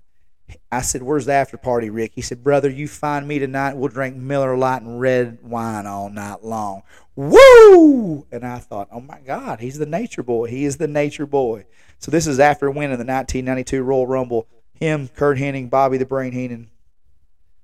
[0.69, 2.11] I said, Where's the after party, Rick?
[2.15, 6.09] He said, Brother, you find me tonight, we'll drink Miller Lite and red wine all
[6.09, 6.83] night long.
[7.15, 8.27] Woo!
[8.31, 10.47] And I thought, Oh my God, he's the nature boy.
[10.47, 11.65] He is the nature boy.
[12.03, 14.45] So this is after winning the 1992 Royal Rumble.
[14.73, 16.69] Him, Curt Hennig, Bobby the Brain Heenan.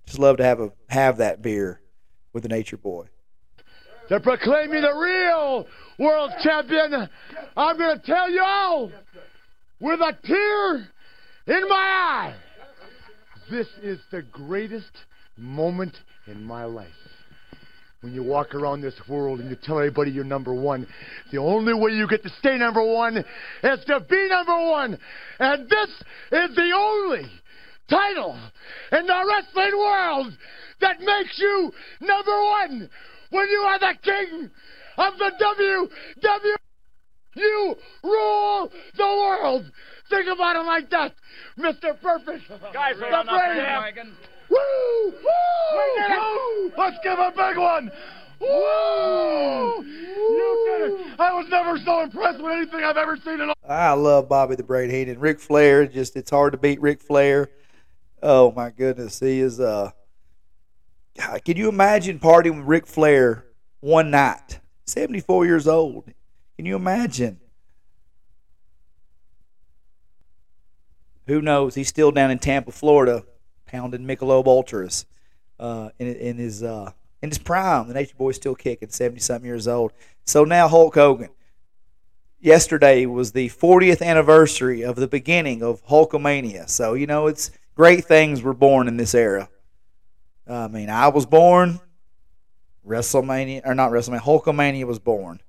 [0.06, 1.82] Just love to have a have that beer
[2.32, 3.07] with the nature boy.
[4.07, 5.68] to proclaim me the real
[5.98, 7.10] world champion.
[7.57, 8.91] I'm going to tell you all
[9.82, 10.76] with a tear
[11.57, 12.36] in my eye.
[13.52, 15.03] This is the greatest
[15.36, 17.09] moment in my life.
[18.01, 20.88] When you walk around this world and you tell everybody you're number one,
[21.31, 24.97] the only way you get to stay number one is to be number one.
[25.39, 25.89] And this
[26.31, 27.30] is the only
[27.89, 28.39] title
[28.93, 30.34] in the wrestling world
[30.80, 32.89] that makes you number one
[33.31, 34.49] when you are the king
[34.97, 36.55] of the WWE.
[37.35, 39.71] You rule the world.
[40.09, 41.13] Think about it like that,
[41.57, 41.99] Mr.
[42.01, 42.49] Perfect.
[42.73, 43.95] Guys, the hold
[44.49, 44.57] Woo!
[45.11, 45.13] Woo!
[46.09, 46.71] Woo!
[46.77, 47.91] Let's give a big one.
[48.39, 49.84] Woo!
[49.84, 51.19] You did it.
[51.19, 53.55] I was never so impressed with anything I've ever seen in all.
[53.67, 55.19] I love Bobby the Brain Heenan.
[55.19, 57.49] Ric Flair, just it's hard to beat Ric Flair.
[58.23, 59.59] Oh my goodness, he is.
[59.59, 59.91] Uh,
[61.17, 63.45] God, can you imagine partying with Ric Flair
[63.81, 64.59] one night?
[64.85, 66.11] Seventy-four years old.
[66.55, 67.39] Can you imagine?
[71.27, 71.76] Who knows?
[71.76, 73.23] He's still down in Tampa, Florida,
[73.72, 75.06] pounding Michelob Ultras
[75.60, 76.91] uh, in, in his uh,
[77.22, 77.88] in his prime.
[77.88, 79.94] The Nature Boy's still kicking, seventy something years old.
[80.26, 81.30] So now Hulk Hogan
[82.40, 86.70] yesterday was the 40th anniversary of the beginning of Hulkamania.
[86.70, 89.50] So, you know, it's great things were born in this era.
[90.48, 91.80] I mean, I was born,
[92.88, 95.41] WrestleMania, or not WrestleMania, Hulkamania was born.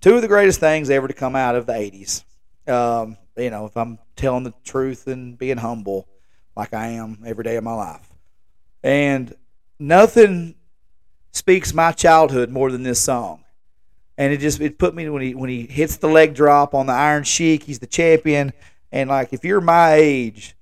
[0.00, 2.24] Two of the greatest things ever to come out of the 80s.
[2.70, 6.06] Um, you know, if I'm telling the truth and being humble,
[6.56, 8.08] like I am every day of my life.
[8.82, 9.34] And
[9.78, 10.54] nothing
[11.32, 13.44] speaks my childhood more than this song
[14.20, 16.84] and it just it put me when he when he hits the leg drop on
[16.84, 18.52] the Iron Sheik, he's the champion,
[18.92, 20.54] and like if you're my age,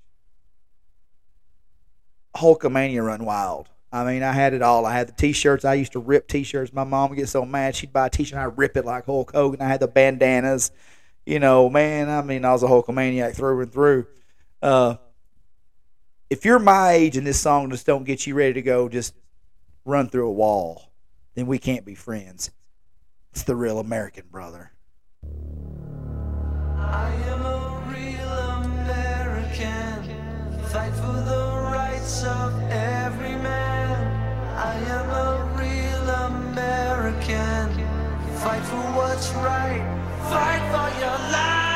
[2.37, 3.69] Hulkamania run wild.
[3.91, 4.87] I mean, I had it all.
[4.87, 5.65] I had the T-shirts.
[5.65, 6.75] I used to rip T-shirts.
[6.75, 7.75] My mom would get so mad.
[7.75, 8.35] She'd buy a T-shirt.
[8.35, 9.63] and I'd rip it like Hulk Hogan.
[9.63, 10.71] I had the bandanas.
[11.25, 12.11] You know, man.
[12.11, 14.07] I mean, I was a Hulkamaniac through and through.
[14.63, 14.97] Uh,
[16.31, 19.15] if you're my age and this song just don't get you ready to go, just
[19.85, 20.91] run through a wall,
[21.35, 22.51] then we can't be friends.
[23.33, 24.73] It's the real American brother.
[26.77, 30.03] I am a real American.
[30.65, 34.07] Fight for the rights of every man.
[34.57, 37.71] I am a real American.
[38.39, 39.83] Fight for what's right.
[40.29, 41.68] Fight for your life.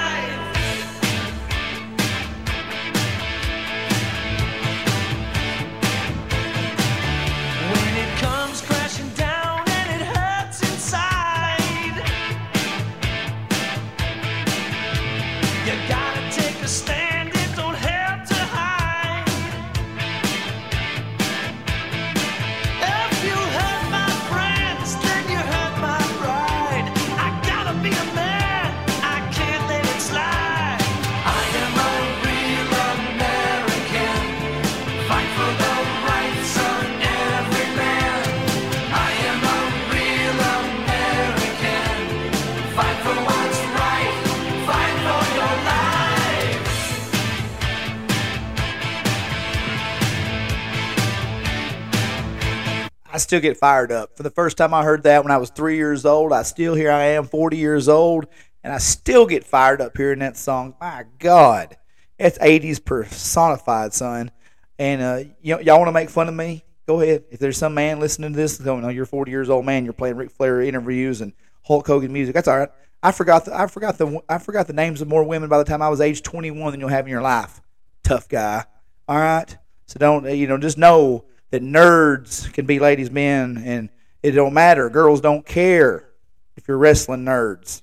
[53.32, 54.14] Still get fired up.
[54.14, 56.74] For the first time I heard that when I was three years old, I still
[56.74, 58.26] here I am, 40 years old,
[58.62, 60.74] and I still get fired up hearing that song.
[60.78, 61.78] My God,
[62.18, 64.32] it's 80s personified, son.
[64.78, 66.62] And uh, y- y'all want to make fun of me?
[66.86, 67.24] Go ahead.
[67.30, 69.94] If there's some man listening to this going, "Oh, you're 40 years old man, you're
[69.94, 71.32] playing Ric Flair interviews and
[71.62, 72.68] Hulk Hogan music," that's all right.
[73.02, 75.64] I forgot the I forgot the I forgot the names of more women by the
[75.64, 77.62] time I was age 21 than you'll have in your life.
[78.04, 78.66] Tough guy.
[79.09, 79.56] All right.
[79.86, 80.59] So don't you know?
[80.59, 83.91] Just know that nerds can be ladies' men, and
[84.23, 84.89] it don't matter.
[84.89, 86.09] Girls don't care
[86.57, 87.83] if you're wrestling nerds.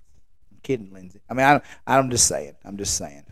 [0.52, 1.22] I'm kidding, Lindsay.
[1.30, 2.56] I mean, I, I'm just saying.
[2.66, 3.24] I'm just saying.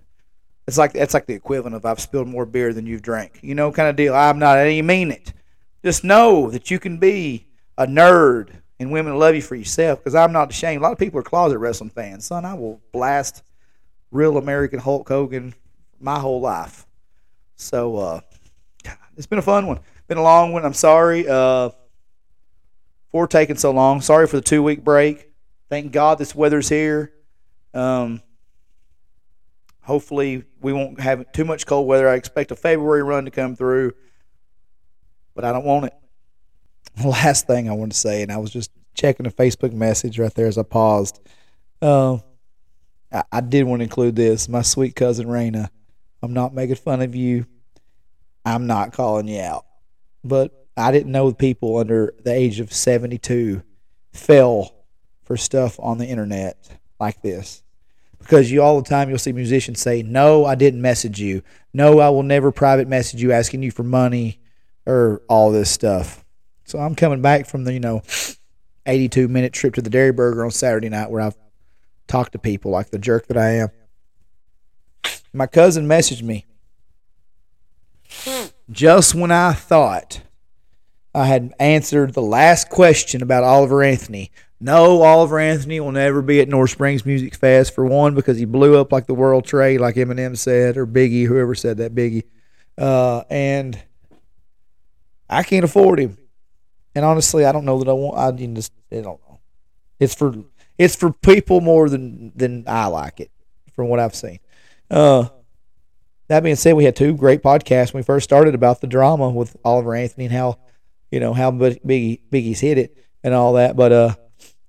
[0.67, 3.39] It's like that's like the equivalent of I've spilled more beer than you've drank.
[3.41, 4.13] You know, kind of deal.
[4.13, 4.59] I'm not.
[4.59, 5.33] I didn't mean it.
[5.83, 7.47] Just know that you can be
[7.77, 8.49] a nerd
[8.79, 9.99] and women love you for yourself.
[9.99, 10.81] Because I'm not ashamed.
[10.81, 12.25] A lot of people are closet wrestling fans.
[12.25, 13.41] Son, I will blast
[14.11, 15.55] real American Hulk Hogan
[15.99, 16.85] my whole life.
[17.55, 18.19] So uh,
[19.15, 19.79] it's been a fun one.
[20.07, 20.65] Been a long one.
[20.65, 21.69] I'm sorry uh,
[23.11, 24.01] for taking so long.
[24.01, 25.31] Sorry for the two week break.
[25.69, 27.11] Thank God this weather's here.
[27.73, 28.21] Um,
[29.81, 32.07] hopefully we won't have too much cold weather.
[32.07, 33.93] I expect a February run to come through,
[35.35, 35.93] but I don't want it.
[37.05, 40.33] Last thing I want to say, and I was just checking a Facebook message right
[40.33, 41.19] there as I paused.
[41.81, 42.17] Uh,
[43.11, 44.49] I, I did want to include this.
[44.49, 45.69] My sweet cousin Raina.
[46.23, 47.45] I'm not making fun of you.
[48.43, 49.66] I'm not calling you out.
[50.27, 53.63] But I didn't know people under the age of 72
[54.13, 54.75] fell
[55.23, 56.57] for stuff on the internet
[56.99, 57.63] like this.
[58.19, 61.43] because you all the time you'll see musicians say, "No, I didn't message you.
[61.73, 64.39] No, I will never private message you asking you for money
[64.85, 66.25] or all this stuff."
[66.65, 68.01] So I'm coming back from the you know
[68.85, 71.37] 82 minute trip to the Dairy Burger on Saturday night where I've
[72.07, 73.69] talked to people like the jerk that I am.
[75.31, 76.45] My cousin messaged me
[78.69, 80.21] just when I thought
[81.13, 84.31] I had answered the last question about Oliver Anthony.
[84.59, 88.45] No, Oliver Anthony will never be at North Springs Music Fest for one because he
[88.45, 92.23] blew up like the World Trade, like Eminem said, or Biggie, whoever said that, Biggie.
[92.77, 93.81] Uh, and
[95.29, 96.17] I can't afford him.
[96.95, 98.17] And honestly, I don't know that I want.
[98.17, 99.39] I just I don't know.
[99.99, 100.33] It's for
[100.77, 103.31] it's for people more than than I like it,
[103.73, 104.39] from what I've seen.
[104.89, 105.29] Uh,
[106.27, 109.29] that being said, we had two great podcasts when we first started about the drama
[109.29, 110.59] with Oliver Anthony and how,
[111.11, 113.75] you know, how Biggie Biggie's hit it and all that.
[113.75, 114.15] But uh,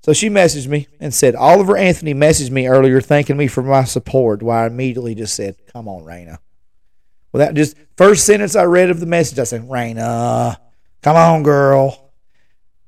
[0.02, 3.85] so she messaged me and said Oliver Anthony messaged me earlier thanking me for my
[3.85, 4.43] support.
[4.43, 6.39] Why I immediately just said, "Come on, Raina."
[7.32, 10.56] Well, that just first sentence I read of the message, I said, "Raina,
[11.02, 12.05] come on, girl."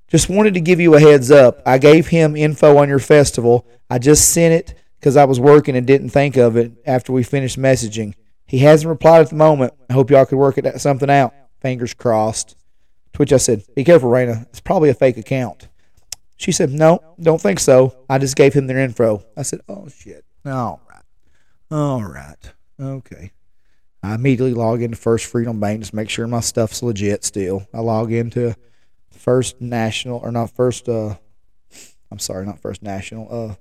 [0.08, 1.62] Just wanted to give you a heads up.
[1.64, 3.64] I gave him info on your festival.
[3.88, 7.22] I just sent it because I was working and didn't think of it after we
[7.22, 8.14] finished messaging.
[8.50, 9.74] He hasn't replied at the moment.
[9.88, 11.32] I hope y'all could work it something out.
[11.60, 12.56] Fingers crossed.
[13.12, 14.42] To which I said, Be careful, Raina.
[14.48, 15.68] It's probably a fake account.
[16.36, 17.96] She said, No, don't think so.
[18.08, 19.22] I just gave him their info.
[19.36, 20.24] I said, Oh, shit.
[20.44, 21.02] All right.
[21.70, 22.52] All right.
[22.80, 23.30] Okay.
[24.02, 27.68] I immediately log into First Freedom Bank just make sure my stuff's legit still.
[27.72, 28.56] I log into
[29.12, 31.14] First National, or not First, uh,
[32.10, 33.54] I'm sorry, not First National, uh,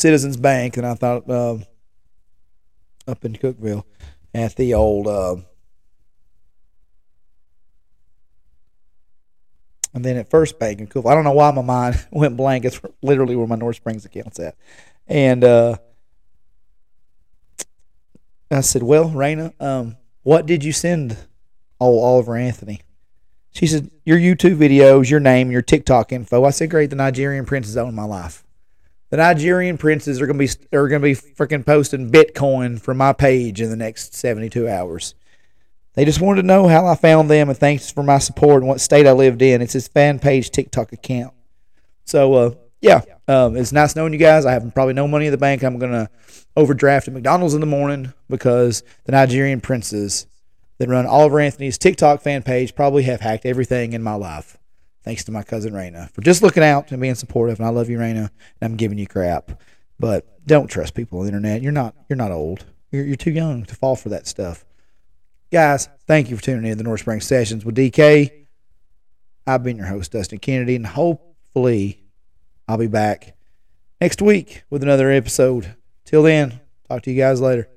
[0.00, 1.58] Citizens Bank, and I thought uh,
[3.06, 3.84] up in Cookeville
[4.34, 5.36] at the old, uh,
[9.92, 11.10] and then at First Bank in Cookeville.
[11.10, 12.64] I don't know why my mind went blank.
[12.64, 14.56] It's literally where my North Springs account's at,
[15.06, 15.76] and uh,
[18.50, 21.16] I said, "Well, Raina, um, what did you send
[21.78, 22.80] old Oliver Anthony?"
[23.52, 27.44] She said, "Your YouTube videos, your name, your TikTok info." I said, "Great, the Nigerian
[27.44, 28.44] princes own my life."
[29.10, 33.60] The Nigerian princes are gonna be are gonna be freaking posting Bitcoin from my page
[33.60, 35.16] in the next seventy two hours.
[35.94, 38.68] They just wanted to know how I found them and thanks for my support and
[38.68, 39.60] what state I lived in.
[39.62, 41.34] It's his fan page TikTok account.
[42.04, 44.46] So uh, yeah, um, it's nice knowing you guys.
[44.46, 45.64] I have probably no money in the bank.
[45.64, 46.08] I'm gonna
[46.56, 50.28] overdraft at McDonald's in the morning because the Nigerian princes
[50.78, 54.56] that run Oliver Anthony's TikTok fan page probably have hacked everything in my life
[55.02, 57.58] thanks to my cousin Raina for just looking out and being supportive.
[57.58, 58.30] And I love you, Raina, and
[58.62, 59.60] I'm giving you crap.
[59.98, 61.62] But don't trust people on the internet.
[61.62, 62.64] You're not you're not old.
[62.90, 64.64] You're, you're too young to fall for that stuff.
[65.52, 68.46] Guys, thank you for tuning in to the North Spring Sessions with DK.
[69.46, 72.04] I've been your host, Dustin Kennedy, and hopefully
[72.68, 73.36] I'll be back
[74.00, 75.74] next week with another episode.
[76.04, 77.68] Till then, talk to you guys later.